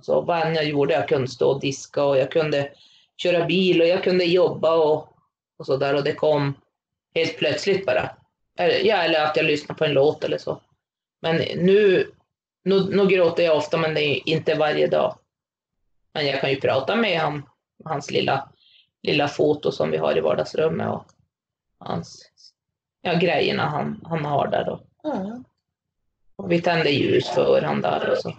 Så 0.03 0.21
vad 0.21 0.41
än 0.41 0.55
jag 0.55 0.65
gjorde, 0.65 0.93
jag 0.93 1.07
kunde 1.07 1.27
stå 1.27 1.51
och 1.51 1.61
diska 1.61 2.03
och 2.03 2.17
jag 2.17 2.31
kunde 2.31 2.69
köra 3.17 3.45
bil 3.45 3.81
och 3.81 3.87
jag 3.87 4.03
kunde 4.03 4.25
jobba 4.25 4.75
och, 4.75 5.07
och 5.57 5.65
så 5.65 5.77
där 5.77 5.95
och 5.95 6.03
det 6.03 6.13
kom 6.13 6.53
helt 7.15 7.37
plötsligt 7.37 7.85
bara. 7.85 8.09
Eller, 8.57 8.79
ja, 8.85 8.95
eller 8.95 9.25
att 9.25 9.37
jag 9.37 9.45
lyssnar 9.45 9.75
på 9.75 9.85
en 9.85 9.93
låt 9.93 10.23
eller 10.23 10.37
så. 10.37 10.61
Men 11.21 11.35
nu, 11.35 12.11
nu, 12.63 12.83
nu 12.83 13.07
gråter 13.07 13.43
jag 13.43 13.57
ofta, 13.57 13.77
men 13.77 13.93
det 13.93 14.01
är 14.01 14.29
inte 14.29 14.55
varje 14.55 14.87
dag. 14.87 15.17
Men 16.13 16.27
jag 16.27 16.41
kan 16.41 16.49
ju 16.49 16.61
prata 16.61 16.95
med 16.95 17.19
han, 17.19 17.43
hans 17.85 18.11
lilla, 18.11 18.49
lilla 19.03 19.27
foto 19.27 19.71
som 19.71 19.91
vi 19.91 19.97
har 19.97 20.17
i 20.17 20.21
vardagsrummet 20.21 20.89
och 20.89 21.05
hans, 21.77 22.31
ja, 23.01 23.13
grejerna 23.13 23.65
han, 23.65 24.05
han 24.09 24.25
har 24.25 24.47
där 24.47 24.65
då. 24.65 24.79
Ja. 25.03 25.43
Och 26.35 26.51
vi 26.51 26.61
tände 26.61 26.89
ljus 26.89 27.29
för 27.29 27.61
han 27.61 27.81
där 27.81 28.09
och 28.09 28.17
så. 28.17 28.33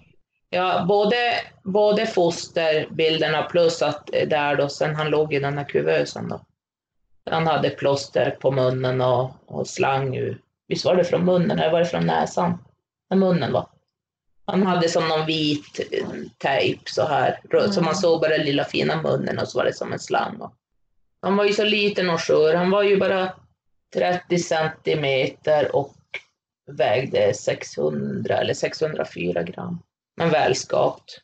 Ja, 0.55 0.85
både, 0.89 1.17
både 1.63 2.07
fosterbilderna 2.07 3.43
plus 3.43 3.83
att 3.83 4.07
där 4.07 4.57
då, 4.57 4.69
sen 4.69 4.95
han 4.95 5.11
låg 5.11 5.35
i 5.35 5.39
den 5.39 5.59
här 5.59 5.65
kuvösen 5.65 6.29
då. 6.29 6.41
Han 7.31 7.47
hade 7.47 7.71
plåster 7.71 8.31
på 8.31 8.51
munnen 8.51 9.01
och, 9.01 9.31
och 9.47 9.67
slang 9.67 10.17
ur. 10.17 10.41
Visst 10.69 10.85
var 10.85 10.97
det 10.97 11.05
från 11.05 11.25
munnen 11.25 11.59
eller 11.59 11.73
var 11.73 11.79
det 11.79 11.87
från 11.87 12.07
näsan? 12.07 12.65
När 13.11 13.17
munnen 13.17 13.53
var. 13.53 13.69
Han 14.45 14.67
hade 14.67 14.89
som 14.89 15.09
någon 15.09 15.27
vit 15.27 15.81
eh, 15.93 16.07
tejp 16.39 16.83
så 16.85 17.07
här, 17.07 17.41
röd, 17.51 17.75
så 17.75 17.83
man 17.83 17.97
såg 17.97 18.21
bara 18.21 18.37
den 18.37 18.47
lilla 18.47 18.65
fina 18.65 19.03
munnen 19.03 19.39
och 19.39 19.49
så 19.49 19.59
var 19.59 19.65
det 19.65 19.77
som 19.77 19.93
en 19.93 19.99
slang. 19.99 20.41
Och. 20.41 20.53
Han 21.21 21.37
var 21.37 21.45
ju 21.45 21.53
så 21.53 21.65
liten 21.65 22.11
och 22.11 22.21
skör, 22.21 22.55
han 22.55 22.71
var 22.71 22.83
ju 22.83 22.99
bara 22.99 23.33
30 23.95 24.39
centimeter 24.39 25.77
och 25.77 25.95
vägde 26.71 27.35
600 27.35 28.37
eller 28.37 28.55
604 28.55 29.43
gram. 29.43 29.79
Men 30.17 30.31
välskapt. 30.31 31.21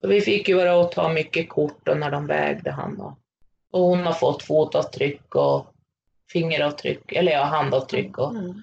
Så 0.00 0.08
vi 0.08 0.20
fick 0.20 0.48
ju 0.48 0.54
vara 0.54 0.76
och 0.76 0.92
ta 0.92 1.08
mycket 1.08 1.48
kort 1.48 1.78
då 1.86 1.94
när 1.94 2.10
de 2.10 2.26
vägde 2.26 2.70
han. 2.70 3.00
Och, 3.00 3.18
och 3.72 3.80
hon 3.80 4.06
har 4.06 4.12
fått 4.12 4.42
fotavtryck 4.42 5.34
och 5.34 5.66
fingeravtryck, 6.32 7.12
eller 7.12 7.32
ja, 7.32 7.42
handavtryck 7.44 8.18
och, 8.18 8.30
Mm. 8.30 8.62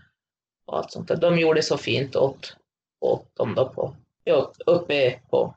och 0.66 0.78
allt 0.78 0.92
sånt 0.92 1.08
där. 1.08 1.16
De 1.16 1.40
gjorde 1.40 1.62
så 1.64 1.78
fint 1.78 2.16
åt, 2.16 2.58
åt 3.02 3.36
dem 3.36 3.56
då 3.56 3.70
på, 3.70 3.96
ja, 4.24 4.52
uppe 4.66 5.20
på 5.30 5.56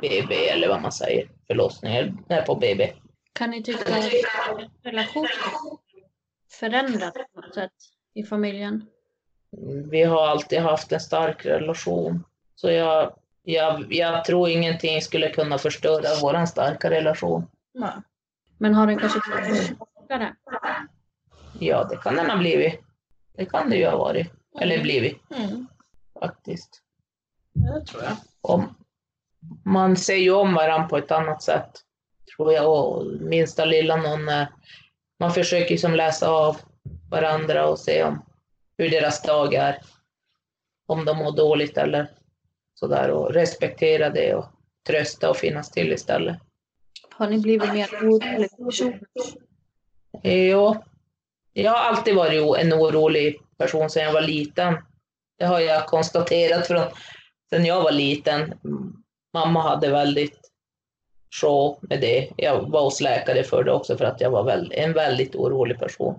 BB 0.00 0.48
eller 0.48 0.68
vad 0.68 0.82
man 0.82 0.92
säger, 0.92 1.28
förlossningen, 1.46 2.24
nej 2.28 2.44
på 2.44 2.54
BB. 2.54 2.92
Kan 3.32 3.50
ni 3.50 3.62
tycka 3.62 3.94
att 3.96 4.10
relationen 4.82 5.28
förändrats 6.50 7.32
på 7.34 7.40
något 7.40 7.54
sätt 7.54 7.72
i 8.14 8.22
familjen? 8.22 8.86
Vi 9.90 10.02
har 10.02 10.26
alltid 10.26 10.58
haft 10.60 10.92
en 10.92 11.00
stark 11.00 11.46
relation. 11.46 12.24
Så 12.54 12.70
jag, 12.70 13.14
jag, 13.44 13.92
jag 13.92 14.24
tror 14.24 14.48
ingenting 14.48 15.02
skulle 15.02 15.30
kunna 15.30 15.58
förstöra 15.58 16.08
vår 16.22 16.46
starka 16.46 16.90
relation. 16.90 17.46
Ja. 17.72 17.92
Men 18.58 18.74
har 18.74 18.86
den 18.86 18.98
kanske 18.98 19.20
blivit 19.42 19.76
svagare? 19.76 20.34
Ja, 21.58 21.84
det 21.84 21.96
kan 21.96 22.16
den 22.16 22.30
ha 22.30 22.36
blivit. 22.36 22.80
Det 23.36 23.44
kan 23.46 23.70
det 23.70 23.76
ju 23.76 23.86
ha 23.86 23.96
varit. 23.96 24.32
Eller 24.60 24.82
blivit, 24.82 25.18
Mm. 25.36 25.66
faktiskt. 26.20 26.82
Det 27.52 27.86
tror 27.86 28.02
jag. 28.02 28.16
Och 28.40 28.62
man 29.64 29.96
ser 29.96 30.16
ju 30.16 30.30
om 30.30 30.54
varandra 30.54 30.88
på 30.88 30.96
ett 30.98 31.10
annat 31.10 31.42
sätt, 31.42 31.70
tror 32.36 32.52
jag. 32.52 32.72
Och 32.72 33.06
minsta 33.06 33.64
lilla 33.64 33.96
någon 33.96 34.28
är 34.28 34.48
man 35.20 35.32
försöker 35.32 35.76
som 35.76 35.94
läsa 35.94 36.30
av 36.30 36.56
varandra 37.10 37.66
och 37.68 37.78
se 37.78 38.04
om 38.04 38.24
hur 38.78 38.90
deras 38.90 39.22
dag 39.22 39.54
är. 39.54 39.78
Om 40.86 41.04
de 41.04 41.16
mår 41.16 41.36
dåligt 41.36 41.76
eller 41.78 42.10
sådär 42.84 43.10
och 43.10 43.34
respektera 43.34 44.10
det 44.10 44.34
och 44.34 44.44
trösta 44.86 45.30
och 45.30 45.36
finnas 45.36 45.70
till 45.70 45.92
istället. 45.92 46.36
Har 47.10 47.28
ni 47.28 47.38
blivit 47.38 47.72
mer 47.72 47.88
oroliga 48.02 48.48
personer? 48.66 49.00
Jo, 50.22 50.76
jag 51.52 51.70
har 51.70 51.78
alltid 51.78 52.14
varit 52.14 52.64
en 52.64 52.72
orolig 52.72 53.40
person 53.58 53.90
sedan 53.90 54.02
jag 54.02 54.12
var 54.12 54.22
liten. 54.22 54.74
Det 55.38 55.44
har 55.44 55.60
jag 55.60 55.86
konstaterat 55.86 56.66
från 56.66 56.82
sedan 57.50 57.64
jag 57.64 57.82
var 57.82 57.92
liten. 57.92 58.54
Mamma 59.32 59.62
hade 59.62 59.90
väldigt 59.90 60.50
sjå 61.40 61.78
med 61.80 62.00
det. 62.00 62.30
Jag 62.36 62.70
var 62.70 62.82
hos 62.82 63.00
läkare 63.00 63.44
för 63.44 63.64
det 63.64 63.72
också 63.72 63.96
för 63.96 64.04
att 64.04 64.20
jag 64.20 64.30
var 64.30 64.68
en 64.72 64.92
väldigt 64.92 65.36
orolig 65.36 65.78
person. 65.78 66.18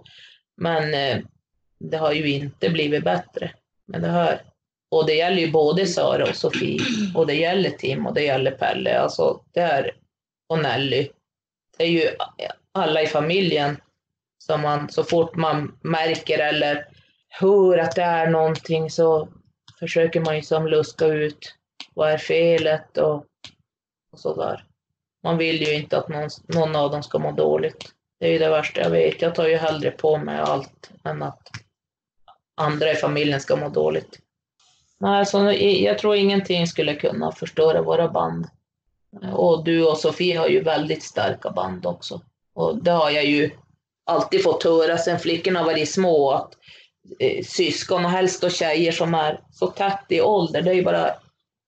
Men 0.58 0.94
eh, 0.94 1.24
det 1.80 1.98
har 1.98 2.12
ju 2.12 2.30
inte 2.30 2.70
blivit 2.70 3.04
bättre 3.04 3.52
med 3.86 4.02
det 4.02 4.08
här. 4.08 4.42
Och 4.92 5.06
det 5.06 5.14
gäller 5.14 5.38
ju 5.38 5.52
både 5.52 5.86
Sara 5.86 6.24
och 6.24 6.36
Sofie 6.36 6.82
och 7.16 7.28
det 7.28 7.34
gäller 7.34 7.70
Tim 7.70 8.06
och 8.06 8.14
det 8.14 8.24
gäller 8.24 8.52
Pelle. 8.52 9.00
Alltså, 9.00 9.42
det 9.54 9.60
är, 9.60 9.96
och 10.50 10.60
Nelly. 10.60 11.10
Det 11.78 11.84
är 11.84 11.88
ju 11.88 12.10
alla 12.72 13.02
i 13.02 13.08
familjen 13.08 13.78
som 14.38 14.62
man 14.62 14.90
så 14.90 15.04
fort 15.04 15.36
man 15.36 15.80
märker 15.82 16.40
eller 16.40 16.88
hör 17.30 17.78
att 17.78 17.96
det 17.96 18.02
är 18.02 18.30
någonting 18.30 18.90
så 18.90 19.30
försöker 19.80 20.22
man 20.22 20.36
ju 20.36 20.42
som 20.42 20.68
luska 20.68 21.06
ut 21.06 21.56
vad 21.94 22.12
är 22.12 22.18
felet 22.18 22.98
och, 22.98 23.26
och 24.12 24.20
sådär. 24.20 24.66
Man 25.24 25.38
vill 25.38 25.62
ju 25.62 25.74
inte 25.74 25.98
att 25.98 26.10
någon, 26.10 26.30
någon 26.48 26.76
av 26.76 26.92
dem 26.92 27.04
ska 27.04 27.20
må 27.20 27.32
dåligt. 27.32 27.92
Det 28.20 28.26
är 28.28 28.32
ju 28.32 28.40
det 28.40 28.50
värsta 28.50 28.82
jag 28.82 28.90
vet. 28.90 29.22
Jag 29.22 29.36
tar 29.36 29.48
ju 29.48 29.56
hellre 29.56 29.92
på 29.92 30.18
mig 30.18 30.40
allt 30.40 30.92
än 31.04 31.24
att 31.24 31.50
andra 32.56 32.92
i 32.92 32.96
familjen 32.96 33.40
ska 33.42 33.56
må 33.56 33.70
dåligt. 33.70 34.20
Nej, 35.06 35.20
alltså, 35.20 35.52
jag 35.54 35.98
tror 35.98 36.16
ingenting 36.16 36.68
skulle 36.68 36.96
kunna 36.96 37.32
förstöra 37.32 37.82
våra 37.82 38.08
band. 38.10 38.48
Eh, 39.24 39.34
och 39.34 39.64
du 39.64 39.86
och 39.86 39.98
Sofie 39.98 40.38
har 40.38 40.48
ju 40.48 40.64
väldigt 40.64 41.04
starka 41.04 41.52
band 41.52 41.86
också. 41.86 42.22
Och 42.56 42.84
det 42.84 42.92
har 42.92 43.10
jag 43.10 43.26
ju 43.26 43.52
alltid 44.06 44.44
fått 44.44 44.64
höra 44.64 44.98
sedan 44.98 45.20
flickorna 45.20 45.64
var 45.64 45.86
små 45.86 46.32
att 46.32 46.54
eh, 47.20 47.44
syskon 47.44 48.06
och 48.06 48.12
helst 48.12 48.42
då 48.42 48.50
tjejer 48.50 48.92
som 48.92 49.14
är 49.14 49.42
så 49.52 49.68
tätt 49.68 50.06
i 50.10 50.22
ålder, 50.22 50.62
det 50.62 50.70
är 50.70 50.76
ju 50.76 50.84
bara, 50.84 51.12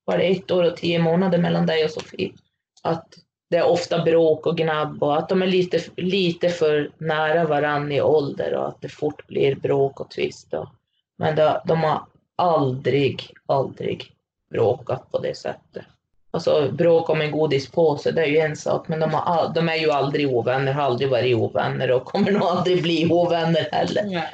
bara 0.06 0.22
ett 0.22 0.52
år 0.52 0.64
och 0.64 0.78
tio 0.78 1.00
månader 1.00 1.38
mellan 1.38 1.66
dig 1.66 1.86
och 1.86 1.92
Sofie. 1.92 2.32
Att 2.84 3.08
det 3.50 3.58
är 3.58 3.68
ofta 3.68 4.04
bråk 4.04 4.46
och 4.46 4.58
gnabb 4.58 5.04
och 5.04 5.18
att 5.18 5.30
de 5.30 5.42
är 5.42 5.48
lite, 5.48 5.80
lite 5.98 6.50
för 6.50 6.92
nära 6.98 7.46
varann 7.46 7.92
i 7.92 8.02
ålder 8.02 8.54
och 8.54 8.68
att 8.68 8.82
det 8.82 8.90
fort 8.90 9.28
blir 9.28 9.56
bråk 9.56 10.00
och 10.00 10.12
tvist. 10.12 10.54
Men 11.18 11.36
det, 11.36 11.62
de 11.66 11.84
har 11.84 12.02
aldrig, 12.38 13.34
aldrig 13.46 14.12
bråkat 14.50 15.12
på 15.12 15.20
det 15.20 15.38
sättet. 15.38 15.86
Alltså 16.32 16.72
bråk 16.72 17.10
om 17.10 17.22
en 17.22 17.32
godispåse, 17.32 18.12
det 18.12 18.22
är 18.22 18.28
ju 18.28 18.38
en 18.38 18.56
sak, 18.56 18.88
men 18.88 19.00
de, 19.00 19.14
har, 19.14 19.54
de 19.54 19.70
är 19.70 19.76
ju 19.76 19.92
aldrig 19.92 20.30
ovänner, 20.30 20.74
har 20.74 20.84
aldrig 20.84 21.10
varit 21.10 21.36
ovänner 21.36 21.92
och 21.92 22.06
kommer 22.06 22.32
nog 22.32 22.44
aldrig 22.44 22.82
bli 22.82 23.12
ovänner 23.12 23.68
heller. 23.72 24.04
Nej. 24.04 24.34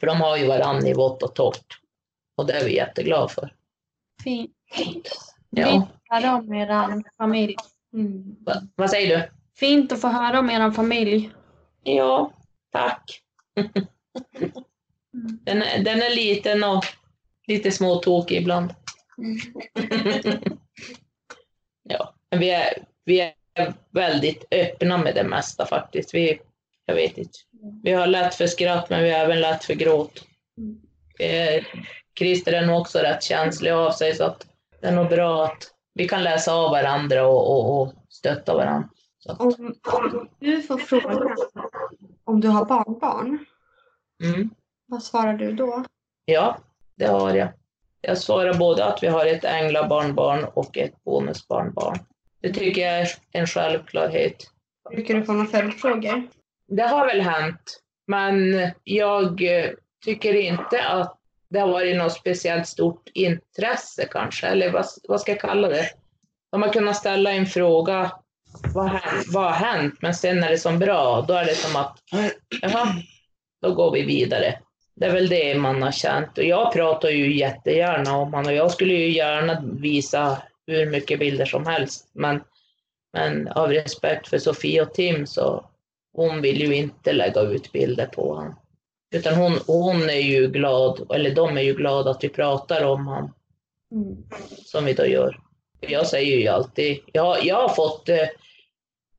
För 0.00 0.06
de 0.06 0.20
har 0.20 0.36
ju 0.36 0.46
varandra 0.46 0.88
i 0.88 0.94
vått 0.94 1.22
och 1.22 1.34
torrt. 1.34 1.80
Och 2.36 2.46
det 2.46 2.52
är 2.52 2.64
vi 2.64 2.76
jätteglada 2.76 3.28
för. 3.28 3.54
Fint. 4.24 4.52
Ja. 5.50 5.66
Fint 5.66 5.84
att 6.08 6.22
höra 6.22 6.36
om 6.36 6.54
er 6.54 7.02
familj. 7.18 7.56
Mm. 7.92 8.36
Va, 8.40 8.54
vad 8.74 8.90
säger 8.90 9.16
du? 9.16 9.28
Fint 9.56 9.92
att 9.92 10.00
få 10.00 10.08
höra 10.08 10.38
om 10.38 10.50
er 10.50 10.70
familj. 10.70 11.30
Ja, 11.82 12.32
tack. 12.72 13.20
den, 15.44 15.62
är, 15.62 15.84
den 15.84 16.02
är 16.02 16.16
liten 16.16 16.64
och 16.64 16.84
lite 17.46 17.70
småtokig 17.70 18.36
ibland. 18.36 18.74
Mm. 19.18 19.38
ja, 21.82 22.14
men 22.30 22.40
vi 22.40 22.50
är, 22.50 22.84
vi 23.04 23.20
är 23.54 23.74
väldigt 23.90 24.44
öppna 24.50 24.98
med 24.98 25.14
det 25.14 25.24
mesta 25.24 25.66
faktiskt. 25.66 26.14
Vi, 26.14 26.40
jag 26.86 26.94
vet 26.94 27.18
inte. 27.18 27.38
Vi 27.82 27.92
har 27.92 28.06
lätt 28.06 28.34
för 28.34 28.46
skratt, 28.46 28.90
men 28.90 29.02
vi 29.02 29.10
har 29.10 29.18
även 29.18 29.40
lätt 29.40 29.64
för 29.64 29.74
gråt. 29.74 30.24
Eh, 31.18 31.64
Christer 32.18 32.52
är 32.52 32.66
nog 32.66 32.80
också 32.80 32.98
rätt 32.98 33.22
känslig 33.22 33.70
av 33.70 33.90
sig, 33.90 34.14
så 34.14 34.24
att 34.24 34.46
det 34.80 34.86
är 34.86 34.92
nog 34.92 35.08
bra 35.08 35.44
att 35.44 35.70
vi 35.94 36.08
kan 36.08 36.22
läsa 36.22 36.54
av 36.54 36.70
varandra 36.70 37.26
och, 37.26 37.50
och, 37.50 37.82
och 37.82 37.92
stötta 38.08 38.54
varandra. 38.54 38.88
Om, 39.38 39.74
om, 39.92 40.28
du 40.38 40.62
får 40.62 40.78
fråga 40.78 41.36
om 42.24 42.40
du 42.40 42.48
har 42.48 42.64
barnbarn, 42.64 43.44
mm. 44.22 44.50
vad 44.86 45.02
svarar 45.02 45.34
du 45.34 45.52
då? 45.52 45.84
Ja, 46.24 46.58
det 46.96 47.06
har 47.06 47.34
jag. 47.34 47.48
Jag 48.00 48.18
svarar 48.18 48.54
både 48.54 48.84
att 48.84 49.02
vi 49.02 49.06
har 49.06 49.26
ett 49.26 49.44
änglabarnbarn 49.44 50.44
och 50.44 50.78
ett 50.78 51.04
bonusbarnbarn. 51.04 51.98
Det 52.40 52.52
tycker 52.52 52.82
jag 52.82 53.00
är 53.00 53.08
en 53.32 53.46
självklarhet. 53.46 54.36
Brukar 54.90 55.14
du 55.14 55.24
få 55.24 55.32
några 55.32 55.46
följdfrågor? 55.46 56.28
Det 56.68 56.82
har 56.82 57.06
väl 57.06 57.20
hänt, 57.20 57.80
men 58.06 58.34
jag 58.84 59.42
eh, 59.42 59.70
tycker 60.04 60.34
inte 60.34 60.84
att 60.88 61.18
det 61.48 61.58
har 61.58 61.68
varit 61.68 61.96
något 61.96 62.12
speciellt 62.12 62.66
stort 62.66 63.08
intresse 63.14 64.08
kanske, 64.10 64.46
eller 64.46 64.72
vad, 64.72 64.84
vad 65.08 65.20
ska 65.20 65.32
jag 65.32 65.40
kalla 65.40 65.68
det? 65.68 65.84
De 66.52 66.62
har 66.62 66.72
kunnat 66.72 66.96
ställa 66.96 67.32
en 67.32 67.46
fråga, 67.46 68.12
vad, 68.74 69.00
vad 69.32 69.44
har 69.44 69.66
hänt? 69.66 69.94
Men 70.00 70.14
sen 70.14 70.40
när 70.40 70.48
det 70.48 70.54
är 70.54 70.58
som 70.58 70.78
bra, 70.78 71.24
då 71.28 71.34
är 71.34 71.44
det 71.44 71.54
som 71.54 71.76
att, 71.80 71.98
jaha, 72.62 72.86
då 73.62 73.74
går 73.74 73.92
vi 73.92 74.02
vidare. 74.02 74.58
Det 74.96 75.06
är 75.06 75.12
väl 75.12 75.28
det 75.28 75.58
man 75.58 75.82
har 75.82 75.92
känt. 75.92 76.38
Och 76.38 76.44
jag 76.44 76.72
pratar 76.72 77.08
ju 77.08 77.36
jättegärna 77.36 78.16
om 78.16 78.34
honom 78.34 78.46
och 78.46 78.58
jag 78.58 78.70
skulle 78.70 78.94
ju 78.94 79.10
gärna 79.10 79.62
visa 79.80 80.42
hur 80.66 80.86
mycket 80.86 81.18
bilder 81.18 81.44
som 81.44 81.66
helst. 81.66 82.10
Men, 82.12 82.40
men 83.12 83.48
av 83.48 83.70
respekt 83.70 84.28
för 84.28 84.38
Sofie 84.38 84.82
och 84.82 84.94
Tim 84.94 85.26
så 85.26 85.70
hon 86.12 86.42
vill 86.42 86.60
ju 86.60 86.74
inte 86.74 87.12
lägga 87.12 87.40
ut 87.40 87.72
bilder 87.72 88.06
på 88.06 88.34
honom. 88.34 88.54
Utan 89.14 89.34
hon, 89.34 89.58
hon 89.66 90.10
är 90.10 90.20
ju 90.20 90.48
glad, 90.48 91.06
eller 91.14 91.34
de 91.34 91.56
är 91.56 91.62
ju 91.62 91.74
glada 91.74 92.10
att 92.10 92.24
vi 92.24 92.28
pratar 92.28 92.84
om 92.84 93.06
honom. 93.06 93.34
Mm. 93.92 94.16
Som 94.64 94.84
vi 94.84 94.92
då 94.92 95.06
gör. 95.06 95.40
Jag 95.80 96.06
säger 96.06 96.36
ju 96.36 96.48
alltid, 96.48 96.98
jag, 97.12 97.44
jag 97.44 97.56
har 97.56 97.68
fått 97.68 98.08
eh, 98.08 98.26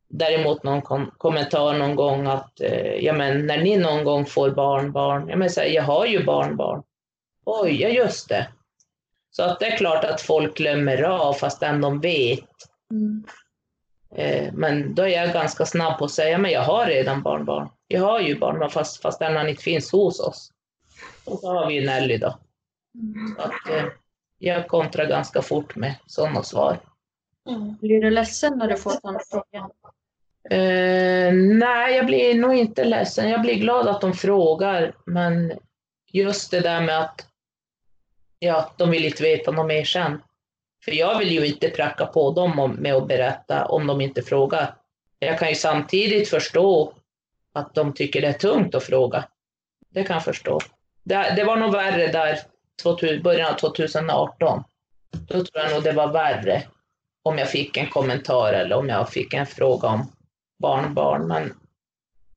däremot 0.07 0.63
någon 0.63 0.81
kom 0.81 1.11
kommentar 1.17 1.73
någon 1.73 1.95
gång 1.95 2.27
att 2.27 2.61
eh, 2.61 2.95
ja, 2.95 3.13
men 3.13 3.45
när 3.47 3.57
ni 3.57 3.77
någon 3.77 4.03
gång 4.03 4.25
får 4.25 4.49
barnbarn, 4.49 5.29
ja, 5.29 5.35
men 5.35 5.49
så 5.49 5.61
här, 5.61 5.67
jag 5.67 5.83
har 5.83 6.05
ju 6.05 6.25
barnbarn. 6.25 6.83
Oj, 7.45 7.81
ja 7.81 7.89
just 7.89 8.29
det. 8.29 8.47
Så 9.31 9.43
att 9.43 9.59
det 9.59 9.65
är 9.65 9.77
klart 9.77 10.03
att 10.03 10.21
folk 10.21 10.57
glömmer 10.57 11.01
av 11.03 11.33
fastän 11.33 11.81
de 11.81 11.99
vet. 11.99 12.49
Mm. 12.91 13.25
Eh, 14.15 14.53
men 14.53 14.95
då 14.95 15.03
är 15.03 15.07
jag 15.07 15.33
ganska 15.33 15.65
snabb 15.65 15.97
på 15.97 16.05
att 16.05 16.11
säga, 16.11 16.37
men 16.37 16.51
jag 16.51 16.61
har 16.61 16.85
redan 16.85 17.23
barnbarn. 17.23 17.69
Jag 17.87 18.01
har 18.01 18.19
ju 18.19 18.39
barnbarn 18.39 18.69
fast, 18.69 19.01
fast 19.01 19.19
den 19.19 19.49
inte 19.49 19.63
finns 19.63 19.91
hos 19.91 20.19
oss. 20.19 20.51
Och 21.25 21.39
så 21.39 21.53
har 21.53 21.67
vi 21.67 21.73
ju 21.73 21.85
Nelly 21.85 22.17
då. 22.17 22.37
Mm. 22.95 23.35
Så 23.35 23.41
att, 23.41 23.69
eh, 23.69 23.85
jag 24.39 24.67
kontrar 24.67 25.05
ganska 25.05 25.41
fort 25.41 25.75
med 25.75 25.95
sådana 26.07 26.43
svar. 26.43 26.79
Mm. 27.49 27.75
Blir 27.81 28.01
du 28.01 28.09
ledsen 28.09 28.57
när 28.57 28.67
du 28.67 28.77
får 28.77 28.91
sådana 28.91 29.19
frågor? 29.29 29.71
Uh, 30.51 31.33
nej, 31.33 31.95
jag 31.95 32.05
blir 32.05 32.35
nog 32.35 32.55
inte 32.55 32.83
ledsen. 32.83 33.29
Jag 33.29 33.41
blir 33.41 33.55
glad 33.55 33.87
att 33.87 34.01
de 34.01 34.13
frågar, 34.13 34.95
men 35.05 35.53
just 36.11 36.51
det 36.51 36.59
där 36.59 36.81
med 36.81 36.99
att 36.99 37.27
ja, 38.39 38.71
de 38.77 38.89
vill 38.89 39.05
inte 39.05 39.23
veta 39.23 39.51
något 39.51 39.67
mer 39.67 39.83
sen. 39.83 40.21
För 40.85 40.91
jag 40.91 41.19
vill 41.19 41.31
ju 41.31 41.47
inte 41.47 41.69
pracka 41.69 42.05
på 42.05 42.31
dem 42.31 42.75
med 42.79 42.93
att 42.93 43.07
berätta 43.07 43.65
om 43.65 43.87
de 43.87 44.01
inte 44.01 44.21
frågar. 44.21 44.75
Jag 45.19 45.39
kan 45.39 45.49
ju 45.49 45.55
samtidigt 45.55 46.29
förstå 46.29 46.93
att 47.53 47.75
de 47.75 47.93
tycker 47.93 48.21
det 48.21 48.27
är 48.27 48.33
tungt 48.33 48.75
att 48.75 48.83
fråga. 48.83 49.25
Det 49.89 50.03
kan 50.03 50.13
jag 50.13 50.23
förstå. 50.23 50.59
Det, 51.03 51.33
det 51.35 51.43
var 51.43 51.57
nog 51.57 51.71
värre 51.71 52.07
där 52.07 52.39
början 53.23 53.53
av 53.53 53.57
2018. 53.57 54.63
Då 55.11 55.33
tror 55.33 55.63
jag 55.63 55.71
nog 55.71 55.83
det 55.83 55.91
var 55.91 56.13
värre 56.13 56.63
om 57.25 57.37
jag 57.37 57.49
fick 57.49 57.77
en 57.77 57.89
kommentar 57.89 58.53
eller 58.53 58.75
om 58.75 58.89
jag 58.89 59.09
fick 59.09 59.33
en 59.33 59.45
fråga 59.45 59.87
om 59.87 60.11
barnbarn. 60.59 61.27
Men, 61.27 61.53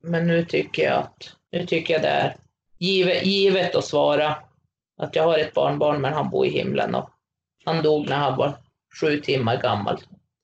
men 0.01 0.27
nu 0.27 0.45
tycker 0.45 0.83
jag 0.83 0.97
att 0.97 1.35
nu 1.51 1.65
tycker 1.65 1.93
jag 1.93 2.01
det 2.01 2.07
är 2.07 2.35
givet, 2.77 3.25
givet 3.25 3.75
att 3.75 3.85
svara 3.85 4.35
att 5.01 5.15
jag 5.15 5.23
har 5.23 5.37
ett 5.37 5.53
barnbarn 5.53 6.01
men 6.01 6.13
han 6.13 6.29
bor 6.29 6.45
i 6.45 6.49
himlen 6.49 6.95
och 6.95 7.09
han 7.65 7.83
dog 7.83 8.09
när 8.09 8.15
han 8.15 8.37
var 8.37 8.53
sju 9.01 9.19
timmar 9.19 9.61
gammal. 9.61 9.97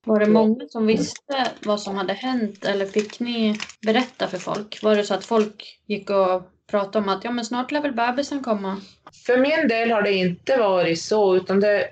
Var 0.06 0.20
det 0.20 0.26
många 0.26 0.68
som 0.70 0.88
visste 0.88 1.52
vad 1.66 1.82
som 1.82 1.96
hade 1.96 2.14
hänt 2.14 2.66
eller 2.66 2.86
fick 2.86 3.20
ni 3.20 3.60
berätta 3.82 4.28
för 4.28 4.38
folk? 4.38 4.84
Var 4.84 4.96
det 4.96 5.04
så 5.04 5.14
att 5.14 5.26
folk 5.26 5.80
gick 5.86 6.10
och 6.10 6.44
pratade 6.68 6.98
om 6.98 7.10
att 7.10 7.24
ja, 7.24 7.32
men 7.32 7.46
snart 7.46 7.72
lär 7.72 7.82
väl 7.82 7.94
bebisen 7.94 8.44
komma? 8.44 8.82
För 9.26 9.38
min 9.38 9.68
del 9.68 9.92
har 9.92 10.02
det 10.02 10.14
inte 10.14 10.58
varit 10.58 11.02
så, 11.02 11.36
utan 11.36 11.60
det, 11.60 11.90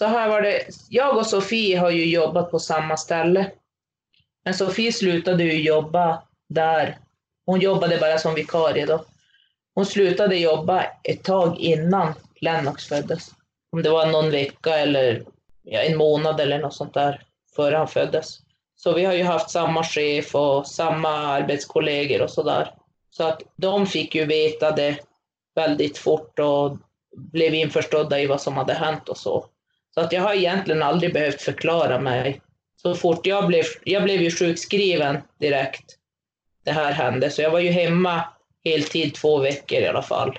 så 0.00 0.06
här 0.06 0.28
var 0.28 0.42
det. 0.42 0.62
Jag 0.88 1.16
och 1.16 1.26
Sofie 1.26 1.78
har 1.78 1.90
ju 1.90 2.04
jobbat 2.04 2.50
på 2.50 2.58
samma 2.58 2.96
ställe. 2.96 3.50
Men 4.44 4.54
Sofie 4.54 4.92
slutade 4.92 5.44
ju 5.44 5.62
jobba 5.62 6.22
där 6.48 6.98
Hon 7.46 7.60
jobbade 7.60 7.98
bara 7.98 8.18
som 8.18 8.34
vikarie 8.34 8.86
då. 8.86 9.04
Hon 9.74 9.86
slutade 9.86 10.36
jobba 10.36 10.84
ett 11.02 11.24
tag 11.24 11.58
innan 11.58 12.14
Lennox 12.40 12.86
föddes. 12.86 13.30
Om 13.72 13.82
det 13.82 13.90
var 13.90 14.06
någon 14.06 14.30
vecka 14.30 14.78
eller 14.78 15.24
ja, 15.62 15.80
en 15.80 15.96
månad 15.96 16.40
eller 16.40 16.58
något 16.58 16.74
sånt 16.74 16.94
där 16.94 17.22
före 17.56 17.76
han 17.76 17.88
föddes. 17.88 18.38
Så 18.76 18.92
vi 18.92 19.04
har 19.04 19.14
ju 19.14 19.22
haft 19.22 19.50
samma 19.50 19.84
chef 19.84 20.34
och 20.34 20.66
samma 20.66 21.08
arbetskollegor 21.08 22.22
och 22.22 22.30
sådär. 22.30 22.74
Så 23.10 23.24
att 23.24 23.42
de 23.56 23.86
fick 23.86 24.14
ju 24.14 24.24
veta 24.24 24.70
det 24.70 24.98
väldigt 25.54 25.98
fort 25.98 26.38
och 26.38 26.78
blev 27.16 27.54
införstådda 27.54 28.20
i 28.20 28.26
vad 28.26 28.40
som 28.40 28.56
hade 28.56 28.74
hänt 28.74 29.08
och 29.08 29.18
så. 29.18 29.46
Så 29.94 30.00
att 30.00 30.12
jag 30.12 30.22
har 30.22 30.34
egentligen 30.34 30.82
aldrig 30.82 31.12
behövt 31.12 31.42
förklara 31.42 32.00
mig. 32.00 32.40
Så 32.76 32.94
fort 32.94 33.26
jag 33.26 33.46
blev, 33.46 33.64
jag 33.84 34.04
blev 34.04 34.22
ju 34.22 34.30
sjukskriven 34.30 35.18
direkt 35.38 35.96
det 36.64 36.72
här 36.72 36.92
hände, 36.92 37.30
så 37.30 37.42
jag 37.42 37.50
var 37.50 37.60
ju 37.60 37.70
hemma 37.70 38.24
heltid 38.64 39.14
två 39.14 39.38
veckor 39.38 39.78
i 39.78 39.86
alla 39.86 40.02
fall. 40.02 40.38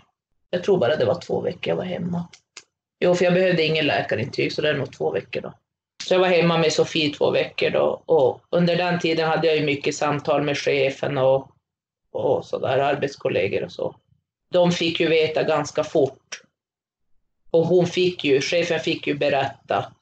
Jag 0.50 0.64
tror 0.64 0.78
bara 0.78 0.96
det 0.96 1.06
var 1.06 1.22
två 1.22 1.42
veckor 1.42 1.68
jag 1.72 1.76
var 1.76 1.84
hemma. 1.84 2.28
Jo, 3.00 3.16
för 3.16 3.26
jag 3.26 3.34
behövde 3.34 3.64
ingen 3.64 3.88
läkarintyg, 3.88 4.54
så 4.54 4.62
det 4.62 4.70
är 4.70 4.74
nog 4.74 4.94
två 4.94 5.12
veckor 5.12 5.42
då. 5.42 5.54
Så 6.04 6.14
jag 6.14 6.20
var 6.20 6.28
hemma 6.28 6.58
med 6.58 6.74
Sofie 6.74 7.14
två 7.14 7.32
veckor 7.32 7.70
då 7.70 8.04
och 8.06 8.42
under 8.50 8.76
den 8.76 9.00
tiden 9.00 9.30
hade 9.30 9.48
jag 9.48 9.58
ju 9.58 9.66
mycket 9.66 9.96
samtal 9.96 10.44
med 10.44 10.58
chefen 10.58 11.18
och, 11.18 11.52
och 12.12 12.46
sådär, 12.46 12.78
arbetskollegor 12.78 13.64
och 13.64 13.72
så. 13.72 13.96
De 14.52 14.72
fick 14.72 15.00
ju 15.00 15.08
veta 15.08 15.44
ganska 15.44 15.84
fort. 15.84 16.42
Och 17.52 17.68
hon 17.68 17.88
fick 17.88 18.24
ju, 18.24 18.42
chefen 18.42 18.80
fick 18.80 19.08
ju 19.08 19.14
berätta 19.14 19.94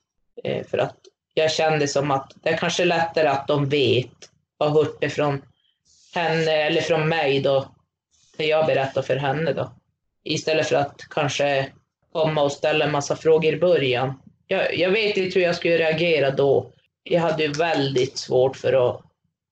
eh, 0.43 0.67
för 0.67 0.77
att 0.77 0.95
jag 1.33 1.51
kände 1.51 1.87
som 1.87 2.11
att 2.11 2.33
det 2.43 2.49
är 2.49 2.57
kanske 2.57 2.85
lättare 2.85 3.27
att 3.27 3.47
de 3.47 3.69
vet, 3.69 4.29
har 4.59 4.69
hört 4.69 5.01
det 5.01 5.09
från 5.09 5.41
henne 6.15 6.51
eller 6.51 6.81
från 6.81 7.09
mig 7.09 7.39
då, 7.39 7.65
det 8.37 8.45
jag 8.45 8.65
berättar 8.65 9.01
för 9.01 9.15
henne 9.15 9.53
då. 9.53 9.71
Istället 10.23 10.67
för 10.67 10.75
att 10.75 11.01
kanske 11.09 11.71
komma 12.11 12.43
och 12.43 12.51
ställa 12.51 12.85
en 12.85 12.91
massa 12.91 13.15
frågor 13.15 13.53
i 13.53 13.59
början. 13.59 14.21
Jag, 14.47 14.77
jag 14.77 14.91
vet 14.91 15.17
inte 15.17 15.39
hur 15.39 15.45
jag 15.45 15.55
skulle 15.55 15.77
reagera 15.77 16.31
då. 16.31 16.71
Jag 17.03 17.21
hade 17.21 17.43
ju 17.43 17.51
väldigt 17.51 18.17
svårt 18.17 18.57
för 18.57 18.89
att 18.89 19.01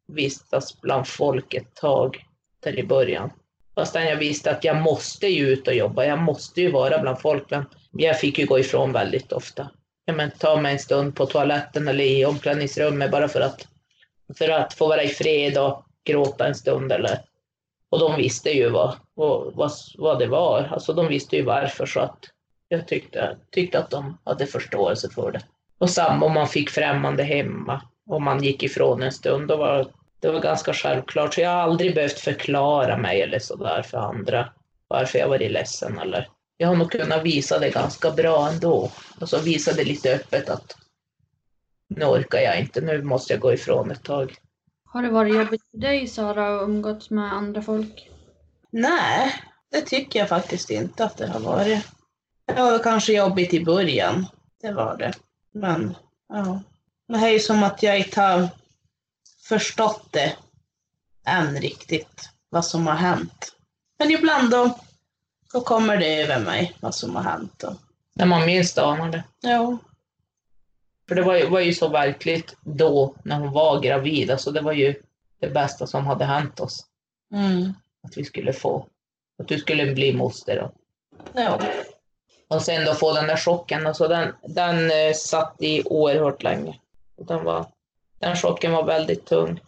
vistas 0.07 0.81
bland 0.81 1.07
folk 1.07 1.53
ett 1.53 1.75
tag 1.75 2.25
där 2.59 2.79
i 2.79 2.83
början. 2.83 3.31
Fastän 3.75 4.05
jag 4.05 4.15
visste 4.15 4.51
att 4.51 4.63
jag 4.63 4.81
måste 4.81 5.27
ju 5.27 5.47
ut 5.47 5.67
och 5.67 5.73
jobba, 5.73 6.05
jag 6.05 6.19
måste 6.19 6.61
ju 6.61 6.71
vara 6.71 6.99
bland 6.99 7.21
folk. 7.21 7.49
Men 7.49 7.65
jag 7.97 8.19
fick 8.19 8.39
ju 8.39 8.45
gå 8.45 8.59
ifrån 8.59 8.91
väldigt 8.91 9.31
ofta. 9.31 9.69
Ja, 10.05 10.13
men 10.13 10.31
ta 10.31 10.61
mig 10.61 10.73
en 10.73 10.79
stund 10.79 11.15
på 11.15 11.25
toaletten 11.25 11.87
eller 11.87 12.03
i 12.03 12.25
omklädningsrummet 12.25 13.11
bara 13.11 13.27
för 13.27 13.41
att, 13.41 13.67
för 14.37 14.49
att 14.49 14.73
få 14.73 14.87
vara 14.87 15.03
i 15.03 15.07
fred 15.07 15.57
och 15.57 15.85
gråta 16.05 16.47
en 16.47 16.55
stund. 16.55 16.91
Eller. 16.91 17.19
Och 17.89 17.99
de 17.99 18.15
visste 18.15 18.49
ju 18.49 18.69
vad, 18.69 18.95
vad, 19.15 19.71
vad 19.97 20.19
det 20.19 20.27
var. 20.27 20.69
Alltså 20.71 20.93
de 20.93 21.07
visste 21.07 21.35
ju 21.35 21.41
varför 21.41 21.85
så 21.85 21.99
att 21.99 22.25
jag 22.67 22.87
tyckte, 22.87 23.37
tyckte 23.51 23.79
att 23.79 23.89
de 23.89 24.17
hade 24.23 24.45
förståelse 24.45 25.09
för 25.09 25.31
det. 25.31 25.41
Och 25.77 25.89
samma 25.89 26.25
om 26.25 26.33
man 26.33 26.47
fick 26.47 26.69
främmande 26.69 27.23
hemma, 27.23 27.81
och 28.09 28.21
man 28.21 28.43
gick 28.43 28.63
ifrån 28.63 29.03
en 29.03 29.11
stund, 29.11 29.47
då 29.47 29.55
var 29.55 29.87
det 30.19 30.31
var 30.31 30.39
ganska 30.39 30.73
självklart. 30.73 31.33
Så 31.33 31.41
jag 31.41 31.49
har 31.49 31.61
aldrig 31.61 31.95
behövt 31.95 32.19
förklara 32.19 32.97
mig 32.97 33.21
eller 33.21 33.39
sådär 33.39 33.81
för 33.81 33.97
andra 33.97 34.49
varför 34.87 35.19
jag 35.19 35.27
varit 35.27 35.51
ledsen 35.51 35.99
eller 35.99 36.27
jag 36.57 36.67
har 36.67 36.75
nog 36.75 36.91
kunnat 36.91 37.23
visa 37.23 37.59
det 37.59 37.69
ganska 37.69 38.11
bra 38.11 38.49
ändå. 38.49 38.91
Alltså 39.21 39.39
visa 39.39 39.73
det 39.73 39.83
lite 39.83 40.13
öppet 40.15 40.49
att 40.49 40.77
nu 41.87 42.05
orkar 42.05 42.39
jag 42.39 42.59
inte, 42.59 42.81
nu 42.81 43.01
måste 43.01 43.33
jag 43.33 43.41
gå 43.41 43.53
ifrån 43.53 43.91
ett 43.91 44.03
tag. 44.03 44.35
Har 44.85 45.01
det 45.01 45.09
varit 45.09 45.35
jobbigt 45.35 45.63
för 45.71 45.77
dig 45.77 46.07
Sara 46.07 46.55
att 46.55 46.63
umgåtts 46.63 47.09
med 47.09 47.33
andra 47.33 47.61
folk? 47.61 48.09
Nej, 48.71 49.33
det 49.71 49.81
tycker 49.81 50.19
jag 50.19 50.29
faktiskt 50.29 50.69
inte 50.69 51.05
att 51.05 51.17
det 51.17 51.27
har 51.27 51.39
varit. 51.39 51.87
Det 52.45 52.61
var 52.61 52.79
kanske 52.79 53.13
jobbigt 53.13 53.53
i 53.53 53.65
början, 53.65 54.25
det 54.61 54.71
var 54.71 54.97
det. 54.97 55.13
Men 55.53 55.95
ja, 56.29 56.61
det 57.07 57.17
är 57.17 57.29
ju 57.29 57.39
som 57.39 57.63
att 57.63 57.83
jag 57.83 57.97
inte 57.99 58.21
har 58.21 58.49
förstått 59.43 60.07
det 60.11 60.35
än 61.25 61.61
riktigt, 61.61 62.29
vad 62.49 62.65
som 62.65 62.87
har 62.87 62.95
hänt. 62.95 63.55
Men 63.99 64.11
ibland 64.11 64.51
då, 64.51 64.79
då 65.57 65.63
kommer 65.63 65.97
det 65.97 66.21
över 66.21 66.39
mig, 66.39 66.75
vad 66.79 66.95
som 66.95 67.15
har 67.15 67.23
hänt. 67.23 67.53
Då. 67.57 67.75
När 68.13 68.25
man 68.25 68.45
minst 68.45 68.77
anar 68.77 69.09
det. 69.09 69.23
Ja. 69.41 69.77
För 71.07 71.15
det 71.15 71.21
var 71.21 71.35
ju, 71.35 71.47
var 71.49 71.59
ju 71.59 71.73
så 71.73 71.87
verkligt 71.87 72.55
då, 72.63 73.15
när 73.23 73.39
hon 73.39 73.51
var 73.51 73.79
gravid. 73.79 74.31
Alltså 74.31 74.51
det 74.51 74.61
var 74.61 74.71
ju 74.73 74.95
det 75.39 75.49
bästa 75.49 75.87
som 75.87 76.05
hade 76.05 76.25
hänt 76.25 76.59
oss. 76.59 76.85
Mm. 77.33 77.73
Att 78.03 78.17
vi 78.17 78.25
skulle 78.25 78.53
få, 78.53 78.87
att 79.39 79.47
du 79.47 79.57
skulle 79.57 79.93
bli 79.93 80.13
moster. 80.13 80.59
Och, 80.61 80.71
Ja. 81.33 81.59
och 82.47 82.61
sen 82.61 82.85
då 82.85 82.93
få 82.93 83.13
den 83.13 83.27
där 83.27 83.37
chocken. 83.37 83.87
Alltså 83.87 84.07
den, 84.07 84.33
den 84.47 84.91
eh, 84.91 85.13
satt 85.13 85.55
i 85.59 85.83
oerhört 85.85 86.43
länge. 86.43 86.79
Och 87.15 87.25
den, 87.25 87.43
var, 87.43 87.65
den 88.19 88.35
chocken 88.35 88.71
var 88.71 88.83
väldigt 88.83 89.25
tung. 89.25 89.59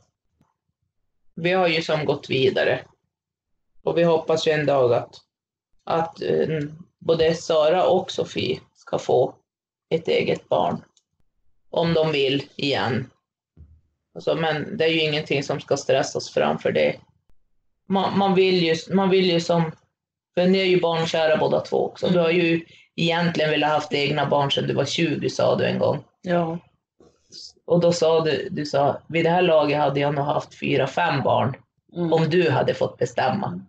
Vi 1.36 1.52
har 1.52 1.68
ju 1.68 1.82
som 1.82 2.06
gått 2.06 2.30
vidare. 2.30 2.82
Och 3.84 3.98
vi 3.98 4.04
hoppas 4.04 4.48
ju 4.48 4.52
en 4.52 4.66
dag 4.66 4.94
att, 4.94 5.29
att 5.90 6.22
eh, 6.22 6.60
både 7.00 7.34
Sara 7.34 7.86
och 7.86 8.12
Sofie 8.12 8.60
ska 8.74 8.98
få 8.98 9.34
ett 9.90 10.08
eget 10.08 10.50
barn. 10.50 10.82
Om 11.70 11.94
de 11.94 12.12
vill 12.12 12.44
igen. 12.56 13.10
Alltså, 14.16 14.36
men 14.36 14.78
det 14.78 14.86
är 14.86 14.90
ju 14.90 15.02
ingenting 15.02 15.44
som 15.44 15.60
ska 15.60 15.78
stressas 15.78 16.30
fram 16.30 16.60
för 16.60 16.72
det. 16.72 16.96
Man, 17.88 18.18
man, 18.18 18.36
vill 18.36 18.64
ju, 18.64 18.76
man 18.94 19.10
vill 19.10 19.32
ju 19.32 19.40
som, 19.40 19.72
för 20.34 20.48
ni 20.48 20.60
är 20.60 20.66
ju 20.66 20.80
barnkära 20.80 21.38
båda 21.38 21.60
två 21.60 21.86
också. 21.86 22.10
Du 22.10 22.20
har 22.20 22.30
ju 22.30 22.66
egentligen 22.96 23.50
velat 23.50 23.72
haft 23.72 23.94
egna 23.94 24.26
barn 24.26 24.52
sedan 24.52 24.68
du 24.68 24.74
var 24.74 24.86
20 24.86 25.30
sa 25.30 25.56
du 25.56 25.66
en 25.66 25.80
gång. 25.80 26.04
Ja. 26.22 26.58
Och 27.66 27.80
då 27.80 27.92
sa 27.92 28.22
du, 28.22 28.48
du 28.52 28.66
sa, 28.66 29.02
vid 29.08 29.26
det 29.26 29.30
här 29.30 29.42
laget 29.42 29.78
hade 29.78 30.00
jag 30.00 30.16
nog 30.16 30.26
haft 30.26 30.60
fyra, 30.60 30.88
fem 30.88 31.24
barn. 31.24 31.56
Mm. 31.96 32.14
Om 32.14 32.30
du 32.30 32.50
hade 32.50 32.74
fått 32.74 32.98
bestämma. 32.98 33.62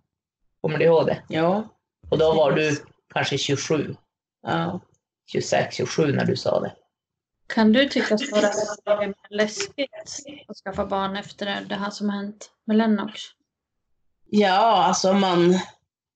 Kommer 0.60 0.78
du 0.78 0.84
ihåg 0.84 1.06
det? 1.06 1.22
Ja. 1.28 1.68
Och 2.10 2.18
då 2.18 2.34
var 2.34 2.52
du 2.52 2.84
kanske 3.14 3.38
27, 3.38 3.96
Ja. 4.42 4.80
26, 5.32 5.76
27 5.76 6.12
när 6.12 6.24
du 6.24 6.36
sa 6.36 6.60
det. 6.60 6.74
Kan 7.46 7.72
du 7.72 7.88
tycka 7.88 8.14
att 8.14 8.20
det 8.20 8.36
är 8.90 9.14
läskigt 9.30 9.90
att 10.48 10.56
skaffa 10.56 10.86
barn 10.86 11.16
efter 11.16 11.64
det 11.68 11.74
här 11.74 11.90
som 11.90 12.08
hänt 12.08 12.50
med 12.64 12.76
Lennox? 12.76 13.20
Ja, 14.26 14.84
alltså 14.84 15.12
man... 15.12 15.58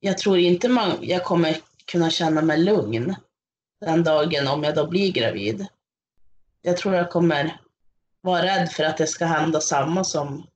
Jag 0.01 0.19
tror 0.19 0.39
inte 0.39 0.69
man, 0.69 0.99
jag 1.01 1.25
kommer 1.25 1.57
kunna 1.85 2.11
känna 2.11 2.43
mig 2.43 2.59
lugn 2.59 3.17
den 3.81 4.05
dagen 4.05 4.49
om 4.49 4.63
jag 4.63 4.75
då 4.75 4.87
blir 4.87 5.13
gravid. 5.13 5.67
Jag 6.63 6.77
tror 6.77 6.95
jag 6.95 7.11
kommer 7.11 7.61
vara 8.21 8.43
rädd 8.43 8.73
för 8.73 8.85
att 8.85 8.97
det 8.97 9.07
ska 9.07 9.27
hända 9.27 9.61
samma 9.61 10.05
som 10.05 10.47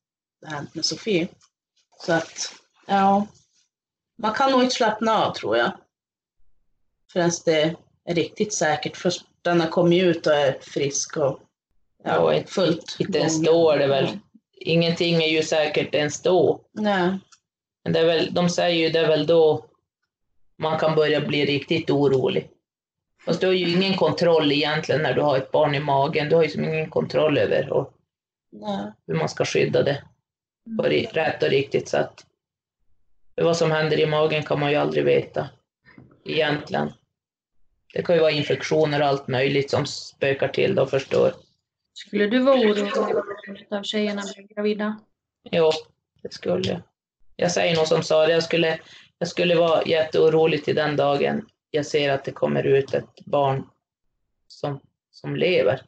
det 0.40 0.48
hänt 0.48 0.74
med 0.74 0.84
Sofie. 0.84 1.28
Så 2.06 2.12
att, 2.12 2.54
ja. 2.86 3.26
Man 4.18 4.34
kan 4.34 4.50
nog 4.50 4.62
inte 4.62 4.74
slappna 4.74 5.24
av 5.26 5.32
tror 5.34 5.56
jag. 5.56 5.70
Förrän 7.12 7.30
det 7.44 7.76
är 8.04 8.14
riktigt 8.14 8.54
säkert. 8.54 8.96
Först 8.96 9.24
den 9.42 9.60
har 9.60 9.68
kommit 9.68 10.02
ut 10.02 10.26
och 10.26 10.32
är 10.34 10.56
frisk 10.60 11.16
och 11.16 11.40
Ja, 12.04 12.18
och 12.18 12.34
ett- 12.34 12.50
fullt 12.50 12.96
Inte 12.98 13.18
ens 13.18 13.42
då 13.42 13.70
är 13.70 13.78
det 13.78 13.86
väl. 13.86 14.18
Ingenting 14.56 15.14
är 15.22 15.28
ju 15.28 15.42
säkert 15.42 15.94
ens 15.94 16.22
då. 16.22 16.60
Nej. 16.72 17.18
Men 17.84 17.92
det 17.92 17.98
är 18.00 18.04
väl, 18.04 18.34
de 18.34 18.48
säger 18.50 18.76
ju 18.86 18.88
det 18.92 18.98
är 18.98 19.08
väl 19.08 19.26
då 19.26 19.64
man 20.58 20.78
kan 20.78 20.94
börja 20.96 21.20
bli 21.20 21.46
riktigt 21.46 21.90
orolig. 21.90 22.50
Fast 23.24 23.40
du 23.40 23.46
har 23.46 23.54
ju 23.54 23.70
ingen 23.70 23.96
kontroll 23.96 24.52
egentligen 24.52 25.02
när 25.02 25.14
du 25.14 25.20
har 25.20 25.36
ett 25.36 25.50
barn 25.52 25.74
i 25.74 25.80
magen. 25.80 26.28
Du 26.28 26.36
har 26.36 26.42
ju 26.42 26.48
som 26.48 26.64
ingen 26.64 26.90
kontroll 26.90 27.38
över 27.38 27.72
och 27.72 27.92
Nej. 28.52 28.92
hur 29.06 29.14
man 29.14 29.28
ska 29.28 29.44
skydda 29.44 29.82
det 29.82 30.02
på 30.76 30.82
rätt 30.82 31.42
och 31.42 31.48
riktigt 31.48 31.88
sätt. 31.88 32.26
Vad 33.40 33.56
som 33.56 33.70
händer 33.70 34.00
i 34.00 34.06
magen 34.06 34.42
kan 34.42 34.60
man 34.60 34.70
ju 34.70 34.76
aldrig 34.76 35.04
veta 35.04 35.48
egentligen. 36.24 36.92
Det 37.94 38.02
kan 38.02 38.14
ju 38.14 38.20
vara 38.20 38.30
infektioner 38.30 39.00
och 39.00 39.06
allt 39.06 39.28
möjligt 39.28 39.70
som 39.70 39.86
spökar 39.86 40.48
till 40.48 40.78
och 40.78 40.90
förstör. 40.90 41.32
Skulle 41.92 42.26
du 42.26 42.38
vara 42.38 42.60
orolig 42.60 42.92
av 43.70 43.82
tjejerna 43.82 44.22
blev 44.36 44.46
gravida? 44.46 45.00
Jo, 45.50 45.70
det 46.22 46.32
skulle 46.32 46.68
jag. 46.68 46.80
Jag 47.36 47.52
säger 47.52 47.76
nog 47.76 47.86
som 47.86 48.02
Sara, 48.02 48.30
jag 48.30 48.42
skulle, 48.42 48.78
jag 49.18 49.28
skulle 49.28 49.54
vara 49.54 49.84
jätteorolig 49.84 50.64
till 50.64 50.74
den 50.74 50.96
dagen 50.96 51.48
jag 51.70 51.86
ser 51.86 52.12
att 52.12 52.24
det 52.24 52.32
kommer 52.32 52.62
ut 52.66 52.94
ett 52.94 53.24
barn 53.24 53.68
som, 54.48 54.80
som 55.10 55.36
lever. 55.36 55.80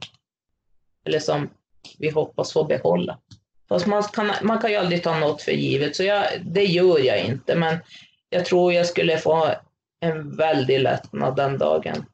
Eller 1.04 1.18
som 1.18 1.50
vi 1.98 2.10
hoppas 2.10 2.52
få 2.52 2.64
behålla. 2.64 3.18
Fast 3.70 3.86
man 3.86 4.02
kan, 4.02 4.30
man 4.42 4.58
kan 4.58 4.70
ju 4.70 4.76
aldrig 4.76 5.02
ta 5.02 5.18
något 5.18 5.42
för 5.42 5.52
givet, 5.52 5.96
så 5.96 6.02
jag, 6.02 6.24
det 6.44 6.64
gör 6.64 6.98
jag 6.98 7.24
inte. 7.24 7.54
Men 7.54 7.78
jag 8.28 8.44
tror 8.44 8.72
jag 8.72 8.86
skulle 8.86 9.18
få 9.18 9.54
en 10.00 10.36
väldig 10.36 10.80
lättnad 10.80 11.36
den 11.36 11.58
dagen 11.58 12.04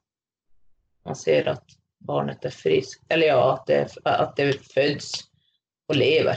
man 1.04 1.16
ser 1.16 1.48
att 1.48 1.64
barnet 1.98 2.44
är 2.44 2.50
friskt. 2.50 3.04
Eller 3.09 3.26
ja, 3.26 3.54
att 3.54 3.66
det, 3.66 3.96
att 4.02 4.36
det 4.36 4.72
föds 4.72 5.12
och 5.88 5.96
lever. 5.96 6.36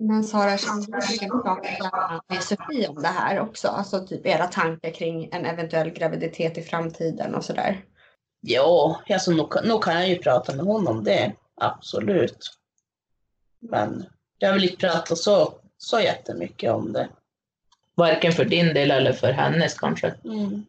Men 0.00 0.24
Sara, 0.24 0.58
känner 0.58 1.20
du 1.20 1.42
prata 1.42 2.22
med 2.28 2.42
Sofie 2.42 2.88
om 2.88 3.02
det 3.02 3.08
här 3.08 3.40
också? 3.40 3.68
Alltså 3.68 4.06
typ 4.06 4.26
era 4.26 4.46
tankar 4.46 4.90
kring 4.90 5.28
en 5.32 5.46
eventuell 5.46 5.90
graviditet 5.90 6.58
i 6.58 6.62
framtiden 6.62 7.34
och 7.34 7.44
sådär. 7.44 7.84
Ja, 8.40 9.02
alltså, 9.10 9.30
nog, 9.30 9.54
nog 9.64 9.84
kan 9.84 9.94
jag 9.94 10.08
ju 10.08 10.18
prata 10.18 10.56
med 10.56 10.66
honom 10.66 10.96
om 10.96 11.04
det. 11.04 11.32
Absolut. 11.60 12.38
Men 13.60 14.06
jag 14.38 14.52
vill 14.52 14.64
inte 14.64 14.76
prata 14.76 15.16
så, 15.16 15.52
så 15.78 16.00
jättemycket 16.00 16.70
om 16.70 16.92
det. 16.92 17.08
Varken 17.94 18.32
för 18.32 18.44
din 18.44 18.74
del 18.74 18.90
eller 18.90 19.12
för 19.12 19.32
hennes 19.32 19.74
kanske. 19.74 20.14
Mm. 20.24 20.66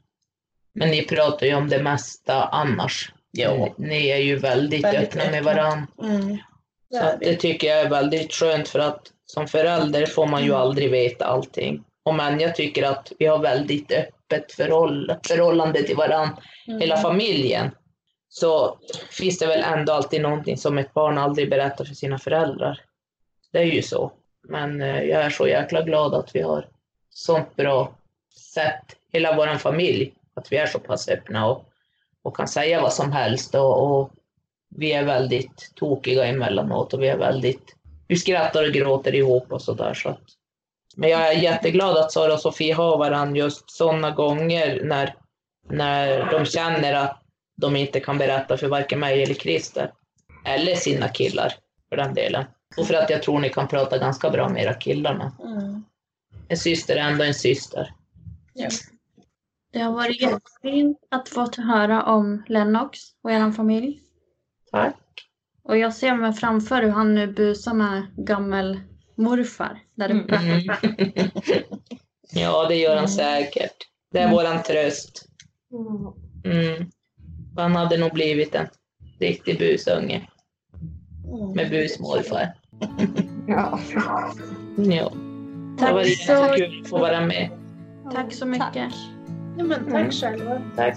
Men 0.73 0.89
ni 0.89 1.03
pratar 1.05 1.45
ju 1.47 1.55
om 1.55 1.69
det 1.69 1.83
mesta 1.83 2.43
annars. 2.43 3.13
Ja. 3.31 3.73
Ni 3.77 4.07
är 4.07 4.17
ju 4.17 4.35
väldigt, 4.35 4.83
Väldigt 4.83 5.03
öppna 5.03 5.23
med 5.31 5.39
öppna. 5.39 5.53
varandra. 5.53 5.87
Mm. 6.01 6.37
Så 6.93 7.11
det 7.19 7.35
tycker 7.35 7.67
jag 7.67 7.79
är 7.79 7.89
väldigt 7.89 8.33
skönt 8.33 8.67
för 8.67 8.79
att 8.79 9.11
som 9.25 9.47
förälder 9.47 10.05
får 10.05 10.27
man 10.27 10.43
ju 10.43 10.53
aldrig 10.53 10.91
veta 10.91 11.25
allting. 11.25 11.83
Och 12.03 12.15
men 12.15 12.39
jag 12.39 12.55
tycker 12.55 12.83
att 12.83 13.11
vi 13.19 13.25
har 13.25 13.39
väldigt 13.39 13.91
öppet 13.91 14.51
förhåll, 14.51 15.13
förhållande 15.27 15.83
till 15.83 15.95
varandra, 15.95 16.37
hela 16.65 16.97
familjen. 16.97 17.71
Så 18.29 18.79
finns 19.11 19.39
det 19.39 19.47
väl 19.47 19.63
ändå 19.63 19.93
alltid 19.93 20.21
någonting 20.21 20.57
som 20.57 20.77
ett 20.77 20.93
barn 20.93 21.17
aldrig 21.17 21.49
berättar 21.49 21.85
för 21.85 21.95
sina 21.95 22.19
föräldrar. 22.19 22.81
Det 23.51 23.59
är 23.59 23.65
ju 23.65 23.81
så. 23.81 24.11
Men 24.47 24.81
eh, 24.81 25.03
jag 25.03 25.21
är 25.21 25.29
så 25.29 25.47
jäkla 25.47 25.81
glad 25.81 26.13
att 26.13 26.35
vi 26.35 26.41
har 26.41 26.67
sånt 27.09 27.55
bra 27.55 27.95
sätt, 28.53 28.95
hela 29.11 29.35
vår 29.35 29.57
familj, 29.57 30.13
att 30.33 30.51
vi 30.51 30.57
är 30.57 30.67
så 30.67 30.79
pass 30.79 31.09
öppna 31.09 31.47
och, 31.47 31.65
och 32.23 32.35
kan 32.35 32.47
säga 32.47 32.81
vad 32.81 32.93
som 32.93 33.11
helst 33.11 33.55
och, 33.55 33.99
och 33.99 34.11
vi 34.75 34.93
är 34.93 35.03
väldigt 35.03 35.71
tokiga 35.75 36.25
emellanåt 36.25 36.93
och 36.93 37.03
vi 37.03 37.07
är 37.07 37.17
väldigt, 37.17 37.75
vi 38.07 38.15
skrattar 38.15 38.67
och 38.67 38.73
gråter 38.73 39.15
ihop 39.15 39.51
och 39.51 39.61
sådär. 39.61 39.93
Så 39.93 40.09
att, 40.09 40.21
men 40.95 41.09
jag 41.09 41.27
är 41.27 41.41
jätteglad 41.41 41.97
att 41.97 42.11
Sara 42.11 42.33
och 42.33 42.39
Sofie 42.39 42.73
har 42.73 42.97
varandra 42.97 43.37
just 43.37 43.71
sådana 43.71 44.11
gånger 44.11 44.81
när, 44.83 45.15
när 45.69 46.31
de 46.31 46.45
känner 46.45 46.93
att 46.93 47.21
de 47.57 47.75
inte 47.75 47.99
kan 47.99 48.17
berätta 48.17 48.57
för 48.57 48.67
varken 48.67 48.99
mig 48.99 49.23
eller 49.23 49.33
Christer. 49.33 49.91
Eller 50.45 50.75
sina 50.75 51.07
killar 51.07 51.53
för 51.89 51.97
den 51.97 52.13
delen. 52.13 52.45
Och 52.79 52.87
för 52.87 52.93
att 52.93 53.09
jag 53.09 53.23
tror 53.23 53.39
ni 53.39 53.49
kan 53.49 53.67
prata 53.67 53.97
ganska 53.97 54.29
bra 54.29 54.49
med 54.49 54.63
era 54.63 54.73
killarna. 54.73 55.31
Mm. 55.43 55.83
En 56.47 56.57
syster 56.57 56.95
är 56.95 56.99
ändå 56.99 57.23
en 57.23 57.33
syster. 57.33 57.93
Ja. 58.53 58.69
Det 59.71 59.79
har 59.79 59.91
varit 59.91 60.21
jättefint 60.21 60.97
att 61.11 61.29
få 61.29 61.51
höra 61.57 62.03
om 62.03 62.43
Lennox 62.47 62.99
och 63.23 63.31
er 63.31 63.51
familj. 63.51 64.01
Tack. 64.71 64.95
Och 65.63 65.77
jag 65.77 65.93
ser 65.93 66.15
mig 66.15 66.33
framför 66.33 66.81
hur 66.81 66.89
han 66.89 67.15
nu 67.15 67.27
busar 67.27 67.73
med 67.73 68.07
gammelmorfar 68.17 69.79
där 69.95 70.11
uppe. 70.11 70.35
Mm. 70.35 70.63
ja, 72.31 72.65
det 72.67 72.75
gör 72.75 72.95
han 72.97 73.09
säkert. 73.09 73.75
Det 74.11 74.19
är 74.19 74.31
våran 74.31 74.63
tröst. 74.63 75.25
Mm. 76.45 76.91
Han 77.55 77.75
hade 77.75 77.97
nog 77.97 78.13
blivit 78.13 78.55
en 78.55 78.67
riktig 79.19 79.59
busunge 79.59 80.29
med 81.55 81.69
busmorfar. 81.69 82.58
Ja. 83.47 83.79
Ja. 84.77 85.11
Det 85.75 85.79
Tack 85.85 85.93
var 85.93 86.03
så- 86.03 86.31
jättekul 86.33 86.81
att 86.83 86.89
få 86.89 86.97
vara 86.97 87.25
med. 87.25 87.49
Tack 88.13 88.33
så 88.33 88.45
mycket. 88.45 88.93
Ja, 89.57 89.63
men 89.63 89.91
tack 89.91 90.13
själva. 90.13 90.61
Tack. 90.75 90.95